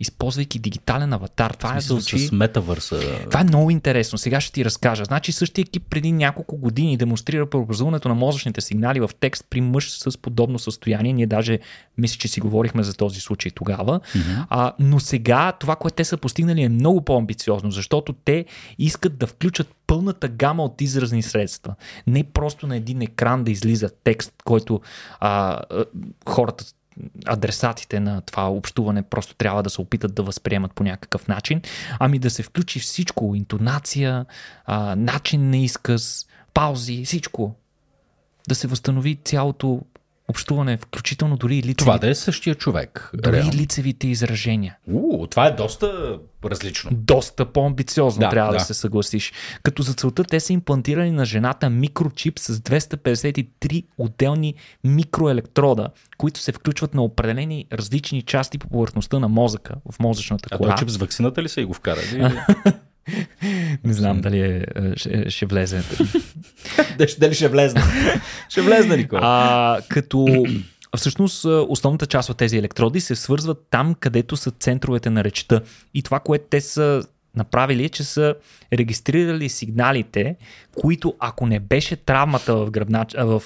използвайки 0.00 0.58
дигитален 0.58 1.12
аватар. 1.12 1.50
Това 1.50 1.76
е 1.76 1.80
звучи... 1.80 2.18
с 2.18 2.32
метавърса. 2.32 3.00
Това 3.30 3.40
е 3.40 3.44
много 3.44 3.70
интересно. 3.70 4.18
Сега 4.18 4.40
ще 4.40 4.52
ти 4.52 4.64
разкажа. 4.64 5.04
Значи 5.04 5.32
същия 5.32 5.62
екип 5.62 5.82
преди 5.90 6.12
няколко 6.12 6.56
години 6.56 6.96
демонстрира 6.96 7.50
преобразуването 7.50 8.08
на 8.08 8.14
мозъчните 8.14 8.60
сигнали 8.60 9.00
в 9.00 9.10
текст 9.20 9.46
при 9.50 9.60
мъж 9.60 9.90
с 9.90 10.18
подобно 10.18 10.58
състояние. 10.58 11.12
Ние 11.12 11.26
даже 11.26 11.58
мисля, 11.98 12.18
че 12.18 12.28
си 12.28 12.40
говорихме 12.40 12.82
за 12.82 12.94
този 12.94 13.20
случай 13.20 13.50
тогава. 13.50 14.00
Mm-hmm. 14.00 14.46
А, 14.48 14.72
но 14.78 15.00
сега 15.00 15.52
това, 15.52 15.76
което 15.76 15.94
те 15.94 16.04
са 16.04 16.16
постигнали 16.16 16.62
е 16.62 16.68
много 16.68 17.04
по-амбициозно, 17.04 17.70
защото 17.70 18.12
те 18.12 18.44
искат 18.78 19.18
да 19.18 19.26
включат 19.26 19.68
пълната 19.86 20.28
гама 20.28 20.64
от 20.64 20.80
изразни 20.80 21.22
средства. 21.22 21.74
Не 22.06 22.24
просто 22.24 22.66
на 22.66 22.76
един 22.76 23.02
екран 23.02 23.44
да 23.44 23.50
излиза 23.50 23.90
текст, 24.04 24.32
който 24.44 24.80
а, 25.20 25.60
хората 26.28 26.64
адресатите 27.26 28.00
на 28.00 28.20
това 28.20 28.50
общуване 28.50 29.02
просто 29.02 29.34
трябва 29.34 29.62
да 29.62 29.70
се 29.70 29.80
опитат 29.80 30.14
да 30.14 30.22
възприемат 30.22 30.72
по 30.72 30.84
някакъв 30.84 31.28
начин, 31.28 31.62
ами 31.98 32.18
да 32.18 32.30
се 32.30 32.42
включи 32.42 32.80
всичко, 32.80 33.34
интонация, 33.34 34.26
а, 34.66 34.96
начин 34.96 35.50
на 35.50 35.56
изказ, 35.56 36.26
паузи, 36.54 37.04
всичко. 37.04 37.54
Да 38.48 38.54
се 38.54 38.66
възстанови 38.66 39.18
цялото 39.24 39.80
общуване, 40.30 40.76
включително 40.76 41.36
дори 41.36 41.54
и 41.54 41.58
лицевите. 41.58 41.78
Това 41.78 41.98
да 41.98 42.08
е 42.08 42.14
същия 42.14 42.54
човек. 42.54 43.10
Дори 43.14 43.36
реално. 43.36 43.52
и 43.54 43.56
лицевите 43.56 44.08
изражения. 44.08 44.76
У, 44.92 45.26
това 45.26 45.46
е 45.46 45.50
доста 45.50 46.18
различно. 46.44 46.90
Доста 46.92 47.46
по-амбициозно, 47.46 48.20
да, 48.20 48.28
трябва 48.28 48.52
да. 48.52 48.58
да 48.58 48.64
се 48.64 48.74
съгласиш. 48.74 49.32
Като 49.62 49.82
за 49.82 49.94
целта 49.94 50.24
те 50.24 50.40
са 50.40 50.52
имплантирани 50.52 51.10
на 51.10 51.24
жената 51.24 51.70
микрочип 51.70 52.38
с 52.38 52.56
253 52.58 53.84
отделни 53.98 54.54
микроелектрода, 54.84 55.88
които 56.18 56.40
се 56.40 56.52
включват 56.52 56.94
на 56.94 57.02
определени 57.02 57.64
различни 57.72 58.22
части 58.22 58.58
по 58.58 58.68
повърхността 58.68 59.18
на 59.18 59.28
мозъка, 59.28 59.74
в 59.92 60.00
мозъчната 60.00 60.56
кора. 60.56 60.68
А 60.68 60.72
този 60.72 60.80
чип 60.80 60.90
с 60.90 60.96
вакцината 60.96 61.42
ли 61.42 61.48
са 61.48 61.60
и 61.60 61.64
го 61.64 61.74
вкарали? 61.74 62.32
Не 63.84 63.92
знам 63.92 64.20
дали 64.20 64.40
е, 64.40 64.64
ще, 64.96 65.30
ще 65.30 65.46
влезе. 65.46 65.82
дали 67.18 67.34
ще 67.34 67.48
влезне? 67.48 67.82
ще 68.48 68.62
влезне, 68.62 68.96
Никола. 68.96 69.20
А, 69.24 69.80
като 69.88 70.44
Всъщност, 70.96 71.44
основната 71.44 72.06
част 72.06 72.30
от 72.30 72.36
тези 72.36 72.58
електроди 72.58 73.00
се 73.00 73.16
свързват 73.16 73.66
там, 73.70 73.94
където 73.94 74.36
са 74.36 74.50
центровете 74.50 75.10
на 75.10 75.24
речта. 75.24 75.60
И 75.94 76.02
това, 76.02 76.20
което 76.20 76.44
те 76.50 76.60
са 76.60 77.02
направили 77.36 77.84
е, 77.84 77.88
че 77.88 78.04
са 78.04 78.34
регистрирали 78.72 79.48
сигналите, 79.48 80.36
които 80.80 81.14
ако 81.18 81.46
не 81.46 81.60
беше 81.60 81.96
травмата 81.96 82.56
в, 82.56 82.70
гръбнач, 82.70 83.14
в, 83.18 83.42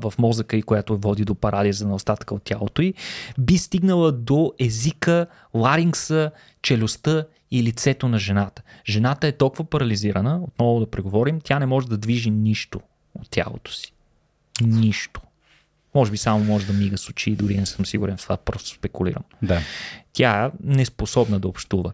в 0.00 0.12
мозъка 0.18 0.56
и 0.56 0.62
която 0.62 0.98
води 0.98 1.24
до 1.24 1.34
парализа 1.34 1.88
на 1.88 1.94
остатъка 1.94 2.34
от 2.34 2.42
тялото 2.42 2.82
й, 2.82 2.94
би 3.38 3.58
стигнала 3.58 4.12
до 4.12 4.52
езика, 4.58 5.26
ларингса, 5.54 6.30
челюстта 6.62 7.26
и 7.50 7.62
лицето 7.62 8.08
на 8.08 8.18
жената. 8.18 8.62
Жената 8.88 9.26
е 9.26 9.32
толкова 9.32 9.64
парализирана, 9.64 10.40
отново 10.42 10.80
да 10.80 10.90
преговорим, 10.90 11.40
тя 11.40 11.58
не 11.58 11.66
може 11.66 11.88
да 11.88 11.98
движи 11.98 12.30
нищо 12.30 12.80
от 13.14 13.30
тялото 13.30 13.72
си. 13.72 13.92
Нищо. 14.62 15.20
Може 15.94 16.10
би 16.10 16.16
само 16.16 16.44
може 16.44 16.66
да 16.66 16.72
мига 16.72 16.98
с 16.98 17.08
очи, 17.08 17.36
дори 17.36 17.56
не 17.56 17.66
съм 17.66 17.86
сигурен 17.86 18.16
в 18.16 18.22
това, 18.22 18.36
просто 18.36 18.68
спекулирам. 18.68 19.22
Да. 19.42 19.60
Тя 20.20 20.44
е 20.44 20.50
неспособна 20.64 21.38
да 21.38 21.48
общува. 21.48 21.92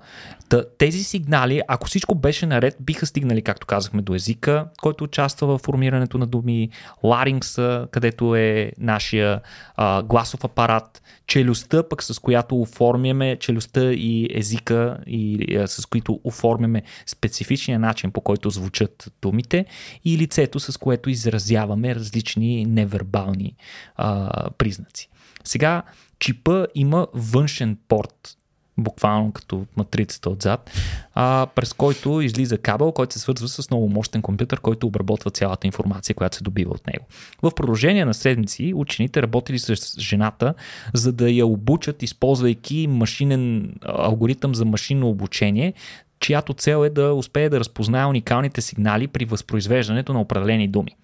Тези 0.78 1.04
сигнали, 1.04 1.62
ако 1.68 1.86
всичко 1.86 2.14
беше 2.14 2.46
наред, 2.46 2.76
биха 2.80 3.06
стигнали, 3.06 3.42
както 3.42 3.66
казахме, 3.66 4.02
до 4.02 4.14
езика, 4.14 4.66
който 4.82 5.04
участва 5.04 5.46
в 5.46 5.58
формирането 5.58 6.18
на 6.18 6.26
думи, 6.26 6.70
ларингса, 7.04 7.88
където 7.90 8.34
е 8.34 8.72
нашия 8.78 9.40
а, 9.76 10.02
гласов 10.02 10.44
апарат, 10.44 11.02
челюстта, 11.26 11.88
пък 11.88 12.02
с 12.02 12.18
която 12.18 12.60
оформяме 12.60 13.36
челюстта 13.36 13.92
и 13.92 14.28
езика, 14.38 14.98
и 15.06 15.56
а, 15.56 15.68
с 15.68 15.86
които 15.86 16.20
оформяме 16.24 16.82
специфичния 17.06 17.78
начин, 17.78 18.10
по 18.10 18.20
който 18.20 18.50
звучат 18.50 19.12
думите, 19.22 19.64
и 20.04 20.18
лицето, 20.18 20.60
с 20.60 20.78
което 20.78 21.10
изразяваме 21.10 21.94
различни 21.94 22.64
невербални 22.64 23.56
а, 23.96 24.30
признаци. 24.50 25.08
Сега, 25.44 25.82
чипа 26.18 26.66
има 26.74 27.06
външен 27.14 27.78
порт, 27.88 28.36
буквално 28.78 29.32
като 29.32 29.66
матрицата 29.76 30.30
отзад, 30.30 30.70
а, 31.14 31.46
през 31.54 31.72
който 31.72 32.20
излиза 32.20 32.58
кабел, 32.58 32.92
който 32.92 33.12
се 33.12 33.18
свързва 33.18 33.48
с 33.48 33.70
много 33.70 33.88
мощен 33.88 34.22
компютър, 34.22 34.60
който 34.60 34.86
обработва 34.86 35.30
цялата 35.30 35.66
информация, 35.66 36.14
която 36.14 36.36
се 36.36 36.44
добива 36.44 36.70
от 36.70 36.86
него. 36.86 37.04
В 37.42 37.50
продължение 37.56 38.04
на 38.04 38.14
седмици 38.14 38.72
учените 38.76 39.22
работили 39.22 39.58
с 39.58 40.00
жената, 40.00 40.54
за 40.94 41.12
да 41.12 41.30
я 41.30 41.46
обучат, 41.46 42.02
използвайки 42.02 42.86
машинен 42.86 43.74
алгоритъм 43.82 44.54
за 44.54 44.64
машинно 44.64 45.08
обучение, 45.08 45.74
чиято 46.20 46.54
цел 46.54 46.84
е 46.84 46.90
да 46.90 47.14
успее 47.14 47.48
да 47.48 47.60
разпознае 47.60 48.06
уникалните 48.06 48.60
сигнали 48.60 49.06
при 49.06 49.24
възпроизвеждането 49.24 50.12
на 50.12 50.20
определени 50.20 50.68
думи. 50.68 50.96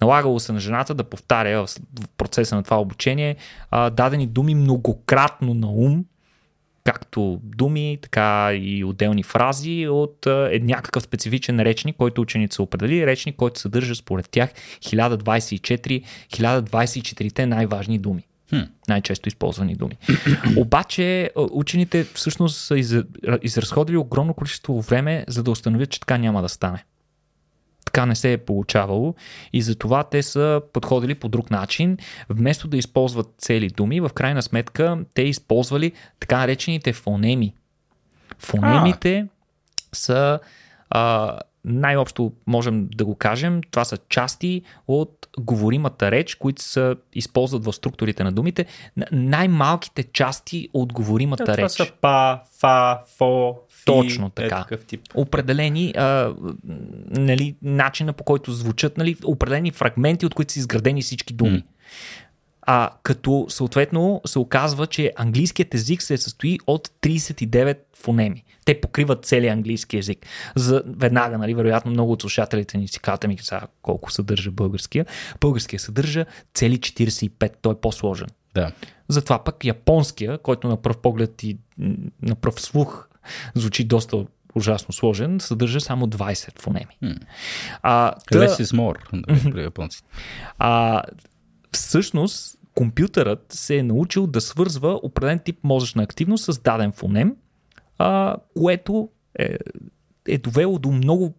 Налагало 0.00 0.40
се 0.40 0.52
на 0.52 0.60
жената 0.60 0.94
да 0.94 1.04
повтаря 1.04 1.66
в 1.66 1.76
процеса 2.18 2.56
на 2.56 2.62
това 2.62 2.80
обучение 2.80 3.36
а, 3.70 3.90
дадени 3.90 4.26
думи 4.26 4.54
многократно 4.54 5.54
на 5.54 5.70
ум, 5.70 6.04
както 6.84 7.40
думи, 7.42 7.98
така 8.02 8.50
и 8.54 8.84
отделни 8.84 9.22
фрази 9.22 9.88
от 9.88 10.26
е, 10.26 10.60
някакъв 10.62 11.02
специфичен 11.02 11.60
речник, 11.60 11.96
който 11.96 12.20
ученица 12.20 12.62
определи, 12.62 13.06
речник, 13.06 13.36
който 13.36 13.60
съдържа 13.60 13.94
според 13.94 14.30
тях 14.30 14.50
1024, 14.80 16.02
1024-те 16.32 17.46
най-важни 17.46 17.98
думи. 17.98 18.26
Хм. 18.50 18.60
Най-често 18.88 19.28
използвани 19.28 19.74
думи. 19.74 19.96
Обаче 20.56 21.30
учените 21.36 22.04
всъщност 22.04 22.60
са 22.60 23.04
изразходили 23.42 23.96
огромно 23.96 24.34
количество 24.34 24.80
време, 24.80 25.24
за 25.28 25.42
да 25.42 25.50
установят, 25.50 25.90
че 25.90 26.00
така 26.00 26.18
няма 26.18 26.42
да 26.42 26.48
стане 26.48 26.84
така 27.96 28.06
не 28.06 28.14
се 28.14 28.32
е 28.32 28.38
получавало 28.38 29.14
и 29.52 29.62
затова 29.62 30.04
те 30.04 30.22
са 30.22 30.60
подходили 30.72 31.14
по 31.14 31.28
друг 31.28 31.50
начин. 31.50 31.98
Вместо 32.28 32.68
да 32.68 32.76
използват 32.76 33.34
цели 33.38 33.68
думи, 33.68 34.00
в 34.00 34.10
крайна 34.14 34.42
сметка 34.42 34.98
те 35.14 35.22
използвали 35.22 35.92
така 36.20 36.38
наречените 36.38 36.92
фонеми. 36.92 37.54
Фонемите 38.38 39.18
а. 39.18 39.96
са 39.96 40.38
а, 40.90 41.38
най-общо 41.66 42.32
можем 42.46 42.88
да 42.94 43.04
го 43.04 43.14
кажем, 43.14 43.60
това 43.70 43.84
са 43.84 43.98
части 44.08 44.62
от 44.88 45.28
говоримата 45.38 46.10
реч, 46.10 46.34
които 46.34 46.62
се 46.62 46.94
използват 47.14 47.64
в 47.64 47.72
структурите 47.72 48.24
на 48.24 48.32
думите. 48.32 48.66
Най-малките 49.12 50.02
части 50.02 50.68
от 50.74 50.92
говоримата 50.92 51.44
да, 51.44 51.56
реч. 51.56 51.56
Това 51.56 51.68
са 51.68 51.92
па, 52.00 52.40
фа, 52.60 52.98
фо, 53.18 53.56
точно 53.84 54.30
така. 54.30 54.66
Е 54.70 54.76
тип. 54.76 55.00
Определени 55.14 55.92
а, 55.96 56.34
нали, 57.10 57.56
начина 57.62 58.12
по 58.12 58.24
който 58.24 58.52
звучат, 58.52 58.96
нали, 58.98 59.16
определени 59.24 59.70
фрагменти, 59.70 60.26
от 60.26 60.34
които 60.34 60.52
са 60.52 60.58
изградени 60.58 61.02
всички 61.02 61.34
думи. 61.34 61.58
Mm. 61.58 61.64
А, 62.66 62.90
като 63.02 63.46
съответно 63.48 64.20
се 64.26 64.38
оказва, 64.38 64.86
че 64.86 65.12
английският 65.16 65.74
език 65.74 66.02
се 66.02 66.16
състои 66.16 66.58
от 66.66 66.88
39 66.88 67.78
фонеми. 67.96 68.44
Те 68.64 68.80
покриват 68.80 69.24
целият 69.24 69.52
английски 69.52 69.96
език. 69.96 70.26
За, 70.54 70.82
веднага, 70.86 71.38
нали, 71.38 71.54
вероятно, 71.54 71.90
много 71.90 72.12
от 72.12 72.20
слушателите 72.20 72.78
ни 72.78 72.88
си 72.88 73.00
казват 73.00 73.26
ми 73.28 73.38
сега 73.40 73.62
колко 73.82 74.12
съдържа 74.12 74.50
българския. 74.50 75.06
Българския 75.40 75.80
съдържа 75.80 76.26
цели 76.54 76.78
45, 76.78 77.52
той 77.62 77.72
е 77.72 77.76
по-сложен. 77.76 78.28
Да. 78.54 78.72
Затова 79.08 79.44
пък 79.44 79.64
японския, 79.64 80.38
който 80.38 80.68
на 80.68 80.76
пръв 80.76 80.98
поглед 80.98 81.42
и 81.42 81.58
на 82.22 82.34
пръв 82.34 82.60
слух 82.60 83.08
звучи 83.54 83.84
доста 83.84 84.24
ужасно 84.54 84.92
сложен, 84.92 85.40
съдържа 85.40 85.80
само 85.80 86.06
20 86.06 86.60
фонеми. 86.60 86.98
Hmm. 87.02 87.18
А, 87.82 88.12
та... 88.30 88.38
Less 88.38 88.62
is 88.62 88.76
more 88.76 89.52
при 89.52 89.62
японците. 89.62 90.08
А, 90.58 91.02
всъщност, 91.78 92.58
компютърът 92.74 93.46
се 93.48 93.76
е 93.76 93.82
научил 93.82 94.26
да 94.26 94.40
свързва 94.40 95.00
определен 95.02 95.38
тип 95.38 95.58
мозъчна 95.64 96.02
активност 96.02 96.44
с 96.44 96.58
даден 96.58 96.92
фонем, 96.92 97.36
а, 97.98 98.36
което 98.58 99.08
е, 99.38 99.56
е 100.28 100.38
довело 100.38 100.78
до 100.78 100.90
много 100.90 101.34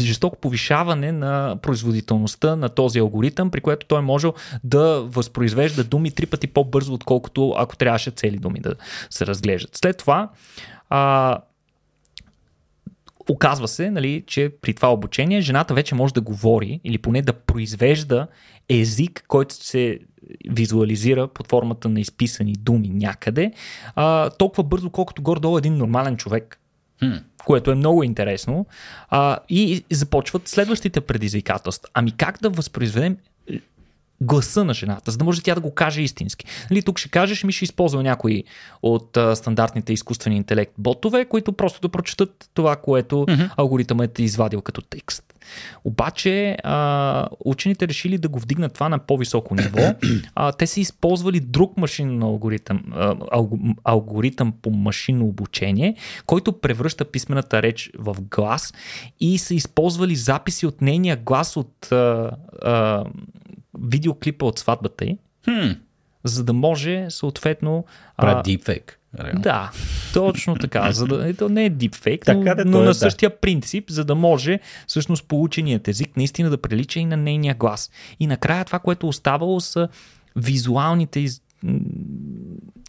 жестоко 0.00 0.36
повишаване 0.36 1.12
на 1.12 1.58
производителността 1.62 2.56
на 2.56 2.68
този 2.68 2.98
алгоритъм, 2.98 3.50
при 3.50 3.60
което 3.60 3.86
той 3.86 4.02
може 4.02 4.28
да 4.64 5.02
възпроизвежда 5.02 5.84
думи 5.84 6.10
три 6.10 6.26
пъти 6.26 6.46
по-бързо, 6.46 6.94
отколкото 6.94 7.54
ако 7.56 7.76
трябваше 7.76 8.10
цели 8.10 8.38
думи 8.38 8.60
да 8.60 8.74
се 9.10 9.26
разглеждат. 9.26 9.76
След 9.76 9.98
това 9.98 10.30
а, 10.88 11.38
оказва 13.30 13.68
се, 13.68 13.90
нали, 13.90 14.24
че 14.26 14.50
при 14.62 14.74
това 14.74 14.92
обучение 14.92 15.40
жената 15.40 15.74
вече 15.74 15.94
може 15.94 16.14
да 16.14 16.20
говори 16.20 16.80
или 16.84 16.98
поне 16.98 17.22
да 17.22 17.32
произвежда 17.32 18.26
език, 18.68 19.24
който 19.28 19.54
се 19.54 19.98
визуализира 20.50 21.28
под 21.28 21.48
формата 21.48 21.88
на 21.88 22.00
изписани 22.00 22.52
думи 22.52 22.88
някъде, 22.88 23.52
а, 23.94 24.30
толкова 24.30 24.62
бързо, 24.62 24.90
колкото 24.90 25.22
горе-долу 25.22 25.58
един 25.58 25.76
нормален 25.76 26.16
човек. 26.16 26.60
Hmm. 27.02 27.22
Което 27.44 27.70
е 27.70 27.74
много 27.74 28.02
интересно. 28.02 28.66
А, 29.08 29.38
и 29.48 29.84
започват 29.92 30.48
следващите 30.48 31.00
предизвикателства. 31.00 31.88
Ами 31.94 32.12
как 32.12 32.38
да 32.42 32.50
възпроизведем 32.50 33.16
гласа 34.20 34.64
на 34.64 34.74
жената, 34.74 35.10
за 35.10 35.18
да 35.18 35.24
може 35.24 35.42
тя 35.42 35.54
да 35.54 35.60
го 35.60 35.74
каже 35.74 36.02
истински. 36.02 36.46
Нали, 36.70 36.82
тук 36.82 36.98
ще 36.98 37.08
кажеш, 37.08 37.44
ми 37.44 37.52
ще 37.52 37.64
използва 37.64 38.02
някои 38.02 38.44
от 38.82 39.16
а, 39.16 39.36
стандартните 39.36 39.92
изкуствени 39.92 40.36
интелект 40.36 40.72
ботове, 40.78 41.24
които 41.24 41.52
просто 41.52 41.80
да 41.80 41.88
прочетат 41.88 42.50
това, 42.54 42.76
което 42.76 43.16
mm-hmm. 43.16 43.50
алгоритъмът 43.56 44.18
е 44.18 44.22
извадил 44.22 44.60
като 44.60 44.82
текст. 44.82 45.22
Обаче 45.84 46.56
а, 46.64 47.28
учените 47.44 47.88
решили 47.88 48.18
да 48.18 48.28
го 48.28 48.38
вдигнат 48.38 48.74
това 48.74 48.88
на 48.88 48.98
по-високо 48.98 49.54
ниво. 49.54 49.94
А, 50.34 50.52
те 50.52 50.66
са 50.66 50.80
използвали 50.80 51.40
друг 51.40 51.76
машинен 51.76 52.22
алгоритъм, 52.22 52.82
а, 52.94 53.16
алгоритъм 53.84 54.52
по 54.62 54.70
машинно 54.70 55.24
обучение, 55.24 55.96
който 56.26 56.60
превръща 56.60 57.04
писмената 57.04 57.62
реч 57.62 57.90
в 57.98 58.16
глас 58.20 58.74
и 59.20 59.38
са 59.38 59.54
използвали 59.54 60.16
записи 60.16 60.66
от 60.66 60.80
нейния 60.80 61.16
глас 61.16 61.56
от 61.56 61.92
а, 61.92 62.30
а, 62.62 63.04
видеоклипа 63.82 64.46
от 64.46 64.58
сватбата 64.58 65.04
й, 65.04 65.18
hmm. 65.46 65.78
за 66.24 66.44
да 66.44 66.52
може 66.52 67.06
съответно... 67.10 67.84
Правят 68.16 68.44
дипфейк. 68.44 69.00
Да, 69.34 69.70
точно 70.14 70.54
така. 70.54 70.92
За 70.92 71.06
да, 71.06 71.28
ето 71.28 71.48
не 71.48 71.64
е 71.64 71.70
дипфейк, 71.70 72.24
така, 72.24 72.54
но, 72.58 72.70
но 72.70 72.82
е, 72.82 72.84
на 72.84 72.94
същия 72.94 73.30
да. 73.30 73.36
принцип, 73.36 73.90
за 73.90 74.04
да 74.04 74.14
може 74.14 74.60
всъщност 74.86 75.28
полученият 75.28 75.88
език 75.88 76.16
наистина 76.16 76.50
да 76.50 76.58
прилича 76.62 77.00
и 77.00 77.04
на 77.04 77.16
нейния 77.16 77.54
глас. 77.54 77.90
И 78.20 78.26
накрая 78.26 78.64
това, 78.64 78.78
което 78.78 79.08
оставало 79.08 79.60
са 79.60 79.88
визуалните 80.36 81.20
из, 81.20 81.42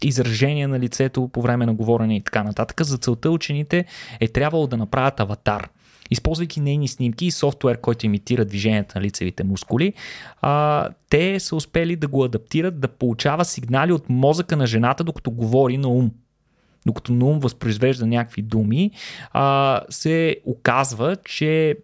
изражения 0.02 0.68
на 0.68 0.78
лицето 0.78 1.28
по 1.28 1.42
време 1.42 1.66
на 1.66 1.74
говорене 1.74 2.16
и 2.16 2.20
така 2.20 2.42
нататък. 2.42 2.82
За 2.82 2.98
целта 2.98 3.30
учените 3.30 3.84
е 4.20 4.28
трябвало 4.28 4.66
да 4.66 4.76
направят 4.76 5.20
аватар 5.20 5.68
използвайки 6.10 6.60
нейни 6.60 6.88
снимки 6.88 7.26
и 7.26 7.30
софтуер, 7.30 7.80
който 7.80 8.06
имитира 8.06 8.44
движението 8.44 8.98
на 8.98 9.02
лицевите 9.02 9.44
мускули, 9.44 9.92
а, 10.40 10.88
те 11.10 11.40
са 11.40 11.56
успели 11.56 11.96
да 11.96 12.08
го 12.08 12.24
адаптират 12.24 12.80
да 12.80 12.88
получава 12.88 13.44
сигнали 13.44 13.92
от 13.92 14.08
мозъка 14.08 14.56
на 14.56 14.66
жената, 14.66 15.04
докато 15.04 15.30
говори 15.30 15.76
на 15.76 15.88
ум 15.88 16.10
докато 16.86 17.12
на 17.12 17.24
ум 17.24 17.40
възпроизвежда 17.40 18.06
някакви 18.06 18.42
думи, 18.42 18.90
а, 19.32 19.80
се 19.90 20.36
оказва, 20.44 21.16
че 21.24 21.76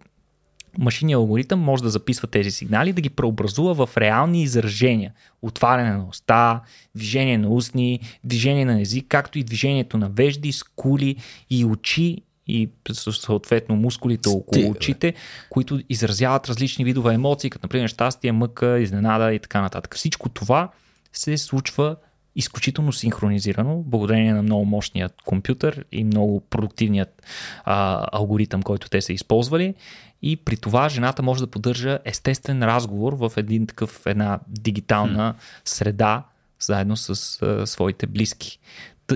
машинният 0.78 1.18
алгоритъм 1.18 1.60
може 1.60 1.82
да 1.82 1.90
записва 1.90 2.28
тези 2.28 2.50
сигнали, 2.50 2.92
да 2.92 3.00
ги 3.00 3.10
преобразува 3.10 3.86
в 3.86 3.96
реални 3.96 4.42
изражения. 4.42 5.12
Отваряне 5.42 5.92
на 5.92 6.08
уста, 6.08 6.60
движение 6.94 7.38
на 7.38 7.48
устни, 7.48 8.00
движение 8.24 8.64
на 8.64 8.80
език, 8.80 9.06
както 9.08 9.38
и 9.38 9.44
движението 9.44 9.98
на 9.98 10.08
вежди, 10.08 10.52
скули 10.52 11.16
и 11.50 11.64
очи 11.64 12.22
и 12.46 12.70
съответно 12.92 13.76
мускулите 13.76 14.28
около 14.28 14.70
очите, 14.70 15.14
които 15.50 15.80
изразяват 15.88 16.48
различни 16.48 16.84
видове 16.84 17.14
емоции, 17.14 17.50
като 17.50 17.64
например 17.64 17.88
щастие, 17.88 18.32
мъка, 18.32 18.78
изненада 18.78 19.34
и 19.34 19.38
така 19.38 19.60
нататък. 19.60 19.96
Всичко 19.96 20.28
това 20.28 20.70
се 21.12 21.38
случва 21.38 21.96
изключително 22.36 22.92
синхронизирано, 22.92 23.82
благодарение 23.86 24.34
на 24.34 24.42
много 24.42 24.64
мощният 24.64 25.22
компютър 25.24 25.84
и 25.92 26.04
много 26.04 26.40
продуктивният 26.40 27.22
а, 27.64 28.06
алгоритъм, 28.12 28.62
който 28.62 28.88
те 28.88 29.00
са 29.00 29.12
използвали. 29.12 29.74
И 30.22 30.36
при 30.36 30.56
това 30.56 30.88
жената 30.88 31.22
може 31.22 31.40
да 31.40 31.50
поддържа 31.50 31.98
естествен 32.04 32.62
разговор 32.62 33.12
в 33.12 33.32
един 33.36 33.66
такъв, 33.66 34.06
една 34.06 34.40
дигитална 34.48 35.34
среда, 35.64 36.24
заедно 36.60 36.96
с 36.96 37.42
а, 37.42 37.66
своите 37.66 38.06
близки. 38.06 38.58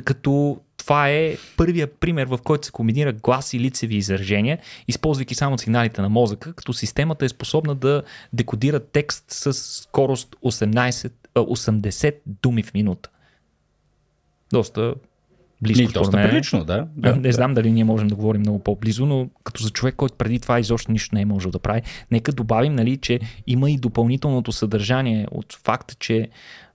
като 0.05 0.61
това 0.89 1.09
е 1.09 1.37
първия 1.57 1.87
пример, 1.87 2.27
в 2.27 2.39
който 2.45 2.67
се 2.67 2.73
комбинира 2.73 3.13
глас 3.13 3.55
и 3.55 3.61
лицеви 3.61 3.97
изражения, 3.97 4.59
използвайки 4.89 5.35
само 5.35 5.59
сигналите 5.59 6.03
на 6.03 6.09
мозъка, 6.09 6.53
като 6.53 6.73
системата 6.73 7.25
е 7.25 7.29
способна 7.29 7.75
да 7.75 8.03
декодира 8.33 8.81
текст 8.81 9.25
с 9.29 9.53
скорост 9.53 10.37
18, 10.45 11.13
80 11.35 12.15
думи 12.27 12.63
в 12.63 12.75
минута. 12.75 13.11
Доста 14.53 14.95
близко. 15.63 15.83
Ни, 15.83 15.89
доста 15.89 16.17
мен. 16.17 16.29
прилично, 16.29 16.65
да. 16.65 16.89
да 16.97 17.17
не 17.17 17.23
да. 17.23 17.33
знам 17.33 17.55
дали 17.55 17.71
ние 17.71 17.85
можем 17.85 18.09
да 18.09 18.15
говорим 18.15 18.41
много 18.41 18.59
по-близо, 18.59 19.07
но 19.07 19.29
като 19.45 19.63
за 19.63 19.71
човек, 19.71 19.95
който 19.95 20.15
преди 20.15 20.39
това 20.39 20.61
изобщо 20.61 20.93
нищо 20.93 21.15
не 21.15 21.21
е 21.21 21.25
можел 21.25 21.51
да 21.51 21.59
прави, 21.59 21.83
нека 22.11 22.33
добавим, 22.33 22.75
нали, 22.75 22.97
че 22.97 23.21
има 23.47 23.71
и 23.71 23.79
допълнителното 23.79 24.53
съдържание 24.53 25.27
от 25.31 25.59
факта, 25.65 25.95
че 25.95 26.29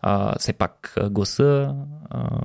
а, 0.04 0.40
все 0.40 0.54
пак 0.54 0.96
гласа 1.10 1.76
а, 2.10 2.42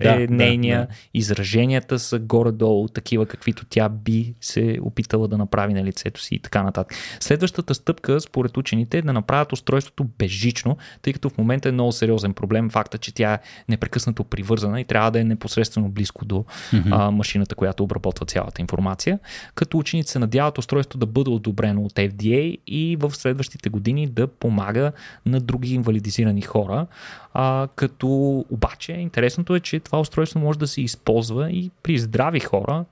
е 0.00 0.26
Да, 0.26 0.34
нейния, 0.34 0.80
да, 0.80 0.86
да. 0.86 0.92
израженията 1.14 1.98
са 1.98 2.18
горе-долу 2.18 2.88
такива, 2.88 3.26
каквито 3.26 3.66
тя 3.68 3.88
би 3.88 4.34
се 4.40 4.78
опитала 4.82 5.28
да 5.28 5.38
направи 5.38 5.74
на 5.74 5.84
лицето 5.84 6.20
си 6.20 6.34
и 6.34 6.38
така 6.38 6.62
нататък. 6.62 6.96
Следващата 7.20 7.74
стъпка, 7.74 8.20
според 8.20 8.56
учените, 8.56 8.98
е 8.98 9.02
да 9.02 9.12
направят 9.12 9.52
устройството 9.52 10.04
безжично, 10.18 10.76
тъй 11.02 11.12
като 11.12 11.30
в 11.30 11.38
момента 11.38 11.68
е 11.68 11.72
много 11.72 11.92
сериозен 11.92 12.34
проблем 12.34 12.70
факта, 12.70 12.98
че 12.98 13.14
тя 13.14 13.34
е 13.34 13.38
непрекъснато 13.68 14.24
привързана 14.24 14.80
и 14.80 14.84
трябва 14.84 15.10
да 15.10 15.20
е 15.20 15.24
непосредствено 15.24 15.88
близко 15.88 16.24
до 16.24 16.44
mm-hmm. 16.44 16.88
а, 16.90 17.10
машината, 17.10 17.54
която 17.54 17.84
обработва 17.84 18.26
цялата 18.26 18.62
информация. 18.62 19.18
Като 19.54 19.78
учените 19.78 20.10
се 20.10 20.18
надяват 20.18 20.58
устройството 20.58 20.98
да 20.98 21.06
бъде 21.06 21.30
одобрено 21.30 21.82
от 21.82 21.92
FDA 21.92 22.58
и 22.66 22.96
в 23.00 23.10
следващите 23.10 23.68
години 23.68 24.06
да 24.06 24.26
помага 24.26 24.92
на 25.26 25.40
други 25.40 25.74
инвалидизирани 25.74 26.42
хора. 26.42 26.86
А, 27.34 27.68
като 27.76 28.08
обаче 28.50 28.92
интересното 28.92 29.54
е, 29.54 29.60
че 29.60 29.80
това 29.80 30.00
устройство 30.00 30.40
може 30.40 30.58
да 30.58 30.66
се 30.66 30.80
използва 30.80 31.50
и 31.50 31.70
при 31.82 31.98
здрави 31.98 32.40
хора 32.40 32.84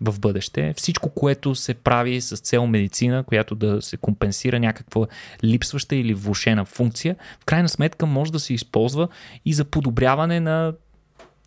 в 0.00 0.20
бъдеще. 0.20 0.74
Всичко, 0.76 1.10
което 1.10 1.54
се 1.54 1.74
прави 1.74 2.20
с 2.20 2.36
цел 2.36 2.66
медицина, 2.66 3.24
която 3.24 3.54
да 3.54 3.82
се 3.82 3.96
компенсира 3.96 4.60
някаква 4.60 5.06
липсваща 5.44 5.96
или 5.96 6.14
влушена 6.14 6.64
функция, 6.64 7.16
в 7.40 7.44
крайна 7.44 7.68
сметка 7.68 8.06
може 8.06 8.32
да 8.32 8.40
се 8.40 8.54
използва 8.54 9.08
и 9.44 9.52
за 9.52 9.64
подобряване 9.64 10.40
на 10.40 10.72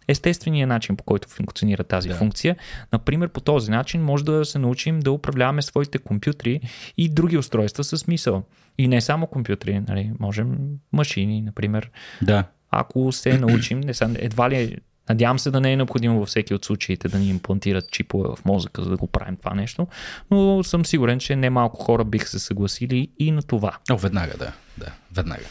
естествения 0.10 0.68
начин, 0.68 0.98
по 0.98 1.04
който 1.04 1.30
функционира 1.30 1.84
тази 1.84 2.10
Да. 2.10 2.16
функция. 2.16 2.56
Например, 2.94 3.30
по 3.30 3.40
този 3.42 3.72
начин 3.72 4.02
може 4.04 4.26
да 4.26 4.46
се 4.46 4.60
научим 4.60 5.00
да 5.00 5.12
управляваме 5.12 5.62
своите 5.62 5.98
компютри 5.98 6.62
и 6.98 7.10
други 7.10 7.38
устройства 7.38 7.84
с 7.84 8.08
мисъл. 8.08 8.44
И 8.78 8.88
не 8.88 9.02
само 9.02 9.28
компютри, 9.28 9.80
нали? 9.88 10.12
можем 10.20 10.58
машини, 10.94 11.42
например. 11.42 11.92
да. 12.22 12.44
Ако 12.72 13.12
се 13.12 13.38
научим, 13.38 13.80
не 13.80 13.94
съм, 13.94 14.16
едва 14.18 14.50
ли 14.50 14.78
надявам 15.10 15.40
се 15.40 15.52
да 15.52 15.62
не 15.62 15.74
е 15.74 15.78
необходимо 15.78 16.20
във 16.20 16.28
всеки 16.28 16.54
от 16.54 16.66
случаите 16.66 17.08
да 17.08 17.20
ни 17.20 17.30
имплантират 17.30 17.92
чипове 17.92 18.30
в 18.36 18.46
мозъка, 18.46 18.84
за 18.84 18.90
да 18.90 18.98
го 18.98 19.08
правим 19.08 19.36
това 19.38 19.56
нещо, 19.56 19.88
но 20.32 20.64
съм 20.64 20.86
сигурен, 20.86 21.20
че 21.20 21.36
немалко 21.36 21.84
хора 21.84 22.04
биха 22.04 22.28
се 22.28 22.40
съгласили 22.40 23.08
и 23.20 23.32
на 23.32 23.42
това. 23.42 23.78
О, 23.92 23.98
веднага, 23.98 24.38
да. 24.38 24.52
Да, 24.78 24.92
веднага. 25.16 25.44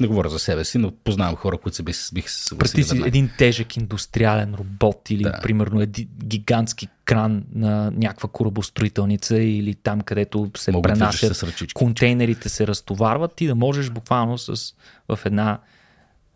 Не 0.00 0.06
говоря 0.06 0.28
за 0.28 0.38
себе 0.38 0.64
си, 0.64 0.78
но 0.78 0.90
познавам 0.90 1.36
хора, 1.36 1.58
които 1.58 1.76
се 1.76 1.82
бих, 1.82 1.96
бих 2.12 2.30
се 2.30 2.44
съгласили 2.44 2.58
Представи 2.82 3.00
си 3.00 3.08
един 3.08 3.30
тежък 3.38 3.76
индустриален 3.76 4.54
робот 4.54 5.10
или 5.10 5.22
Да. 5.22 5.38
примерно 5.42 5.80
един 5.80 6.08
гигантски 6.24 6.88
кран 7.04 7.44
на 7.54 7.90
някаква 7.90 8.28
корабостроителница 8.28 9.38
или 9.38 9.74
там, 9.74 10.00
където 10.00 10.50
се 10.56 10.72
Мога 10.72 10.88
да 10.88 10.94
движиш 10.94 11.20
пренасят 11.20 11.36
с 11.36 11.42
ръчички. 11.42 11.74
контейнерите 11.74 12.48
се 12.48 12.66
разтоварват, 12.66 13.34
ти 13.34 13.46
да 13.46 13.54
можеш 13.54 13.90
буквално 13.90 14.38
с, 14.38 14.74
в 15.08 15.18
една 15.24 15.58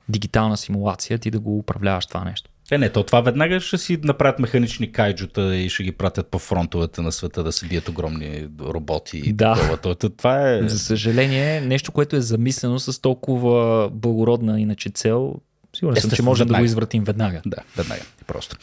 дигитална 0.08 0.56
симулация 0.56 1.18
ти 1.18 1.30
да 1.30 1.40
го 1.40 1.58
управляваш 1.58 2.06
това 2.06 2.24
нещо. 2.24 2.50
Е, 2.70 2.78
не, 2.78 2.90
то 2.90 3.02
това 3.02 3.20
веднага 3.20 3.60
ще 3.60 3.78
си 3.78 3.98
направят 4.04 4.38
механични 4.38 4.92
кайджута 4.92 5.56
и 5.56 5.68
ще 5.68 5.82
ги 5.82 5.92
пратят 5.92 6.26
по 6.26 6.38
фронтовете 6.38 7.02
на 7.02 7.12
света 7.12 7.42
да 7.42 7.52
се 7.52 7.66
бият 7.66 7.88
огромни 7.88 8.48
роботи. 8.60 9.22
И 9.24 9.32
Да. 9.32 9.54
такова. 9.54 9.76
То, 9.76 9.94
то, 9.94 10.10
това 10.10 10.50
е... 10.50 10.68
За 10.68 10.78
съжаление, 10.78 11.60
нещо, 11.60 11.92
което 11.92 12.16
е 12.16 12.20
замислено 12.20 12.78
с 12.78 13.00
толкова 13.00 13.90
благородна 13.92 14.60
иначе 14.60 14.90
цел, 14.90 15.34
сигурен 15.74 16.02
съм, 16.02 16.10
че 16.10 16.22
можем 16.22 16.46
да 16.46 16.52
го 16.52 16.54
веднага. 16.54 16.64
извратим 16.64 17.04
веднага. 17.04 17.42
Да, 17.46 17.56
веднага. 17.76 18.02
Просто. 18.26 18.56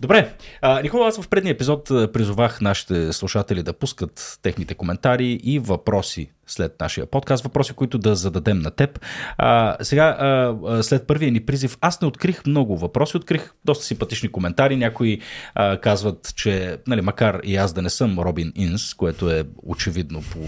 Добре. 0.00 0.34
А, 0.62 0.82
Никола, 0.82 1.08
аз 1.08 1.20
в 1.20 1.28
предния 1.28 1.52
епизод 1.52 1.88
призовах 1.88 2.60
нашите 2.60 3.12
слушатели 3.12 3.62
да 3.62 3.72
пускат 3.72 4.38
техните 4.42 4.74
коментари 4.74 5.40
и 5.42 5.58
въпроси 5.58 6.30
след 6.46 6.80
нашия 6.80 7.06
подкаст, 7.06 7.44
въпроси, 7.44 7.72
които 7.72 7.98
да 7.98 8.14
зададем 8.14 8.58
на 8.58 8.70
теб. 8.70 9.00
А, 9.38 9.76
сега, 9.80 10.04
а, 10.04 10.82
след 10.82 11.06
първия 11.06 11.32
ни 11.32 11.40
призив, 11.40 11.78
аз 11.80 12.00
не 12.00 12.08
открих 12.08 12.46
много 12.46 12.78
въпроси, 12.78 13.16
открих 13.16 13.52
доста 13.64 13.84
симпатични 13.84 14.28
коментари. 14.28 14.76
Някои 14.76 15.20
а, 15.54 15.80
казват, 15.80 16.32
че, 16.36 16.78
нали, 16.86 17.00
макар 17.00 17.40
и 17.44 17.56
аз 17.56 17.72
да 17.72 17.82
не 17.82 17.90
съм 17.90 18.18
Робин 18.18 18.52
Инс, 18.56 18.94
което 18.94 19.30
е 19.30 19.44
очевидно 19.62 20.22
по 20.22 20.38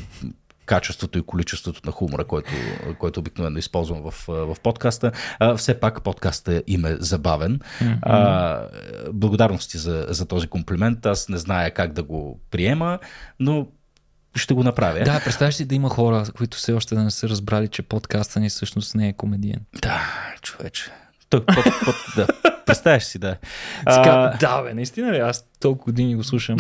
качеството 0.71 1.19
и 1.19 1.23
количеството 1.23 1.81
на 1.85 1.93
хумора, 1.93 2.25
който, 2.25 2.51
който 2.99 3.21
обикновено 3.21 3.59
използвам 3.59 4.03
в, 4.11 4.25
в 4.29 4.57
подкаста. 4.63 5.13
А, 5.39 5.57
все 5.57 5.81
пак 5.81 6.03
подкаста 6.03 6.63
им 6.67 6.85
е 6.85 6.97
забавен. 7.01 7.59
Mm-hmm. 7.59 7.99
А, 8.03 8.67
благодарности 9.13 9.79
за, 9.79 10.07
за 10.09 10.27
този 10.27 10.47
комплимент. 10.47 11.07
Аз 11.07 11.29
не 11.29 11.39
зная 11.39 11.75
как 11.75 11.93
да 11.93 12.03
го 12.03 12.41
приема, 12.51 12.99
но 13.41 13.67
ще 14.37 14.55
го 14.55 14.63
направя. 14.63 15.05
Да, 15.05 15.21
представяш 15.25 15.55
си 15.55 15.65
да 15.65 15.75
има 15.75 15.89
хора, 15.89 16.25
които 16.37 16.57
все 16.57 16.73
още 16.73 16.95
да 16.95 17.05
не 17.05 17.11
са 17.11 17.29
разбрали, 17.29 17.69
че 17.69 17.83
подкаста 17.83 18.41
ни 18.41 18.49
всъщност 18.49 18.95
не 18.95 19.09
е 19.09 19.13
комедиен. 19.13 19.61
Да, 19.83 20.01
човече. 20.43 20.91
Той, 21.31 21.47
под, 21.47 21.65
под, 21.85 21.95
да. 22.17 22.27
Представяш 22.67 23.05
си, 23.05 23.19
да. 23.19 23.37
А, 23.87 24.37
да, 24.37 24.63
бе, 24.63 24.75
наистина 24.75 25.13
ли? 25.13 25.19
Аз 25.19 25.45
толкова 25.61 25.93
години 25.93 26.17
го 26.17 26.25
слушам. 26.25 26.59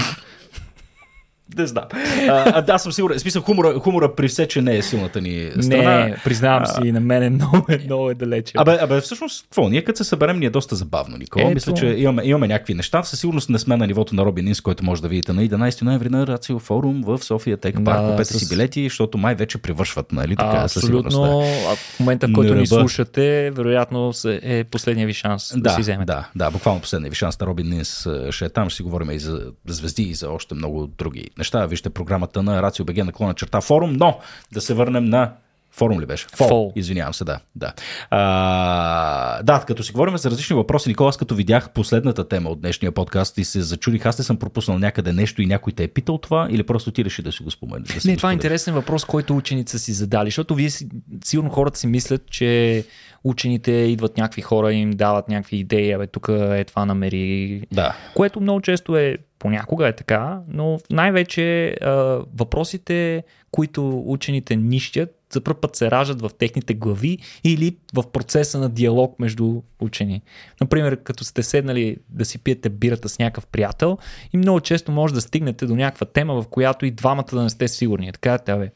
Не 1.57 1.67
знам. 1.67 1.85
А, 2.29 2.53
а, 2.55 2.63
да, 2.63 2.79
съм 2.79 2.93
сигурен. 2.93 3.19
Смисъл, 3.19 3.43
хумора, 3.43 3.79
хумора 3.79 4.15
при 4.15 4.29
все, 4.29 4.49
че 4.49 4.63
не 4.63 4.77
е 4.77 4.83
силната 4.83 5.21
ни 5.21 5.51
страна. 5.61 6.05
Не, 6.05 6.17
признавам 6.25 6.67
си, 6.67 6.81
и 6.85 6.93
на 6.93 7.01
мен 7.01 7.23
е 7.23 7.31
много, 7.31 7.67
е, 7.69 7.79
много 7.85 8.11
е 8.11 8.15
далече. 8.15 8.53
Абе, 8.57 8.79
абе, 8.81 9.01
всъщност, 9.01 9.43
какво? 9.43 9.69
Ние 9.69 9.85
като 9.85 9.97
се 9.97 10.05
съберем, 10.05 10.39
ни 10.39 10.47
е 10.47 10.51
доста 10.51 10.77
забавно, 10.77 11.17
Никола. 11.17 11.45
Ето. 11.45 11.55
Мисля, 11.55 11.75
че 11.75 11.87
имаме, 11.87 12.23
имаме 12.25 12.49
някакви 12.49 12.75
неща. 12.75 13.03
Със 13.03 13.21
сигурност 13.21 13.49
не 13.49 13.59
сме 13.59 13.77
на 13.77 13.87
нивото 13.87 14.15
на 14.15 14.25
Робин 14.25 14.49
Инс, 14.49 14.61
който 14.61 14.85
може 14.85 15.03
да 15.03 15.09
видите 15.09 15.33
на 15.33 15.43
11 15.43 15.83
ноември 15.83 16.09
на 16.09 16.27
Рацио 16.27 16.59
форум 16.59 17.03
в 17.03 17.19
София 17.19 17.57
Тек 17.57 17.79
Да, 17.79 17.85
парк. 17.85 18.11
Купете 18.11 18.33
с- 18.33 18.39
си 18.39 18.49
билети, 18.49 18.85
защото 18.85 19.19
май 19.19 19.35
вече 19.35 19.59
привършват, 19.59 20.13
нали? 20.13 20.37
Така, 20.37 20.57
а, 20.57 20.69
сигурност. 20.69 21.03
да. 21.03 21.09
абсолютно. 21.09 21.41
А 21.71 21.75
в 21.77 22.01
момента, 22.01 22.29
в 22.29 22.33
който 22.33 22.55
ни 22.55 22.67
слушате, 22.67 23.51
вероятно 23.51 24.13
е 24.25 24.65
последния 24.65 25.07
ви 25.07 25.15
шанс 25.15 25.53
да, 25.55 25.61
Да, 25.61 25.71
си 25.71 25.81
вземете. 25.81 26.05
да, 26.07 26.29
да, 26.37 26.51
буквално 26.51 26.81
последния 26.81 27.11
ви 27.11 27.17
шанс 27.17 27.41
на 27.41 27.47
Робин 27.47 27.69
Нинс 27.69 28.07
е, 28.07 28.33
ще 28.33 28.45
е 28.45 28.49
там. 28.49 28.69
Ще 28.71 28.77
си 28.77 28.83
говорим 28.83 29.11
и 29.11 29.19
за 29.19 29.41
звезди 29.67 30.03
и 30.03 30.15
за 30.15 30.31
още 30.31 30.55
много 30.55 30.87
други 30.87 31.25
неща. 31.41 31.67
Вижте 31.67 31.91
програмата 31.91 32.43
на 32.43 32.63
Рацио 32.63 32.85
БГ 32.85 32.97
наклона 32.97 33.35
черта 33.35 33.61
форум, 33.61 33.93
но 33.93 34.19
да 34.53 34.61
се 34.61 34.75
върнем 34.75 35.05
на 35.05 35.33
Форум 35.73 36.01
ли 36.01 36.07
беше? 36.07 36.27
Фол. 36.37 36.49
Фол. 36.49 36.73
Извинявам 36.77 37.15
се, 37.15 37.25
да. 37.25 37.41
Да. 37.57 37.73
А, 38.11 39.43
да, 39.43 39.65
като 39.67 39.83
си 39.83 39.93
говорим 39.93 40.19
за 40.19 40.31
различни 40.31 40.57
въпроси, 40.57 40.89
Никола, 40.89 41.09
аз 41.09 41.17
като 41.17 41.35
видях 41.35 41.71
последната 41.71 42.29
тема 42.29 42.51
от 42.51 42.61
днешния 42.61 42.93
подкаст 42.93 43.39
и 43.39 43.45
се 43.45 43.61
зачудих, 43.61 44.07
аз 44.07 44.19
не 44.19 44.25
съм 44.25 44.37
пропуснал 44.37 44.79
някъде 44.79 45.13
нещо 45.13 45.43
и 45.43 45.47
някой 45.47 45.73
те 45.73 45.85
е 45.85 45.89
питал 45.89 46.19
това 46.19 46.49
или 46.51 46.63
просто 46.63 46.91
ти 46.91 47.05
реши 47.05 47.23
да 47.23 47.33
си 47.33 47.43
го 47.43 47.51
споменеш? 47.51 47.89
Да 47.89 48.11
Не, 48.11 48.17
това 48.17 48.31
е 48.31 48.33
интересен 48.33 48.75
въпрос, 48.75 49.05
който 49.05 49.37
учените 49.37 49.73
са 49.73 49.79
си 49.79 49.93
задали, 49.93 50.27
защото 50.27 50.55
вие 50.55 50.71
си, 50.71 50.89
сигурно 51.25 51.51
хората 51.51 51.79
си 51.79 51.87
мислят, 51.87 52.23
че 52.31 52.85
учените 53.25 53.73
идват 53.73 54.17
някакви 54.17 54.43
хора 54.43 54.73
и 54.73 54.77
им 54.77 54.91
дават 54.91 55.29
някакви 55.29 55.57
идеи, 55.57 55.93
абе 55.93 56.07
тук 56.07 56.29
е 56.29 56.65
това 56.65 56.85
намери. 56.85 57.63
Да. 57.73 57.97
Което 58.15 58.41
много 58.41 58.61
често 58.61 58.97
е, 58.97 59.19
понякога 59.41 59.89
е 59.89 59.97
така, 59.97 60.41
но 60.49 60.79
най-вече 60.91 61.77
а, 61.81 61.91
въпросите, 62.37 63.25
които 63.51 64.03
учените 64.07 64.57
нищят, 64.57 65.17
за 65.33 65.41
първ 65.41 65.61
път 65.61 65.77
се 65.77 65.91
раждат 65.91 66.23
в 66.23 66.31
техните 66.39 66.75
глави 66.75 67.19
или 67.45 67.77
в 67.95 68.11
процеса 68.13 68.59
на 68.59 68.69
диалог 68.69 69.19
между 69.19 69.63
учени. 69.81 70.23
Например, 70.61 70.97
като 70.97 71.25
сте 71.25 71.43
седнали 71.43 71.97
да 72.09 72.25
си 72.25 72.39
пиете 72.39 72.69
бирата 72.69 73.09
с 73.09 73.19
някакъв 73.19 73.47
приятел 73.47 73.99
и 74.33 74.37
много 74.37 74.61
често 74.61 74.93
може 74.93 75.15
да 75.15 75.21
стигнете 75.21 75.67
до 75.67 75.77
някаква 75.77 76.07
тема, 76.07 76.43
в 76.43 76.49
която 76.49 76.87
и 76.87 76.91
двамата 76.91 77.29
да 77.33 77.43
не 77.43 77.51
сте 77.51 77.69
сигурни. 77.69 78.09
Е 78.09 78.13
Така, 78.13 78.39
бе, 78.59 78.71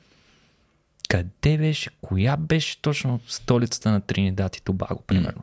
къде 1.15 1.59
беше, 1.59 1.91
коя 2.03 2.37
беше 2.37 2.83
точно 2.83 3.21
столицата 3.29 3.91
на 3.91 4.01
Тринидад 4.01 4.57
и 4.57 4.63
Тобаго, 4.63 5.03
примерно. 5.07 5.43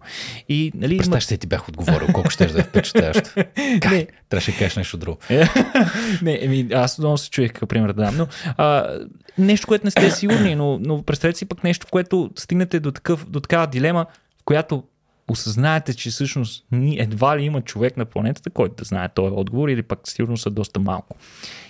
И, 0.49 0.71
нали. 0.75 0.97
Представяш 0.97 1.23
се, 1.23 1.37
ти 1.37 1.47
бях 1.47 1.69
отговорил, 1.69 2.07
колко 2.13 2.29
ще 2.29 2.45
да 2.45 2.59
е 2.59 2.63
впечатляващо. 2.63 3.29
Не, 3.91 4.07
Трябваше 4.29 4.51
да 4.51 4.57
кажеш 4.57 4.75
нещо 4.75 4.97
друго. 4.97 5.17
не, 6.21 6.39
еми, 6.41 6.67
аз 6.73 6.99
много 6.99 7.17
се 7.17 7.29
чуех 7.29 7.53
какъв 7.53 7.69
пример 7.69 7.93
да 7.93 8.03
дам, 8.03 8.17
но 8.17 8.27
а, 8.57 8.99
нещо, 9.37 9.67
което 9.67 9.87
не 9.87 9.91
сте 9.91 10.11
сигурни, 10.11 10.55
но, 10.55 10.79
но 10.79 11.03
представете 11.03 11.37
си 11.37 11.45
пък 11.45 11.63
нещо, 11.63 11.87
което 11.91 12.31
стигнете 12.35 12.79
до, 12.79 12.91
такъв, 12.91 13.29
до 13.29 13.39
такава 13.39 13.67
дилема, 13.67 14.05
в 14.41 14.43
която 14.43 14.83
осъзнаете, 15.27 15.93
че 15.93 16.09
всъщност 16.09 16.65
едва 16.97 17.37
ли 17.37 17.43
има 17.43 17.61
човек 17.61 17.97
на 17.97 18.05
планетата, 18.05 18.49
който 18.49 18.75
да 18.75 18.83
знае 18.83 19.09
този 19.09 19.33
отговор 19.35 19.69
или 19.69 19.83
пък 19.83 19.99
сигурно 20.03 20.37
са 20.37 20.49
доста 20.49 20.79
малко. 20.79 21.17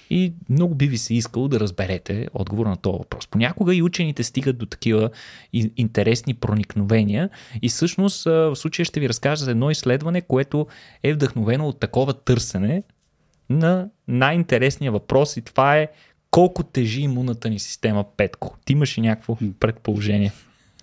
И 0.09 0.33
много 0.49 0.75
би 0.75 0.87
ви 0.87 0.97
се 0.97 1.13
искало 1.13 1.47
да 1.47 1.59
разберете 1.59 2.27
отговор 2.33 2.65
на 2.65 2.77
този 2.77 2.97
въпрос. 2.97 3.27
Понякога 3.27 3.75
и 3.75 3.81
учените 3.81 4.23
стигат 4.23 4.57
до 4.57 4.65
такива 4.65 5.09
интересни 5.77 6.33
проникновения 6.33 7.29
и 7.61 7.69
всъщност 7.69 8.23
в 8.23 8.55
случая 8.55 8.85
ще 8.85 8.99
ви 8.99 9.09
разкажа 9.09 9.45
за 9.45 9.51
едно 9.51 9.71
изследване, 9.71 10.21
което 10.21 10.67
е 11.03 11.13
вдъхновено 11.13 11.67
от 11.67 11.79
такова 11.79 12.13
търсене 12.13 12.83
на 13.49 13.89
най-интересния 14.07 14.91
въпрос 14.91 15.37
и 15.37 15.41
това 15.41 15.77
е 15.77 15.87
колко 16.31 16.63
тежи 16.63 17.01
имунната 17.01 17.49
ни 17.49 17.59
система 17.59 18.05
Петко. 18.17 18.57
Ти 18.65 18.73
имаш 18.73 18.97
ли 18.97 19.01
някакво 19.01 19.37
предположение? 19.59 20.31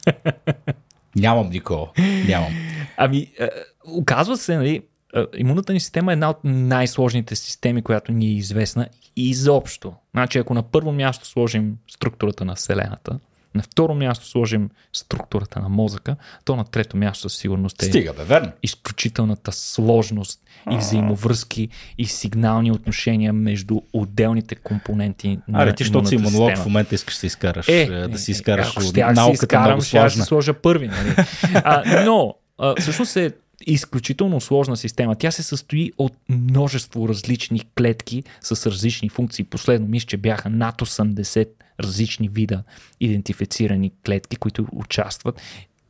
Нямам 1.20 1.50
никого. 1.50 1.88
Нямам. 2.28 2.52
Ами, 2.96 3.32
е, 3.40 3.48
оказва 3.86 4.36
се, 4.36 4.56
нали, 4.56 4.82
е, 5.16 5.24
имунната 5.36 5.72
ни 5.72 5.80
система 5.80 6.12
е 6.12 6.14
една 6.14 6.30
от 6.30 6.38
най-сложните 6.44 7.36
системи, 7.36 7.82
която 7.82 8.12
ни 8.12 8.26
е 8.26 8.34
известна 8.34 8.88
изобщо. 9.16 9.92
Значи, 10.10 10.38
ако 10.38 10.54
на 10.54 10.62
първо 10.62 10.92
място 10.92 11.26
сложим 11.26 11.76
структурата 11.90 12.44
на 12.44 12.54
Вселената, 12.54 13.18
на 13.55 13.62
второ 13.62 13.94
място 13.94 14.26
сложим 14.26 14.70
структурата 14.92 15.61
на 15.61 15.68
мозъка, 15.68 16.16
то 16.44 16.57
на 16.57 16.64
трето 16.64 16.96
място 16.96 17.22
със 17.22 17.38
сигурност 17.38 17.82
е 17.82 17.86
Стига, 17.86 18.12
бе, 18.12 18.24
верно. 18.24 18.53
изключителната 18.62 19.53
сложност 19.53 20.40
и 20.70 20.76
взаимовръзки 20.76 21.68
и 21.99 22.07
сигнални 22.07 22.72
отношения 22.72 23.32
между 23.32 23.80
отделните 23.92 24.55
компоненти 24.55 25.38
на 25.49 25.62
Аре, 25.62 25.74
ти, 25.74 25.84
защото 25.84 26.09
си 26.09 26.14
имунолог 26.14 26.57
в 26.57 26.64
момента 26.66 26.94
искаш 26.94 27.14
да 27.14 27.20
си 27.20 27.26
изкараш, 27.26 27.68
е, 27.68 28.09
да 28.09 28.18
си 28.18 28.30
изкараш 28.30 28.70
ако 28.70 28.82
ще, 28.82 29.01
науката 29.01 29.24
си 29.24 29.32
изкарам, 29.32 29.64
много 29.64 29.82
сложна. 29.82 30.11
Ще 30.11 30.22
сложа 30.22 30.55
първи, 30.55 30.88
нали? 30.88 31.14
а, 31.55 32.05
но, 32.05 32.34
а, 32.59 32.74
всъщност 32.80 33.16
е 33.16 33.32
изключително 33.66 34.40
сложна 34.40 34.76
система. 34.76 35.14
Тя 35.14 35.30
се 35.30 35.42
състои 35.42 35.92
от 35.98 36.12
множество 36.28 37.09
различни 37.09 37.61
клетки 37.78 38.24
с 38.40 38.70
различни 38.70 39.09
функции. 39.09 39.44
Последно 39.44 39.88
мисля, 39.88 40.06
че 40.06 40.16
бяха 40.16 40.50
над 40.50 40.82
80 40.82 41.48
различни 41.80 42.28
вида 42.28 42.62
идентифицирани 43.00 43.92
клетки, 44.06 44.36
които 44.36 44.66
участват 44.72 45.40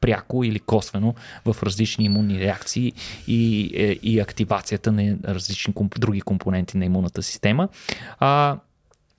пряко 0.01 0.45
или 0.45 0.59
косвено 0.59 1.15
в 1.45 1.57
различни 1.63 2.05
имунни 2.05 2.41
реакции 2.41 2.93
и, 3.27 3.71
е, 3.75 3.99
и 4.03 4.21
активацията 4.21 4.93
на 4.93 5.17
различни 5.25 5.75
други 5.99 6.21
компоненти 6.21 6.77
на 6.77 6.85
имунната 6.85 7.23
система. 7.23 7.69
А, 8.19 8.59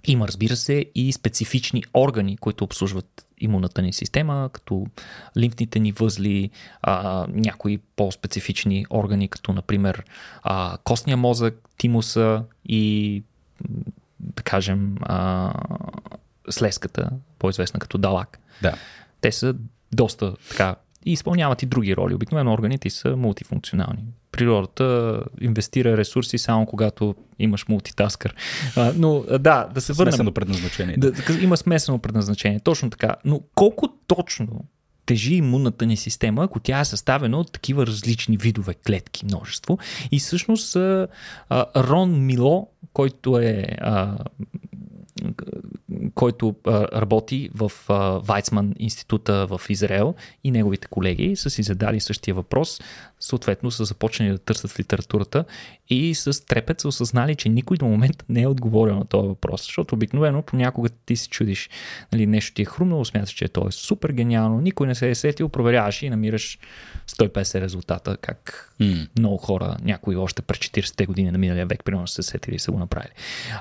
има, 0.07 0.27
разбира 0.27 0.55
се, 0.55 0.85
и 0.95 1.13
специфични 1.13 1.83
органи, 1.93 2.37
които 2.37 2.63
обслужват 2.63 3.25
имунната 3.39 3.81
ни 3.81 3.93
система, 3.93 4.49
като 4.53 4.87
лимфните 5.37 5.79
ни 5.79 5.91
възли, 5.91 6.49
а, 6.81 7.25
някои 7.29 7.79
по-специфични 7.95 8.85
органи, 8.89 9.27
като 9.27 9.53
например 9.53 10.03
а, 10.43 10.77
костния 10.83 11.17
мозък, 11.17 11.69
тимуса 11.77 12.43
и 12.65 13.23
да 14.19 14.43
кажем 14.43 14.95
а, 15.01 15.53
слеската, 16.49 17.09
по-известна 17.39 17.79
като 17.79 17.97
далак. 17.97 18.39
Да. 18.61 18.75
Те 19.21 19.31
са 19.31 19.55
доста 19.91 20.35
така 20.49 20.75
и 21.05 21.11
изпълняват 21.11 21.63
и 21.63 21.65
други 21.65 21.95
роли. 21.95 22.13
Обикновено 22.13 22.53
органите 22.53 22.89
са 22.89 23.15
мултифункционални. 23.15 24.03
Природата 24.31 25.19
инвестира 25.41 25.97
ресурси 25.97 26.37
само 26.37 26.65
когато 26.65 27.15
имаш 27.39 27.67
мултитаскър. 27.67 28.35
А, 28.75 28.93
но 28.95 29.23
да, 29.39 29.67
да 29.73 29.81
се 29.81 29.93
върнем. 29.93 30.13
Смесено 30.13 30.31
предназначение. 30.31 30.97
Да, 30.97 31.11
да, 31.11 31.23
има 31.41 31.57
смесено 31.57 31.99
предназначение, 31.99 32.59
точно 32.59 32.89
така. 32.89 33.15
Но 33.25 33.41
колко 33.55 33.87
точно 34.07 34.65
тежи 35.05 35.35
имунната 35.35 35.85
ни 35.85 35.97
система, 35.97 36.43
ако 36.43 36.59
тя 36.59 36.79
е 36.79 36.85
съставена 36.85 37.39
от 37.39 37.51
такива 37.51 37.87
различни 37.87 38.37
видове 38.37 38.73
клетки, 38.73 39.25
множество. 39.25 39.77
И 40.11 40.19
всъщност 40.19 40.75
Рон 41.75 42.25
Мило, 42.25 42.67
който 42.93 43.39
е 43.39 43.65
който 46.19 46.55
а, 46.67 46.87
работи 47.01 47.49
в 47.55 47.71
а, 47.89 47.93
Вайцман 48.19 48.73
института 48.79 49.47
в 49.49 49.61
Израел 49.69 50.15
и 50.43 50.51
неговите 50.51 50.87
колеги 50.87 51.35
са 51.35 51.49
си 51.49 51.63
задали 51.63 51.99
същия 51.99 52.35
въпрос, 52.35 52.81
съответно 53.19 53.71
са 53.71 53.85
започнали 53.85 54.31
да 54.31 54.37
търсят 54.37 54.71
в 54.71 54.79
литературата 54.79 55.45
и 55.89 56.15
с 56.15 56.45
трепет 56.45 56.79
са 56.79 56.87
осъзнали, 56.87 57.35
че 57.35 57.49
никой 57.49 57.77
до 57.77 57.85
момента 57.85 58.25
не 58.29 58.41
е 58.41 58.47
отговорил 58.47 58.95
на 58.95 59.05
този 59.05 59.27
въпрос, 59.27 59.63
защото 59.63 59.95
обикновено 59.95 60.41
понякога 60.41 60.89
ти 60.89 61.15
си 61.15 61.29
чудиш, 61.29 61.69
нали, 62.13 62.27
нещо 62.27 62.53
ти 62.53 62.61
е 62.61 62.65
хрумнало, 62.65 63.05
смяташ, 63.05 63.33
че 63.33 63.47
то 63.47 63.67
е 63.67 63.71
супер 63.71 64.09
гениално, 64.09 64.61
никой 64.61 64.87
не 64.87 64.95
се 64.95 65.09
е 65.09 65.15
сетил, 65.15 65.49
проверяваш 65.49 66.01
и 66.01 66.09
намираш 66.09 66.59
150 67.07 67.61
резултата, 67.61 68.17
как 68.17 68.73
mm. 68.81 69.07
много 69.19 69.37
хора, 69.37 69.77
някои 69.81 70.15
още 70.15 70.41
през 70.41 70.57
40-те 70.57 71.05
години 71.05 71.31
на 71.31 71.37
миналия 71.37 71.65
век, 71.65 71.83
примерно 71.83 72.07
се 72.07 72.23
сетили 72.23 72.55
и 72.55 72.59
са 72.59 72.71
го 72.71 72.79
направили. 72.79 73.11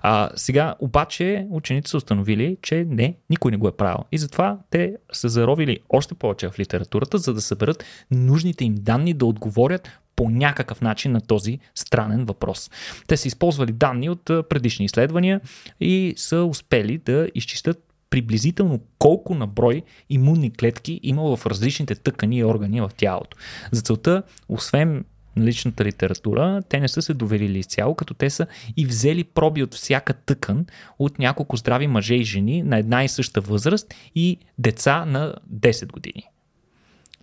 А, 0.02 0.30
сега 0.36 0.74
обаче 0.80 1.46
учените 1.50 1.90
са 1.90 1.96
установили, 1.96 2.47
че 2.62 2.86
не, 2.88 3.16
никой 3.30 3.50
не 3.50 3.56
го 3.56 3.68
е 3.68 3.76
правил. 3.76 4.04
И 4.12 4.18
затова 4.18 4.58
те 4.70 4.96
са 5.12 5.28
заровили 5.28 5.78
още 5.88 6.14
повече 6.14 6.48
в 6.48 6.58
литературата, 6.58 7.18
за 7.18 7.34
да 7.34 7.40
съберат 7.40 7.84
нужните 8.10 8.64
им 8.64 8.74
данни 8.78 9.14
да 9.14 9.26
отговорят 9.26 9.88
по 10.16 10.30
някакъв 10.30 10.80
начин 10.80 11.12
на 11.12 11.20
този 11.20 11.58
странен 11.74 12.24
въпрос. 12.24 12.70
Те 13.06 13.16
са 13.16 13.28
използвали 13.28 13.72
данни 13.72 14.10
от 14.10 14.24
предишни 14.24 14.84
изследвания 14.84 15.40
и 15.80 16.14
са 16.16 16.44
успели 16.44 16.98
да 16.98 17.28
изчистят 17.34 17.88
приблизително 18.10 18.80
колко 18.98 19.34
на 19.34 19.46
брой 19.46 19.82
имунни 20.10 20.52
клетки 20.52 21.00
има 21.02 21.36
в 21.36 21.46
различните 21.46 21.94
тъкани 21.94 22.38
и 22.38 22.44
органи 22.44 22.80
в 22.80 22.90
тялото. 22.96 23.36
За 23.72 23.82
целта, 23.82 24.22
освен 24.48 25.04
личната 25.42 25.84
литература, 25.84 26.62
те 26.68 26.80
не 26.80 26.88
са 26.88 27.02
се 27.02 27.14
доверили 27.14 27.58
изцяло, 27.58 27.94
като 27.94 28.14
те 28.14 28.30
са 28.30 28.46
и 28.76 28.86
взели 28.86 29.24
проби 29.24 29.62
от 29.62 29.74
всяка 29.74 30.14
тъкан 30.14 30.66
от 30.98 31.18
няколко 31.18 31.56
здрави 31.56 31.86
мъже 31.86 32.14
и 32.14 32.24
жени 32.24 32.62
на 32.62 32.78
една 32.78 33.04
и 33.04 33.08
съща 33.08 33.40
възраст 33.40 33.94
и 34.14 34.38
деца 34.58 35.04
на 35.04 35.34
10 35.54 35.92
години. 35.92 36.24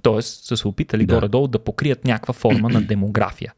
Тоест 0.01 0.45
са 0.45 0.57
се 0.57 0.67
опитали 0.67 1.05
да. 1.05 1.15
горе-долу 1.15 1.47
да 1.47 1.59
покрият 1.59 2.05
някаква 2.05 2.33
форма 2.33 2.69
на 2.69 2.81
демография. 2.87 3.53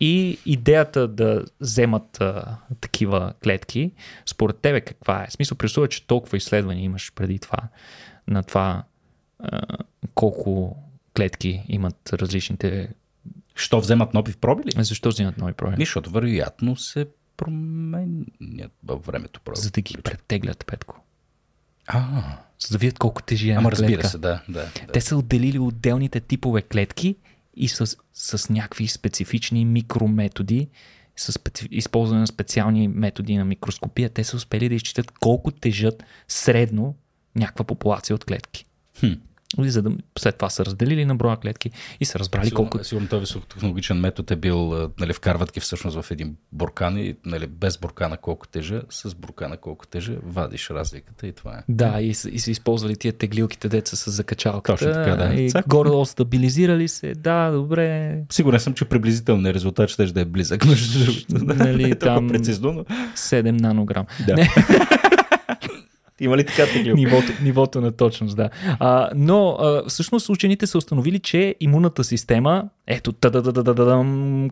И 0.00 0.38
идеята 0.46 1.08
да 1.08 1.44
вземат 1.60 2.20
а, 2.20 2.56
такива 2.80 3.32
клетки, 3.42 3.92
според 4.26 4.56
тебе 4.56 4.80
каква 4.80 5.22
е? 5.22 5.26
В 5.26 5.32
смисъл, 5.32 5.58
представя, 5.58 5.88
че 5.88 6.06
толкова 6.06 6.36
изследвания 6.36 6.84
имаш 6.84 7.12
преди 7.14 7.38
това, 7.38 7.58
на 8.28 8.42
това 8.42 8.84
а, 9.38 9.60
колко 10.14 10.76
клетки 11.16 11.62
имат 11.68 12.12
различните 12.12 12.88
Що 13.54 13.80
вземат 13.80 14.14
нови 14.14 14.32
проби 14.32 14.62
ли? 14.64 14.84
Защо 14.84 15.08
вземат 15.08 15.38
нови 15.38 15.52
проби? 15.52 15.76
Защото 15.78 16.10
вероятно 16.10 16.76
се 16.76 17.06
променят 17.36 18.72
във 18.84 19.06
времето 19.06 19.40
проби. 19.40 19.60
За 19.60 19.70
да 19.70 19.80
ги 19.80 19.96
претеглят, 19.96 20.66
Петко. 20.66 21.00
А, 21.86 22.22
за 22.58 22.72
да 22.72 22.78
видят 22.78 22.98
колко 22.98 23.22
тежи 23.22 23.50
Ама 23.50 23.70
разбира 23.70 23.92
клетка. 23.92 24.08
се, 24.08 24.18
да, 24.18 24.42
да, 24.48 24.64
да. 24.86 24.92
Те 24.92 25.00
са 25.00 25.16
отделили 25.16 25.58
отделните 25.58 26.20
типове 26.20 26.62
клетки 26.62 27.16
и 27.56 27.68
с, 27.68 27.96
с 28.12 28.48
някакви 28.48 28.88
специфични 28.88 29.64
микрометоди, 29.64 30.68
с 31.16 31.38
използване 31.70 32.20
на 32.20 32.26
специални 32.26 32.88
методи 32.88 33.36
на 33.36 33.44
микроскопия, 33.44 34.10
те 34.10 34.24
са 34.24 34.36
успели 34.36 34.68
да 34.68 34.74
изчитат 34.74 35.10
колко 35.10 35.50
тежат 35.50 36.02
средно 36.28 36.94
някаква 37.36 37.64
популация 37.64 38.16
от 38.16 38.24
клетки. 38.24 38.66
Хм 39.00 39.12
за 39.58 39.82
да 39.82 39.90
след 40.18 40.36
това 40.36 40.50
са 40.50 40.64
разделили 40.64 41.04
на 41.04 41.14
броя 41.14 41.36
клетки 41.36 41.70
и 42.00 42.04
са 42.04 42.18
разбрали 42.18 42.46
сигурно, 42.46 42.70
колко. 42.70 42.84
Сигурно 42.84 43.08
този 43.08 43.20
високотехнологичен 43.20 44.00
метод 44.00 44.34
е 44.34 44.36
бил, 44.36 44.90
нали, 45.00 45.12
вкарват 45.12 45.52
ги 45.52 45.60
всъщност 45.60 46.00
в 46.00 46.10
един 46.10 46.36
буркан 46.52 46.98
и 46.98 47.16
нали, 47.26 47.46
без 47.46 47.78
буркана 47.78 48.16
колко 48.16 48.48
тежа, 48.48 48.82
с 48.90 49.14
буркана 49.14 49.56
колко 49.56 49.86
тежа, 49.86 50.16
вадиш 50.22 50.70
разликата 50.70 51.26
и 51.26 51.32
това 51.32 51.54
е. 51.58 51.62
Да, 51.68 52.00
и, 52.00 52.08
и 52.08 52.14
са 52.14 52.50
използвали 52.50 52.96
тия 52.96 53.12
теглилките 53.12 53.68
деца 53.68 53.96
с 53.96 54.10
закачалката. 54.10 54.72
Точно 54.72 54.92
така, 54.92 55.16
да. 55.16 55.34
И 55.34 55.50
горе 55.66 56.04
стабилизирали 56.04 56.88
се, 56.88 57.14
да, 57.14 57.50
добре. 57.50 58.18
Сигурен 58.32 58.60
съм, 58.60 58.74
че 58.74 58.84
приблизителният 58.84 59.54
резултат 59.54 59.90
ще 59.90 60.06
да 60.06 60.20
е 60.20 60.24
близък, 60.24 60.66
между 60.66 61.04
другото. 61.04 61.54
Нали, 61.54 61.94
там 61.98 62.28
прецизно, 62.28 62.72
но... 62.72 62.84
7 63.14 63.60
нанограм. 63.60 64.06
Да. 64.26 64.34
Не. 64.34 64.48
Има 66.24 66.36
ли 66.36 66.44
така 66.46 66.66
теглил? 66.66 66.94
Нивото, 66.96 67.32
нивото 67.42 67.80
на 67.80 67.92
точност, 67.92 68.36
да. 68.36 68.50
А, 68.78 69.10
но 69.14 69.48
а, 69.48 69.82
всъщност 69.88 70.28
учените 70.28 70.66
са 70.66 70.78
установили, 70.78 71.18
че 71.18 71.54
имунната 71.60 72.04
система, 72.04 72.64
ето, 72.86 73.12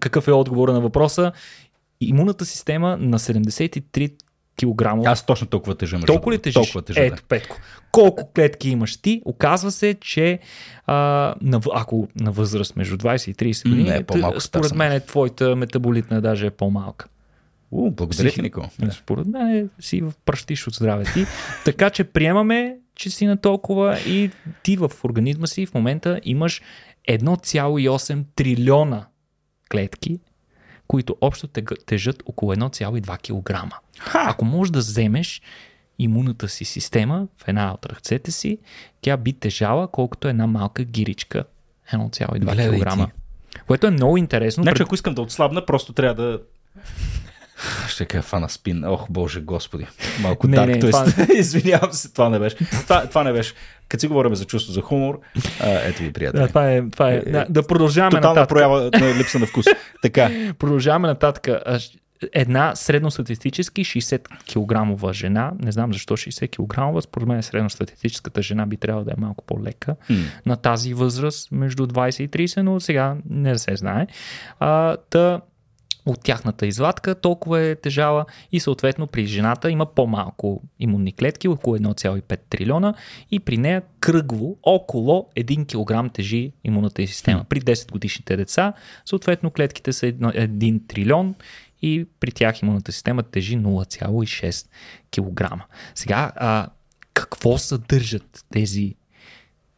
какъв 0.00 0.28
е 0.28 0.32
отговора 0.32 0.72
на 0.72 0.80
въпроса, 0.80 1.32
имунната 2.00 2.44
система 2.44 2.96
на 3.00 3.18
73 3.18 4.12
килограмов. 4.56 5.06
Аз 5.06 5.26
точно 5.26 5.46
толкова 5.46 5.74
тежа. 5.74 6.00
Толкова 6.06 6.32
ли 6.32 6.38
тежиш? 6.38 6.54
Толкова 6.54 6.82
тежа, 6.82 7.00
Ето, 7.00 7.16
да. 7.16 7.22
Петко. 7.22 7.56
Колко 7.92 8.32
клетки 8.32 8.70
имаш 8.70 8.96
ти? 8.96 9.22
Оказва 9.24 9.70
се, 9.70 9.94
че 9.94 10.38
а, 10.86 10.94
на, 11.40 11.60
ако 11.74 12.08
на 12.20 12.30
възраст 12.30 12.76
между 12.76 12.96
20 12.96 13.30
и 13.30 13.54
30 13.54 13.68
години, 13.68 13.88
Не, 13.88 13.96
е 13.96 14.40
според 14.40 14.74
мен 14.74 14.92
е 14.92 15.00
твоята 15.00 15.56
метаболитна 15.56 16.20
даже 16.20 16.46
е 16.46 16.50
по-малка. 16.50 17.06
У, 17.72 17.90
благодаря 17.90 18.30
ти, 18.30 18.42
Нико. 18.42 18.70
Според 18.90 19.26
мен 19.26 19.70
си 19.80 20.02
пръщиш 20.24 20.66
от 20.66 20.74
здраве 20.74 21.04
ти. 21.04 21.26
така 21.64 21.90
че 21.90 22.04
приемаме, 22.04 22.76
че 22.94 23.10
си 23.10 23.26
на 23.26 23.36
толкова 23.36 23.98
и 24.06 24.30
ти 24.62 24.76
в 24.76 24.90
организма 25.04 25.46
си 25.46 25.66
в 25.66 25.74
момента 25.74 26.20
имаш 26.24 26.62
1,8 27.08 28.24
трилиона 28.34 29.06
клетки, 29.70 30.18
които 30.86 31.16
общо 31.20 31.48
тежат 31.86 32.22
около 32.26 32.54
1,2 32.54 33.18
кг. 33.18 33.74
Ако 34.14 34.44
можеш 34.44 34.70
да 34.70 34.78
вземеш 34.78 35.42
имунната 35.98 36.48
си 36.48 36.64
система 36.64 37.28
в 37.38 37.48
една 37.48 37.72
от 37.72 37.86
ръцете 37.86 38.30
си, 38.32 38.58
тя 39.00 39.16
би 39.16 39.32
тежала 39.32 39.88
колкото 39.88 40.28
една 40.28 40.46
малка 40.46 40.84
гиричка. 40.84 41.44
1,2 41.92 43.06
кг. 43.06 43.12
Което 43.66 43.86
е 43.86 43.90
много 43.90 44.16
интересно. 44.16 44.62
Значи, 44.62 44.82
ако 44.82 44.94
искам 44.94 45.14
да 45.14 45.22
отслабна, 45.22 45.66
просто 45.66 45.92
трябва 45.92 46.22
да 46.22 46.40
ще 47.88 48.04
кажа 48.04 48.22
фана 48.22 48.48
спин. 48.48 48.84
Ох, 48.84 49.06
боже, 49.10 49.40
господи. 49.40 49.86
Малко 50.20 50.48
не, 50.48 50.56
так, 50.56 50.80
това... 50.80 51.06
Извинявам 51.34 51.92
се, 51.92 52.12
това 52.12 52.28
не 52.28 52.38
беше. 52.38 52.56
Това, 52.56 53.06
това 53.06 53.24
не 53.24 53.32
беше. 53.32 53.54
Като 53.88 54.00
си 54.00 54.06
говорим 54.06 54.34
за 54.34 54.44
чувство 54.44 54.72
за 54.72 54.80
хумор, 54.80 55.20
а, 55.60 55.68
ето 55.68 56.02
ви, 56.02 56.12
приятели. 56.12 56.40
Да, 56.40 56.48
това 56.48 56.72
е, 56.72 56.82
това 56.90 57.10
е. 57.10 57.20
Да, 57.20 57.46
да 57.48 57.66
продължаваме 57.66 58.16
Тотална 58.16 58.40
нататък. 58.40 58.48
проява 58.48 58.90
на 59.00 59.14
липса 59.14 59.38
на 59.38 59.46
вкус. 59.46 59.66
така. 60.02 60.30
Продължаваме 60.58 61.08
нататък. 61.08 61.48
Една 62.32 62.76
средностатистически 62.76 63.84
60 63.84 64.98
кг 65.02 65.12
жена, 65.12 65.52
не 65.58 65.72
знам 65.72 65.92
защо 65.92 66.16
60 66.16 66.96
кг, 66.96 67.02
според 67.02 67.28
мен 67.28 67.42
средностатистическата 67.42 68.42
жена 68.42 68.66
би 68.66 68.76
трябвало 68.76 69.04
да 69.04 69.10
е 69.10 69.20
малко 69.20 69.44
по-лека 69.44 69.96
mm. 70.10 70.24
на 70.46 70.56
тази 70.56 70.94
възраст, 70.94 71.52
между 71.52 71.86
20 71.86 72.22
и 72.22 72.48
30, 72.48 72.62
но 72.62 72.80
сега 72.80 73.16
не 73.30 73.58
се 73.58 73.76
знае. 73.76 74.06
А, 74.60 74.96
та, 75.10 75.40
от 76.06 76.22
тяхната 76.22 76.66
извадка, 76.66 77.14
толкова 77.14 77.60
е 77.60 77.74
тежала 77.74 78.26
и 78.52 78.60
съответно 78.60 79.06
при 79.06 79.26
жената 79.26 79.70
има 79.70 79.86
по-малко 79.86 80.62
имунни 80.80 81.12
клетки, 81.12 81.48
около 81.48 81.76
1,5 81.76 82.38
трилиона 82.50 82.94
и 83.30 83.40
при 83.40 83.58
нея 83.58 83.82
кръгло 84.00 84.56
около 84.62 85.28
1 85.36 86.06
кг 86.06 86.12
тежи 86.12 86.52
имунната 86.64 87.06
система. 87.06 87.44
При 87.48 87.60
10 87.60 87.92
годишните 87.92 88.36
деца, 88.36 88.72
съответно 89.04 89.50
клетките 89.50 89.92
са 89.92 90.06
1 90.06 90.80
трилион 90.88 91.34
и 91.82 92.06
при 92.20 92.32
тях 92.32 92.62
имунната 92.62 92.92
система 92.92 93.22
тежи 93.22 93.58
0,6 93.58 94.66
кг. 95.12 95.64
Сега, 95.94 96.32
а, 96.36 96.68
какво 97.14 97.58
съдържат 97.58 98.44
тези 98.52 98.94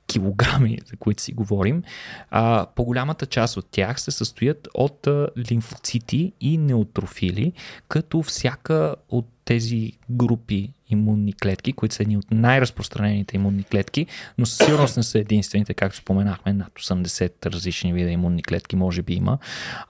килограми, 0.07 0.79
за 0.87 0.97
които 0.97 1.23
си 1.23 1.33
говорим, 1.33 1.83
а, 2.31 2.67
по-голямата 2.77 3.27
част 3.27 3.57
от 3.57 3.67
тях 3.71 4.01
се 4.01 4.11
състоят 4.11 4.69
от 4.75 5.07
а, 5.07 5.29
лимфоцити 5.51 6.33
и 6.41 6.59
неутрофили, 6.59 7.53
като 7.89 8.23
всяка 8.23 8.95
от 9.09 9.27
тези 9.45 9.93
групи 10.11 10.73
имунни 10.89 11.33
клетки, 11.33 11.73
които 11.73 11.95
са 11.95 12.03
едни 12.03 12.17
от 12.17 12.31
най-разпространените 12.31 13.37
имунни 13.37 13.65
клетки, 13.65 14.07
но 14.39 14.47
със 14.47 14.67
сигурност 14.67 14.97
не 14.97 15.03
са 15.03 15.19
единствените, 15.19 15.75
както 15.75 15.97
споменахме, 15.97 16.53
над 16.53 16.73
80 16.73 17.47
различни 17.47 17.93
вида 17.93 18.11
имунни 18.11 18.43
клетки 18.43 18.77
може 18.77 19.03
би 19.03 19.15
има. 19.15 19.39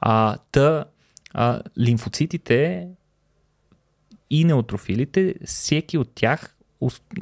А, 0.01 0.37
та, 0.53 0.85
а, 1.35 1.62
лимфоцитите 1.79 2.89
и 4.31 4.45
неутрофилите, 4.45 5.35
всеки 5.45 5.99
от 5.99 6.11
тях 6.15 6.54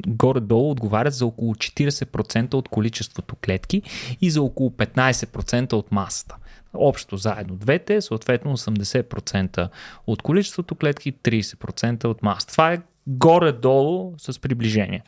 горе-долу 0.07 0.71
отговарят 0.71 1.13
за 1.13 1.25
около 1.25 1.53
40% 1.53 2.53
от 2.53 2.69
количеството 2.69 3.35
клетки 3.35 3.81
и 4.21 4.29
за 4.29 4.41
около 4.41 4.69
15% 4.69 5.73
от 5.73 5.91
масата. 5.91 6.35
Общо 6.73 7.17
заедно 7.17 7.55
двете, 7.55 8.01
съответно 8.01 8.57
80% 8.57 9.69
от 10.07 10.21
количеството 10.21 10.75
клетки, 10.75 11.13
30% 11.13 12.05
от 12.05 12.23
масата. 12.23 12.51
Това 12.51 12.73
е 12.73 12.81
горе-долу 13.07 14.13
с 14.17 14.39
приближение. 14.39 15.03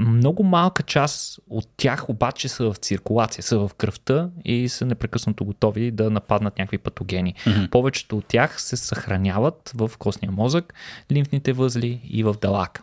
Много 0.00 0.42
малка 0.42 0.82
част 0.82 1.40
от 1.50 1.68
тях 1.76 2.08
обаче 2.08 2.48
са 2.48 2.72
в 2.72 2.76
циркулация, 2.76 3.42
са 3.42 3.58
в 3.58 3.70
кръвта 3.74 4.30
и 4.44 4.68
са 4.68 4.86
непрекъснато 4.86 5.44
готови 5.44 5.90
да 5.90 6.10
нападнат 6.10 6.58
някакви 6.58 6.78
патогени. 6.78 7.34
Mm-hmm. 7.34 7.70
Повечето 7.70 8.18
от 8.18 8.26
тях 8.26 8.62
се 8.62 8.76
съхраняват 8.76 9.72
в 9.74 9.90
костния 9.98 10.32
мозък, 10.32 10.74
лимфните 11.12 11.52
възли 11.52 12.00
и 12.04 12.22
в 12.22 12.36
далака. 12.40 12.82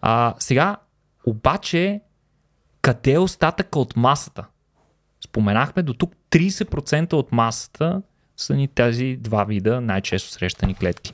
А, 0.00 0.34
сега, 0.38 0.76
обаче, 1.26 2.00
къде 2.82 3.12
е 3.12 3.18
остатъка 3.18 3.78
от 3.78 3.96
масата? 3.96 4.44
Споменахме 5.24 5.82
до 5.82 5.94
тук 5.94 6.14
30% 6.30 7.12
от 7.12 7.32
масата 7.32 8.02
са 8.36 8.54
ни 8.54 8.68
тези 8.68 9.16
два 9.20 9.44
вида 9.44 9.80
най-често 9.80 10.30
срещани 10.30 10.74
клетки. 10.74 11.12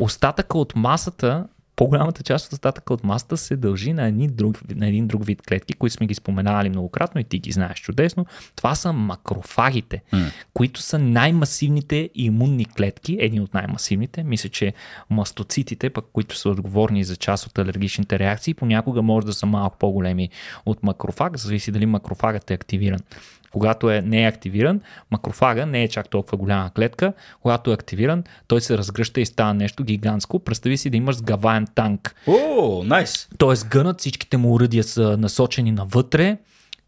Остатъка 0.00 0.58
от 0.58 0.76
масата 0.76 1.46
по-голямата 1.76 2.22
част 2.22 2.46
от 2.46 2.52
остатъка 2.52 2.94
от 2.94 3.04
масата 3.04 3.36
се 3.36 3.56
дължи 3.56 3.92
на, 3.92 4.06
един 4.06 4.34
друг, 4.34 4.74
на 4.74 4.88
един 4.88 5.06
друг 5.06 5.24
вид 5.26 5.42
клетки, 5.42 5.72
които 5.72 5.96
сме 5.96 6.06
ги 6.06 6.14
споменавали 6.14 6.68
многократно 6.68 7.20
и 7.20 7.24
ти 7.24 7.38
ги 7.38 7.52
знаеш 7.52 7.78
чудесно. 7.78 8.26
Това 8.56 8.74
са 8.74 8.92
макрофагите, 8.92 10.02
mm. 10.12 10.32
които 10.54 10.82
са 10.82 10.98
най-масивните 10.98 12.10
имунни 12.14 12.64
клетки, 12.64 13.16
едни 13.20 13.40
от 13.40 13.54
най-масивните. 13.54 14.22
Мисля, 14.22 14.48
че 14.48 14.72
мастоцитите, 15.10 15.90
пък, 15.90 16.04
които 16.12 16.36
са 16.36 16.50
отговорни 16.50 17.04
за 17.04 17.16
част 17.16 17.46
от 17.46 17.58
алергичните 17.58 18.18
реакции, 18.18 18.54
понякога 18.54 19.02
може 19.02 19.26
да 19.26 19.32
са 19.32 19.46
малко 19.46 19.78
по-големи 19.78 20.28
от 20.66 20.82
макрофаг, 20.82 21.38
зависи 21.38 21.72
дали 21.72 21.86
макрофагът 21.86 22.50
е 22.50 22.54
активиран. 22.54 23.00
Когато 23.52 23.90
е, 23.90 24.00
не 24.00 24.24
е 24.24 24.28
активиран, 24.28 24.80
макрофага 25.10 25.66
не 25.66 25.82
е 25.82 25.88
чак 25.88 26.08
толкова 26.08 26.38
голяма 26.38 26.70
клетка. 26.70 27.12
Когато 27.42 27.70
е 27.70 27.74
активиран, 27.74 28.24
той 28.46 28.60
се 28.60 28.78
разгръща 28.78 29.20
и 29.20 29.26
става 29.26 29.54
нещо 29.54 29.84
гигантско. 29.84 30.38
Представи 30.38 30.76
си 30.76 30.90
да 30.90 30.96
имаш 30.96 31.16
сгаваем 31.16 31.66
танк. 31.74 32.14
О, 32.26 32.82
найс! 32.84 33.28
Тоест 33.38 33.68
гънат, 33.68 34.00
всичките 34.00 34.36
му 34.36 34.54
уръдия 34.54 34.84
са 34.84 35.16
насочени 35.16 35.72
навътре, 35.72 36.38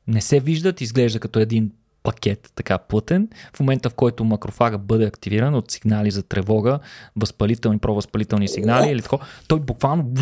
не 0.07 0.21
се 0.21 0.41
виждат, 0.41 0.81
изглежда 0.81 1.21
като 1.21 1.39
един 1.39 1.71
пакет, 2.05 2.53
така 2.55 2.79
плътен. 2.79 3.29
В 3.57 3.61
момента, 3.61 3.91
в 3.91 3.95
който 3.95 4.25
макрофага 4.25 4.79
бъде 4.79 5.05
активиран 5.05 5.55
от 5.55 5.71
сигнали 5.71 6.11
за 6.11 6.23
тревога, 6.23 6.79
възпалителни, 7.17 7.79
провъзпалителни 7.79 8.49
сигнали 8.49 8.91
или 8.91 9.03
такова, 9.03 9.27
той 9.49 9.61
буквално 9.61 10.13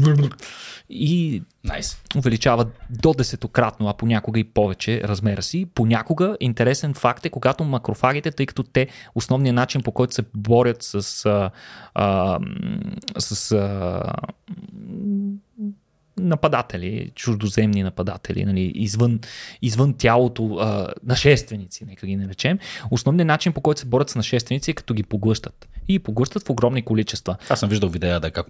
и 0.91 1.43
nice. 1.67 2.17
увеличава 2.19 2.67
до 2.91 3.13
десетократно, 3.13 3.89
а 3.89 3.95
понякога 3.95 4.41
и 4.41 4.45
повече 4.45 5.01
размера 5.05 5.43
си. 5.43 5.67
Понякога 5.75 6.37
интересен 6.41 6.95
факт 6.95 7.27
е, 7.27 7.31
когато 7.31 7.65
макрофагите, 7.65 8.31
тъй 8.31 8.47
като 8.47 8.63
те 8.63 8.89
основният 9.15 9.55
начин 9.55 9.83
по 9.83 9.93
който 9.93 10.15
се 10.15 10.23
борят 10.35 10.83
с, 10.83 11.27
а, 11.27 11.51
а, 11.95 12.39
с 13.19 13.53
а, 13.53 14.03
нападатели, 16.23 17.11
чуждоземни 17.15 17.83
нападатели, 17.83 18.45
нали, 18.45 18.73
извън, 18.75 19.21
извън 19.63 19.95
тялото, 19.95 20.57
а, 20.61 20.89
нашественици, 21.03 21.85
нека 21.85 22.07
ги 22.07 22.17
наречем. 22.17 22.59
Основният 22.91 23.27
начин 23.27 23.53
по 23.53 23.61
който 23.61 23.81
се 23.81 23.87
борят 23.87 24.11
с 24.11 24.17
нашественици 24.17 24.71
е 24.71 24.75
като 24.75 24.95
ги 24.95 25.03
поглъщат. 25.03 25.69
И 25.95 25.99
поглъщат 25.99 26.47
в 26.47 26.51
огромни 26.51 26.83
количества. 26.83 27.37
Аз 27.49 27.61
съм 27.61 27.69
виждал 27.69 27.89
видеа 27.89 28.21
да 28.21 28.29
е 28.29 28.31
как 28.31 28.47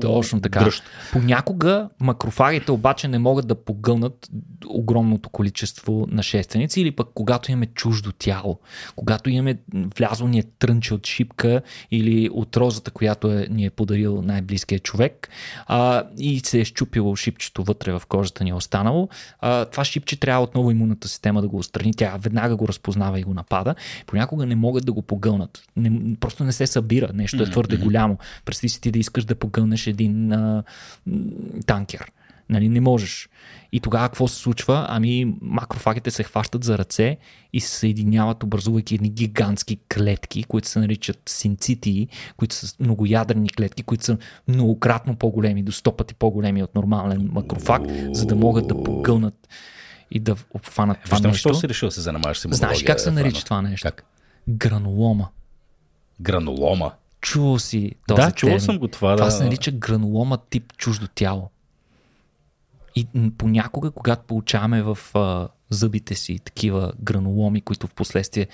Точно 0.00 0.40
така. 0.40 0.60
Дръжт. 0.60 0.82
Понякога 1.12 1.88
макрофагите 2.00 2.72
обаче 2.72 3.08
не 3.08 3.18
могат 3.18 3.46
да 3.46 3.54
погълнат 3.54 4.30
огромното 4.68 5.28
количество 5.28 6.06
нашественици 6.10 6.80
или 6.80 6.90
пък 6.90 7.08
когато 7.14 7.50
имаме 7.50 7.66
чуждо 7.66 8.12
тяло, 8.12 8.58
когато 8.96 9.30
имаме 9.30 9.58
влязло 9.96 10.28
ни 10.28 10.38
е 10.38 10.42
трънче 10.58 10.94
от 10.94 11.06
шипка 11.06 11.62
или 11.90 12.30
от 12.32 12.56
розата, 12.56 12.90
която 12.90 13.32
е, 13.32 13.46
ни 13.50 13.64
е 13.64 13.70
подарил 13.70 14.22
най-близкият 14.22 14.82
човек 14.82 15.28
а, 15.66 16.04
и 16.18 16.40
се 16.40 16.60
е 16.60 16.64
щупило 16.64 17.16
шипчето 17.16 17.64
вътре 17.64 17.92
в 17.92 18.02
кожата 18.08 18.44
ни 18.44 18.50
е 18.50 18.54
останало, 18.54 19.08
а, 19.40 19.64
това 19.64 19.84
шипче 19.84 20.20
трябва 20.20 20.42
отново 20.42 20.70
имунната 20.70 21.08
система 21.08 21.42
да 21.42 21.48
го 21.48 21.58
отстрани. 21.58 21.94
Тя 21.94 22.16
веднага 22.18 22.56
го 22.56 22.68
разпознава 22.68 23.20
и 23.20 23.22
го 23.22 23.34
напада. 23.34 23.74
Понякога 24.06 24.46
не 24.46 24.54
могат 24.54 24.86
да 24.86 24.92
го 24.92 25.02
погълнат. 25.02 25.62
Не, 25.76 26.16
просто 26.20 26.37
не 26.44 26.52
се 26.52 26.66
събира. 26.66 27.10
Нещо 27.14 27.42
е 27.42 27.50
твърде 27.50 27.76
голямо. 27.76 28.18
Представи 28.44 28.68
си 28.68 28.80
ти 28.80 28.90
да 28.90 28.98
искаш 28.98 29.24
да 29.24 29.34
погълнеш 29.34 29.86
един 29.86 30.32
а, 30.32 30.62
танкер. 31.66 32.12
Нали, 32.50 32.68
не 32.68 32.80
можеш. 32.80 33.28
И 33.72 33.80
тогава 33.80 34.08
какво 34.08 34.28
се 34.28 34.36
случва? 34.36 34.86
Ами 34.88 35.36
макрофагите 35.40 36.10
се 36.10 36.22
хващат 36.22 36.64
за 36.64 36.78
ръце 36.78 37.16
и 37.52 37.60
се 37.60 37.68
съединяват, 37.68 38.42
образувайки 38.42 38.94
едни 38.94 39.08
гигантски 39.08 39.78
клетки, 39.94 40.44
които 40.44 40.68
се 40.68 40.78
наричат 40.78 41.20
синцитии, 41.26 42.08
които 42.36 42.54
са 42.54 42.76
многоядрени 42.80 43.50
клетки, 43.50 43.82
които 43.82 44.04
са 44.04 44.18
многократно 44.48 45.16
по-големи, 45.16 45.62
до 45.62 45.72
100 45.72 45.96
пъти 45.96 46.14
по-големи 46.14 46.62
от 46.62 46.74
нормален 46.74 47.28
макрофаг, 47.32 47.82
за 48.12 48.26
да 48.26 48.36
могат 48.36 48.68
да 48.68 48.82
погълнат 48.82 49.48
и 50.10 50.20
да 50.20 50.36
обхванат 50.50 50.98
това 51.04 51.16
Виждам, 51.16 51.30
нещо. 51.30 51.48
Защо 51.48 51.60
си 51.60 51.68
решил 51.68 51.88
да 51.88 51.92
се 51.92 52.00
занимаваш 52.00 52.38
с 52.38 52.48
Знаеш 52.50 52.82
как 52.82 53.00
се 53.00 53.10
нарича 53.10 53.44
това 53.44 53.62
нещо? 53.62 53.88
Как? 53.88 54.04
Гранулома. 54.48 55.28
Гранулома? 56.20 56.92
Чувал 57.20 57.58
си 57.58 57.94
този 58.06 58.22
Да, 58.22 58.30
чувал 58.30 58.60
съм 58.60 58.78
го 58.78 58.88
това. 58.88 59.16
Това 59.16 59.26
да. 59.26 59.32
се 59.32 59.44
нарича 59.44 59.70
гранулома 59.70 60.38
тип 60.50 60.72
чуждо 60.76 61.08
тяло. 61.14 61.50
И 62.96 63.06
понякога, 63.38 63.90
когато 63.90 64.22
получаваме 64.22 64.82
в 64.82 64.98
а, 65.14 65.48
зъбите 65.70 66.14
си 66.14 66.38
такива 66.38 66.92
граноломи, 67.00 67.60
които 67.60 67.86
в 67.86 67.94
последствие 67.94 68.46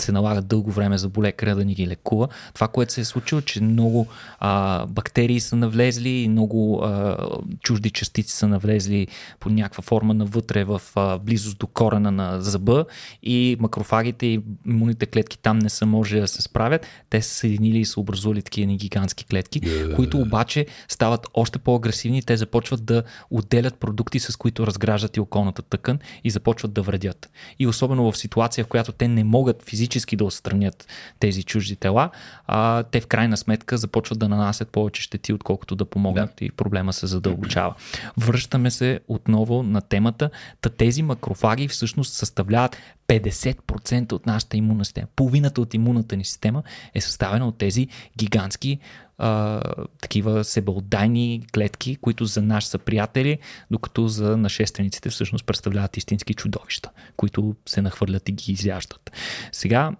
се 0.00 0.12
налагат 0.12 0.46
дълго 0.46 0.70
време 0.70 0.98
за 0.98 1.08
болекаря 1.08 1.56
да 1.56 1.64
ни 1.64 1.74
ги 1.74 1.86
лекува. 1.86 2.28
Това, 2.54 2.68
което 2.68 2.92
се 2.92 3.00
е 3.00 3.04
случило, 3.04 3.40
че 3.40 3.62
много 3.62 4.06
а, 4.40 4.86
бактерии 4.86 5.40
са 5.40 5.56
навлезли 5.56 6.08
и 6.08 6.28
много 6.28 6.82
а, 6.82 7.16
чужди 7.62 7.90
частици 7.90 8.36
са 8.36 8.48
навлезли 8.48 9.08
по 9.40 9.50
някаква 9.50 9.82
форма 9.82 10.14
навътре 10.14 10.64
в 10.64 10.82
а, 10.96 11.18
близост 11.18 11.58
до 11.58 11.66
корена 11.66 12.10
на 12.10 12.40
зъба 12.40 12.84
и 13.22 13.56
макрофагите 13.60 14.26
и 14.26 14.40
имунните 14.66 15.06
клетки 15.06 15.38
там 15.38 15.58
не 15.58 15.70
са 15.70 15.86
може 15.86 16.20
да 16.20 16.28
се 16.28 16.42
справят. 16.42 16.86
Те 17.10 17.22
са 17.22 17.34
съединили 17.34 17.78
и 17.78 17.84
са 17.84 18.00
образували 18.00 18.42
такива 18.42 18.62
гигантски 18.76 19.24
клетки, 19.24 19.60
yeah. 19.60 19.96
които 19.96 20.18
обаче 20.18 20.66
стават 20.88 21.26
още 21.34 21.58
по-агресивни. 21.58 22.22
Те 22.22 22.36
започват 22.36 22.84
да 22.84 23.02
отделят 23.30 23.74
продукти, 23.74 24.20
с 24.20 24.36
които 24.36 24.66
разграждат 24.66 25.16
и 25.16 25.20
околната 25.20 25.62
тъкан 25.62 25.98
и 26.24 26.30
започват 26.30 26.61
да 26.68 26.82
вредят. 26.82 27.30
И 27.58 27.66
особено 27.66 28.12
в 28.12 28.18
ситуация, 28.18 28.64
в 28.64 28.68
която 28.68 28.92
те 28.92 29.08
не 29.08 29.24
могат 29.24 29.62
физически 29.62 30.16
да 30.16 30.24
отстранят 30.24 30.86
тези 31.18 31.42
чужди 31.42 31.76
тела, 31.76 32.10
а, 32.46 32.82
те 32.82 33.00
в 33.00 33.06
крайна 33.06 33.36
сметка 33.36 33.78
започват 33.78 34.18
да 34.18 34.28
нанасят 34.28 34.68
повече 34.68 35.02
щети, 35.02 35.32
отколкото 35.32 35.76
да 35.76 35.84
помогнат 35.84 36.30
да. 36.38 36.44
и 36.44 36.50
проблема 36.50 36.92
се 36.92 37.06
задълбочава. 37.06 37.74
Връщаме 38.16 38.70
се 38.70 39.00
отново 39.08 39.62
на 39.62 39.80
темата. 39.80 40.30
Та 40.60 40.68
тези 40.68 41.02
макрофаги 41.02 41.68
всъщност 41.68 42.14
съставляват 42.14 42.76
50% 43.20 44.12
от 44.12 44.26
нашата 44.26 44.56
имунна 44.56 44.84
система. 44.84 45.06
Половината 45.16 45.60
от 45.60 45.74
имунната 45.74 46.16
ни 46.16 46.24
система 46.24 46.62
е 46.94 47.00
съставена 47.00 47.48
от 47.48 47.58
тези 47.58 47.88
гигантски 48.18 48.78
а, 49.18 49.60
такива 50.00 50.44
себеотдайни 50.44 51.42
клетки, 51.54 51.96
които 51.96 52.24
за 52.24 52.42
нас 52.42 52.64
са 52.64 52.78
приятели, 52.78 53.38
докато 53.70 54.08
за 54.08 54.36
нашествениците 54.36 55.10
всъщност 55.10 55.46
представляват 55.46 55.96
истински 55.96 56.34
чудовища, 56.34 56.90
които 57.16 57.54
се 57.66 57.82
нахвърлят 57.82 58.28
и 58.28 58.32
ги 58.32 58.52
изяждат. 58.52 59.10
Сега 59.52 59.90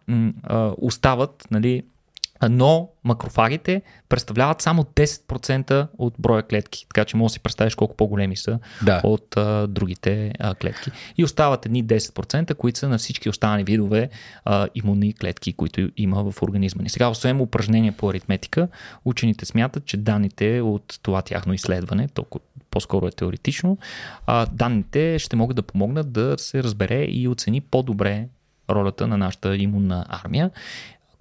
а, 0.43 0.73
остават 0.79 1.47
нали, 1.51 1.83
но 2.51 2.89
макрофагите 3.05 3.83
представляват 4.09 4.63
само 4.63 4.83
10% 4.83 5.87
от 5.99 6.15
броя 6.19 6.43
клетки, 6.43 6.87
така 6.89 7.05
че 7.05 7.17
може 7.17 7.31
да 7.31 7.33
си 7.33 7.41
представиш 7.41 7.75
колко 7.75 7.97
по-големи 7.97 8.37
са 8.37 8.59
да. 8.83 9.01
от 9.05 9.37
а, 9.37 9.67
другите 9.67 10.33
а, 10.39 10.55
клетки. 10.55 10.91
И 11.19 11.25
остават 11.25 11.67
едни 11.67 11.85
10%, 11.85 12.55
които 12.55 12.79
са 12.79 12.89
на 12.89 12.99
всички 12.99 13.29
останали 13.29 13.65
видове 13.65 14.09
а, 14.45 14.69
имунни 14.75 15.15
клетки, 15.15 15.53
които 15.53 15.89
има 15.97 16.33
в 16.33 16.43
организма 16.43 16.83
ни. 16.83 16.89
Сега, 16.89 17.09
освен 17.09 17.41
упражнения 17.41 17.93
по 17.93 18.11
аритметика, 18.11 18.69
учените 19.05 19.47
смятат, 19.47 19.85
че 19.85 19.97
данните 19.97 20.61
от 20.61 20.99
това 21.03 21.23
тяхно 21.23 21.55
изследване, 21.55 22.09
толкова 22.09 22.45
по-скоро 22.71 23.07
е 23.07 23.11
теоретично, 23.11 23.79
а, 24.27 24.47
данните 24.47 25.19
ще 25.19 25.37
могат 25.37 25.57
да 25.57 25.63
помогнат 25.63 26.13
да 26.13 26.35
се 26.39 26.63
разбере 26.63 27.05
и 27.05 27.29
оцени 27.29 27.61
по-добре 27.61 28.29
ролята 28.71 29.07
на 29.07 29.19
нашата 29.19 29.57
имунна 29.57 30.07
армия 30.09 30.51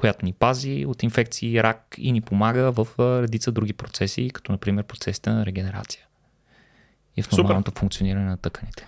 която 0.01 0.25
ни 0.25 0.33
пази 0.33 0.85
от 0.87 1.03
инфекции, 1.03 1.63
рак 1.63 1.95
и 1.97 2.11
ни 2.11 2.21
помага 2.21 2.71
в 2.71 2.87
редица 2.99 3.51
други 3.51 3.73
процеси, 3.73 4.29
като 4.33 4.51
например 4.51 4.83
процесите 4.83 5.29
на 5.29 5.45
регенерация 5.45 6.01
и 7.17 7.23
в 7.23 7.31
нормалното 7.31 7.71
Супер. 7.71 7.79
функциониране 7.79 8.25
на 8.25 8.37
тъканите. 8.37 8.87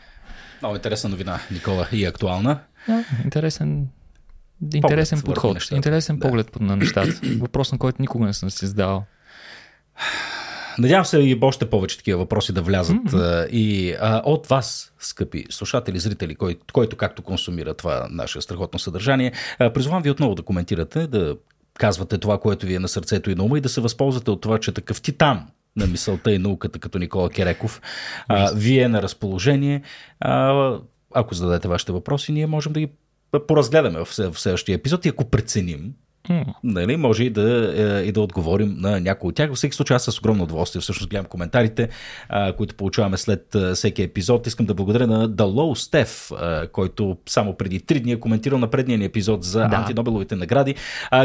Много 0.61 0.75
интересна 0.75 1.09
новина, 1.09 1.39
Никола, 1.51 1.87
и 1.91 2.05
актуална. 2.05 2.59
Да, 2.87 3.05
интересен, 3.23 3.87
интересен 4.73 5.21
поглед 5.21 5.35
подход, 5.35 5.71
интересен 5.71 6.17
да. 6.17 6.27
поглед 6.27 6.59
на 6.59 6.75
нещата. 6.75 7.19
Въпрос, 7.37 7.71
на 7.71 7.77
който 7.77 8.01
никога 8.01 8.25
не 8.25 8.33
съм 8.33 8.49
си 8.49 8.67
задавал. 8.67 9.05
Надявам 10.79 11.05
се 11.05 11.19
и 11.19 11.39
още 11.41 11.69
повече 11.69 11.97
такива 11.97 12.19
въпроси 12.19 12.53
да 12.53 12.61
влязат 12.61 12.97
mm-hmm. 12.97 13.49
и 13.49 13.95
а, 13.99 14.21
от 14.25 14.47
вас, 14.47 14.93
скъпи 14.99 15.45
слушатели, 15.49 15.99
зрители, 15.99 16.35
кой, 16.35 16.57
който 16.73 16.95
както 16.95 17.21
консумира 17.21 17.73
това 17.73 18.07
наше 18.11 18.41
страхотно 18.41 18.79
съдържание. 18.79 19.31
Призовам 19.59 20.03
ви 20.03 20.09
отново 20.09 20.35
да 20.35 20.41
коментирате, 20.41 21.07
да 21.07 21.35
казвате 21.73 22.17
това, 22.17 22.37
което 22.37 22.65
ви 22.65 22.75
е 22.75 22.79
на 22.79 22.87
сърцето 22.87 23.31
и 23.31 23.35
на 23.35 23.43
ума 23.43 23.57
и 23.57 23.61
да 23.61 23.69
се 23.69 23.81
възползвате 23.81 24.31
от 24.31 24.41
това, 24.41 24.59
че 24.59 24.71
такъв 24.71 25.01
титан 25.01 25.47
на 25.75 25.87
мисълта 25.87 26.31
и 26.31 26.37
науката, 26.37 26.79
като 26.79 26.99
Никола 26.99 27.29
Кереков, 27.29 27.81
а, 28.27 28.51
ви 28.55 28.79
е 28.79 28.87
на 28.87 29.01
разположение. 29.01 29.81
А, 30.19 30.77
ако 31.13 31.33
зададете 31.33 31.67
вашите 31.67 31.91
въпроси, 31.91 32.31
ние 32.31 32.47
можем 32.47 32.73
да 32.73 32.79
ги 32.79 32.89
поразгледаме 33.47 33.99
в 34.05 34.13
следващия 34.13 34.75
епизод 34.75 35.05
и 35.05 35.09
ако 35.09 35.29
преценим, 35.29 35.93
Mm. 36.29 36.45
Нали, 36.63 36.97
може 36.97 37.23
и 37.23 37.29
да, 37.29 37.73
е, 37.77 38.03
и 38.03 38.11
да 38.11 38.21
отговорим 38.21 38.75
на 38.77 38.99
някои 38.99 39.29
от 39.29 39.35
тях. 39.35 39.49
Във 39.49 39.57
всеки 39.57 39.75
случай 39.75 39.95
аз 39.95 40.03
с 40.03 40.19
огромно 40.19 40.43
удоволствие 40.43 40.81
всъщност 40.81 41.09
гледам 41.09 41.25
коментарите, 41.25 41.89
които 42.57 42.75
получаваме 42.75 43.17
след 43.17 43.55
всеки 43.73 44.01
епизод. 44.03 44.47
Искам 44.47 44.65
да 44.65 44.73
благодаря 44.73 45.07
на 45.07 45.27
Дало 45.27 45.75
Стеф, 45.75 46.31
който 46.71 47.17
само 47.29 47.57
преди 47.57 47.79
три 47.79 47.99
дни 47.99 48.11
е 48.11 48.19
коментирал 48.19 48.59
на 48.59 48.67
предния 48.67 48.97
ни 48.97 49.05
епизод 49.05 49.43
за 49.43 49.59
да. 49.59 49.75
антинобеловите 49.75 50.35
награди, 50.35 50.75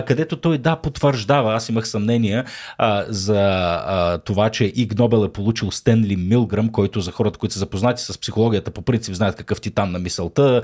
където 0.07 0.37
той 0.37 0.59
да 0.59 0.77
потвърждава, 0.77 1.55
аз 1.55 1.69
имах 1.69 1.89
съмнение 1.89 2.45
а, 2.79 3.05
за 3.09 4.19
това, 4.25 4.51
че 4.51 4.65
Иг 4.65 4.99
Нобел 4.99 5.25
е 5.25 5.33
получил 5.33 5.71
Стенли 5.71 6.17
Милграм, 6.17 6.69
който 6.69 7.01
за 7.01 7.13
хората, 7.13 7.39
които 7.39 7.53
са 7.53 7.59
запознати 7.59 8.03
с 8.03 8.21
психологията, 8.21 8.71
по 8.71 8.83
принцип 8.83 9.15
знаят 9.15 9.37
какъв 9.37 9.61
титан 9.61 9.93
на 9.93 9.99
мисълта 9.99 10.63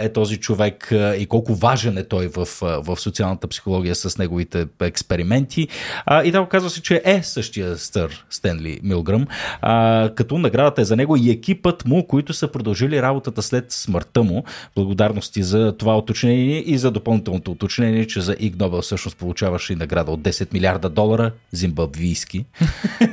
е 0.00 0.12
този 0.12 0.36
човек 0.36 0.88
и 1.18 1.26
колко 1.28 1.54
важен 1.54 1.98
е 1.98 2.04
той 2.04 2.28
в, 2.28 2.48
в 2.60 2.96
социалната 2.96 3.46
психология 3.48 3.55
с 3.94 4.18
неговите 4.18 4.66
експерименти. 4.80 5.68
А, 6.06 6.24
и 6.24 6.30
да, 6.30 6.40
оказва 6.40 6.70
се, 6.70 6.82
че 6.82 7.02
е 7.04 7.22
същия 7.22 7.78
стър 7.78 8.24
Стенли 8.30 8.80
Милграм, 8.82 9.26
а, 9.60 10.10
като 10.14 10.38
наградата 10.38 10.82
е 10.82 10.84
за 10.84 10.96
него 10.96 11.16
и 11.16 11.30
екипът 11.30 11.84
му, 11.84 12.06
които 12.06 12.32
са 12.32 12.48
продължили 12.48 13.02
работата 13.02 13.42
след 13.42 13.72
смъртта 13.72 14.22
му. 14.22 14.44
Благодарности 14.76 15.42
за 15.42 15.76
това 15.78 15.98
уточнение 15.98 16.58
и 16.58 16.78
за 16.78 16.90
допълнителното 16.90 17.50
уточнение, 17.50 18.06
че 18.06 18.20
за 18.20 18.36
Иг 18.40 18.58
Нобел 18.58 18.82
всъщност 18.82 19.16
получаваше 19.16 19.72
и 19.72 19.76
награда 19.76 20.12
от 20.12 20.20
10 20.20 20.52
милиарда 20.52 20.88
долара 20.88 21.30
зимбабвийски. 21.52 22.44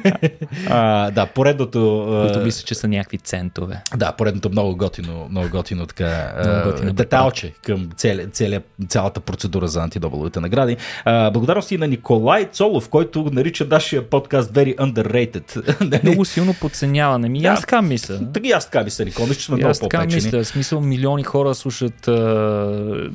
а, 0.69 1.11
да, 1.11 1.25
поредното... 1.25 2.07
Които 2.25 2.45
мисля, 2.45 2.65
че 2.65 2.75
са 2.75 2.87
някакви 2.87 3.17
центове. 3.17 3.81
Да, 3.97 4.11
поредното 4.11 4.49
много 4.49 4.75
готино, 4.75 5.27
много 5.29 5.49
готино 5.49 5.85
така 5.85 6.33
много 6.43 6.71
готино, 6.71 6.93
деталче 6.93 7.53
към 7.65 7.89
цели, 7.95 8.59
цялата 8.87 9.19
процедура 9.19 9.67
за 9.67 9.83
антидобеловите 9.83 10.32
Нобеловите 10.33 10.39
награди. 10.39 10.77
А, 11.05 11.31
благодарности 11.31 11.77
на 11.77 11.87
Николай 11.87 12.45
Цолов, 12.45 12.89
който 12.89 13.29
нарича 13.31 13.65
нашия 13.69 14.09
подкаст 14.09 14.51
very 14.51 14.75
underrated. 14.75 16.03
Много 16.03 16.25
силно 16.25 16.53
подценяване. 16.61 17.29
Ми, 17.29 17.41
да, 17.41 17.47
аз 17.47 17.61
така 17.61 17.81
мисля. 17.81 18.19
Така 18.33 18.47
аз 18.47 18.65
така 18.65 18.83
мисля, 18.83 19.05
Никола. 19.05 19.27
Мисля, 19.27 19.39
че 19.39 19.45
сме 19.45 19.55
много 19.55 19.69
аз 19.69 19.79
така 19.79 20.05
мисля. 20.05 20.45
Смисъл, 20.45 20.81
милиони 20.81 21.23
хора 21.23 21.55
слушат 21.55 22.07
а, 22.07 23.09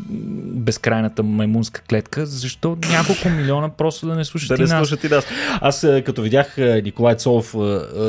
безкрайната 0.45 1.23
маймунска 1.23 1.81
клетка. 1.81 2.27
Защо 2.27 2.77
няколко 2.91 3.29
милиона 3.29 3.69
просто 3.69 4.07
да 4.07 4.15
не 4.15 4.25
слушат 4.25 4.49
да 4.49 4.55
и 4.55 4.61
не 4.61 4.67
слушат 4.67 5.05
и 5.05 5.09
нас. 5.09 5.27
Аз 5.61 5.87
като 6.05 6.23
видях 6.23 6.57
Николай 6.85 7.17
Цолов, 7.17 7.55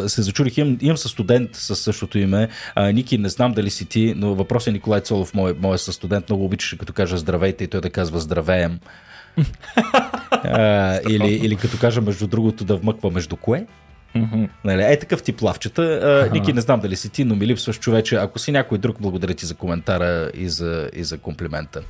се 0.08 0.22
зачурих. 0.22 0.58
Имам, 0.58 0.78
имам 0.82 0.98
със 0.98 1.12
студент 1.12 1.50
със 1.56 1.80
същото 1.80 2.18
име. 2.18 2.50
Ники, 2.94 3.18
не 3.18 3.30
знам 3.30 3.54
дали 3.54 3.70
си 3.70 3.86
ти, 3.86 4.14
но 4.18 4.36
въпросът 4.36 4.68
е 4.68 4.72
Николай 4.72 5.02
Цолов, 5.02 5.34
мой, 5.34 5.56
мой 5.62 5.78
със 5.78 5.96
студент, 5.96 6.30
много 6.30 6.46
обичаше 6.46 6.78
като 6.78 6.94
кажа 6.94 7.18
здравейте 7.18 7.64
и 7.64 7.68
той 7.68 7.82
да 7.82 7.90
казва 7.90 8.20
здравеем 8.20 8.80
а, 10.32 11.00
или, 11.10 11.34
или 11.34 11.56
като 11.56 11.78
кажа 11.78 12.02
между 12.02 12.28
другото 12.28 12.64
да 12.66 12.76
вмъква 12.76 13.12
между 13.12 13.36
кое. 13.36 13.66
Mm-hmm. 14.16 14.50
Нали, 14.64 14.84
е 14.84 15.00
такъв 15.00 15.24
тип 15.24 15.42
лавчета. 15.42 16.30
Ники, 16.34 16.54
не 16.54 16.62
знам 16.62 16.80
дали 16.80 16.96
си 16.96 17.10
ти, 17.10 17.24
но 17.24 17.36
ми 17.36 17.48
липсваш 17.48 17.80
човече. 17.80 18.16
Ако 18.16 18.40
си 18.40 18.52
някой 18.52 18.78
друг, 18.78 18.98
благодаря 19.00 19.34
ти 19.34 19.46
за 19.46 19.56
коментара 19.56 20.32
и 20.38 20.50
за, 20.50 20.90
и 20.96 21.04
за 21.04 21.18
комплимента. 21.18 21.82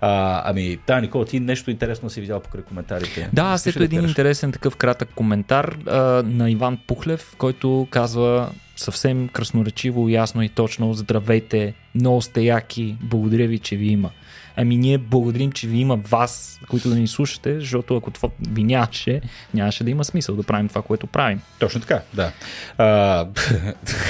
А, 0.00 0.42
ами, 0.50 0.78
да, 0.86 1.00
Никола, 1.00 1.24
ти 1.24 1.40
нещо 1.40 1.70
интересно 1.70 2.10
си 2.10 2.20
видял 2.20 2.40
покрай 2.40 2.62
коментарите. 2.62 3.28
Да, 3.32 3.42
аз 3.42 3.66
ето 3.66 3.82
един 3.82 4.04
интересен 4.04 4.52
такъв 4.52 4.76
кратък 4.76 5.08
коментар 5.14 5.76
а, 5.86 6.22
на 6.26 6.50
Иван 6.50 6.78
Пухлев, 6.86 7.34
който 7.38 7.86
казва 7.90 8.50
съвсем 8.76 9.28
красноречиво, 9.28 10.08
ясно 10.08 10.42
и 10.42 10.48
точно 10.48 10.94
Здравейте, 10.94 11.74
много 11.94 12.22
сте 12.22 12.40
яки, 12.40 12.96
благодаря 13.00 13.48
ви, 13.48 13.58
че 13.58 13.76
ви 13.76 13.86
има. 13.86 14.10
Ами 14.56 14.76
ние 14.76 14.98
благодарим, 14.98 15.52
че 15.52 15.66
ви 15.66 15.78
има 15.78 15.96
вас, 15.96 16.60
които 16.68 16.88
да 16.88 16.94
ни 16.94 17.08
слушате, 17.08 17.60
защото 17.60 17.96
ако 17.96 18.10
това 18.10 18.28
ви 18.50 18.64
нямаше, 18.64 19.20
нямаше 19.54 19.84
да 19.84 19.90
има 19.90 20.04
смисъл 20.04 20.36
да 20.36 20.42
правим 20.42 20.68
това, 20.68 20.82
което 20.82 21.06
правим. 21.06 21.40
Точно 21.58 21.80
така, 21.80 22.00
да. 22.14 22.32
А, 22.78 23.26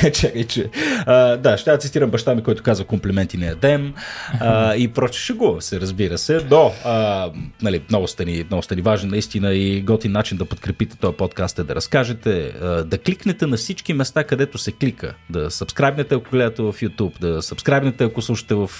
чакай, 0.13 0.45
че. 0.45 0.71
А, 1.07 1.37
да, 1.37 1.59
ще 1.59 1.79
цитирам 1.79 2.11
баща 2.11 2.35
ми, 2.35 2.43
който 2.43 2.63
казва 2.63 2.85
комплименти 2.85 3.37
не 3.37 3.47
ядем 3.47 3.95
а, 4.41 4.75
и 4.75 4.89
проче 4.89 5.21
шегува 5.21 5.63
се, 5.63 5.81
разбира 5.81 6.19
се. 6.19 6.47
Но, 6.51 6.73
а, 6.85 7.31
нали, 7.63 7.83
много 7.89 8.09
сте, 8.09 8.25
ни, 8.25 8.45
много 8.51 8.63
сте 8.63 8.77
ни 8.77 8.83
важен 8.83 9.11
наистина 9.11 9.55
и 9.55 9.83
готин 9.83 10.13
начин 10.13 10.39
да 10.39 10.45
подкрепите 10.45 10.97
този 10.97 11.17
подкаст 11.17 11.59
е 11.59 11.65
да 11.65 11.75
разкажете, 11.75 12.53
а, 12.63 12.85
да 12.85 12.99
кликнете 12.99 13.47
на 13.47 13.57
всички 13.57 13.93
места, 13.93 14.25
където 14.25 14.59
се 14.59 14.73
клика, 14.73 15.15
да 15.31 15.51
сабскрайбнете, 15.51 16.15
ако 16.15 16.31
гледате 16.31 16.63
в 16.63 16.73
YouTube, 16.73 17.21
да 17.21 17.43
сабскрайбнете, 17.43 18.05
ако 18.05 18.23
слушате 18.23 18.55
в, 18.55 18.71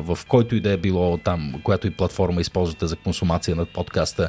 в 0.00 0.18
който 0.28 0.56
и 0.56 0.60
да 0.60 0.72
е 0.72 0.76
било 0.76 1.07
там, 1.16 1.54
която 1.62 1.86
и 1.86 1.90
платформа 1.90 2.40
използвате 2.40 2.86
за 2.86 2.96
консумация 2.96 3.56
на 3.56 3.64
подкаста. 3.64 4.28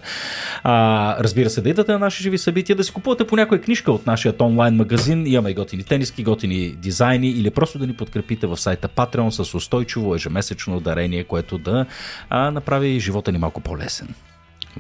А, 0.64 1.24
разбира 1.24 1.50
се, 1.50 1.62
да 1.62 1.70
идвате 1.70 1.92
на 1.92 2.00
наши 2.00 2.24
живи 2.24 2.38
събития, 2.38 2.76
да 2.76 2.84
си 2.84 2.94
купувате 2.94 3.28
по 3.28 3.36
някоя 3.36 3.62
книжка 3.62 3.92
от 3.92 4.08
нашия 4.08 4.34
онлайн 4.42 4.76
магазин. 4.76 5.28
Имаме 5.28 5.54
готини 5.54 5.84
тениски, 5.84 6.24
готини 6.24 6.72
дизайни 6.72 7.30
или 7.30 7.50
просто 7.50 7.80
да 7.80 7.88
ни 7.88 7.94
подкрепите 7.94 8.48
в 8.48 8.58
сайта 8.58 8.90
Patreon 8.90 9.30
с 9.30 9.56
устойчиво 9.56 10.16
ежемесечно 10.16 10.80
дарение, 10.80 11.24
което 11.24 11.58
да 11.58 11.86
а, 12.30 12.52
направи 12.52 13.00
живота 13.00 13.32
ни 13.32 13.38
малко 13.38 13.62
по-лесен. 13.62 14.14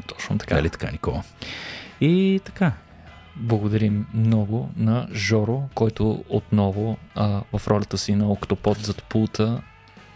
Точно 0.07 0.37
така. 0.37 0.55
Нали 0.55 0.69
така, 0.69 0.91
Никола? 0.91 1.23
И 2.01 2.41
така, 2.45 2.71
благодарим 3.35 4.05
много 4.13 4.69
на 4.77 5.07
Жоро, 5.13 5.63
който 5.73 6.23
отново 6.29 6.97
а, 7.15 7.41
в 7.57 7.67
ролята 7.67 7.97
си 7.97 8.15
на 8.15 8.31
октопод 8.31 8.77
зад 8.77 9.03
пулта 9.03 9.61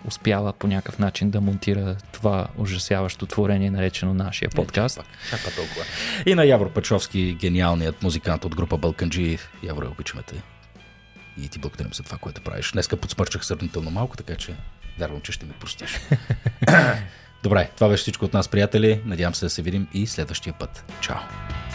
успява 0.06 0.54
по 0.54 0.68
някакъв 0.68 1.00
начин 1.00 1.30
да 1.30 1.42
монтира 1.42 1.96
това 2.12 2.48
ужасяващо 2.58 3.26
творение, 3.26 3.72
наречено 3.72 4.14
нашия 4.14 4.50
подкаст. 4.50 4.98
Не, 4.98 5.04
чак, 5.30 5.44
чак 5.44 5.56
толкова. 5.56 5.86
И 6.26 6.36
на 6.36 6.46
Явор 6.46 6.74
Пачовски, 6.74 7.38
гениалният 7.40 8.04
музикант 8.04 8.46
от 8.46 8.56
група 8.56 8.78
Балканджи. 8.78 9.38
Явро, 9.64 9.88
обичаме 9.88 10.24
те. 10.24 10.36
И 11.42 11.48
ти 11.48 11.60
благодарим 11.60 11.94
за 11.94 12.04
това, 12.04 12.18
което 12.18 12.42
правиш. 12.42 12.72
Днеска 12.72 12.98
подсмърчах 12.98 13.46
сравнително 13.46 13.92
малко, 13.92 14.18
така 14.18 14.36
че 14.36 14.56
вярвам, 15.00 15.22
че 15.22 15.32
ще 15.32 15.46
ми 15.46 15.52
простиш. 15.52 16.00
Добре, 17.44 17.70
това 17.76 17.90
беше 17.90 18.02
всичко 18.02 18.26
от 18.26 18.34
нас, 18.34 18.48
приятели. 18.48 19.02
Надявам 19.06 19.36
се 19.36 19.46
да 19.46 19.50
се 19.50 19.62
видим 19.62 19.88
и 19.94 20.08
следващия 20.08 20.54
път. 20.54 20.94
Чао! 21.02 21.73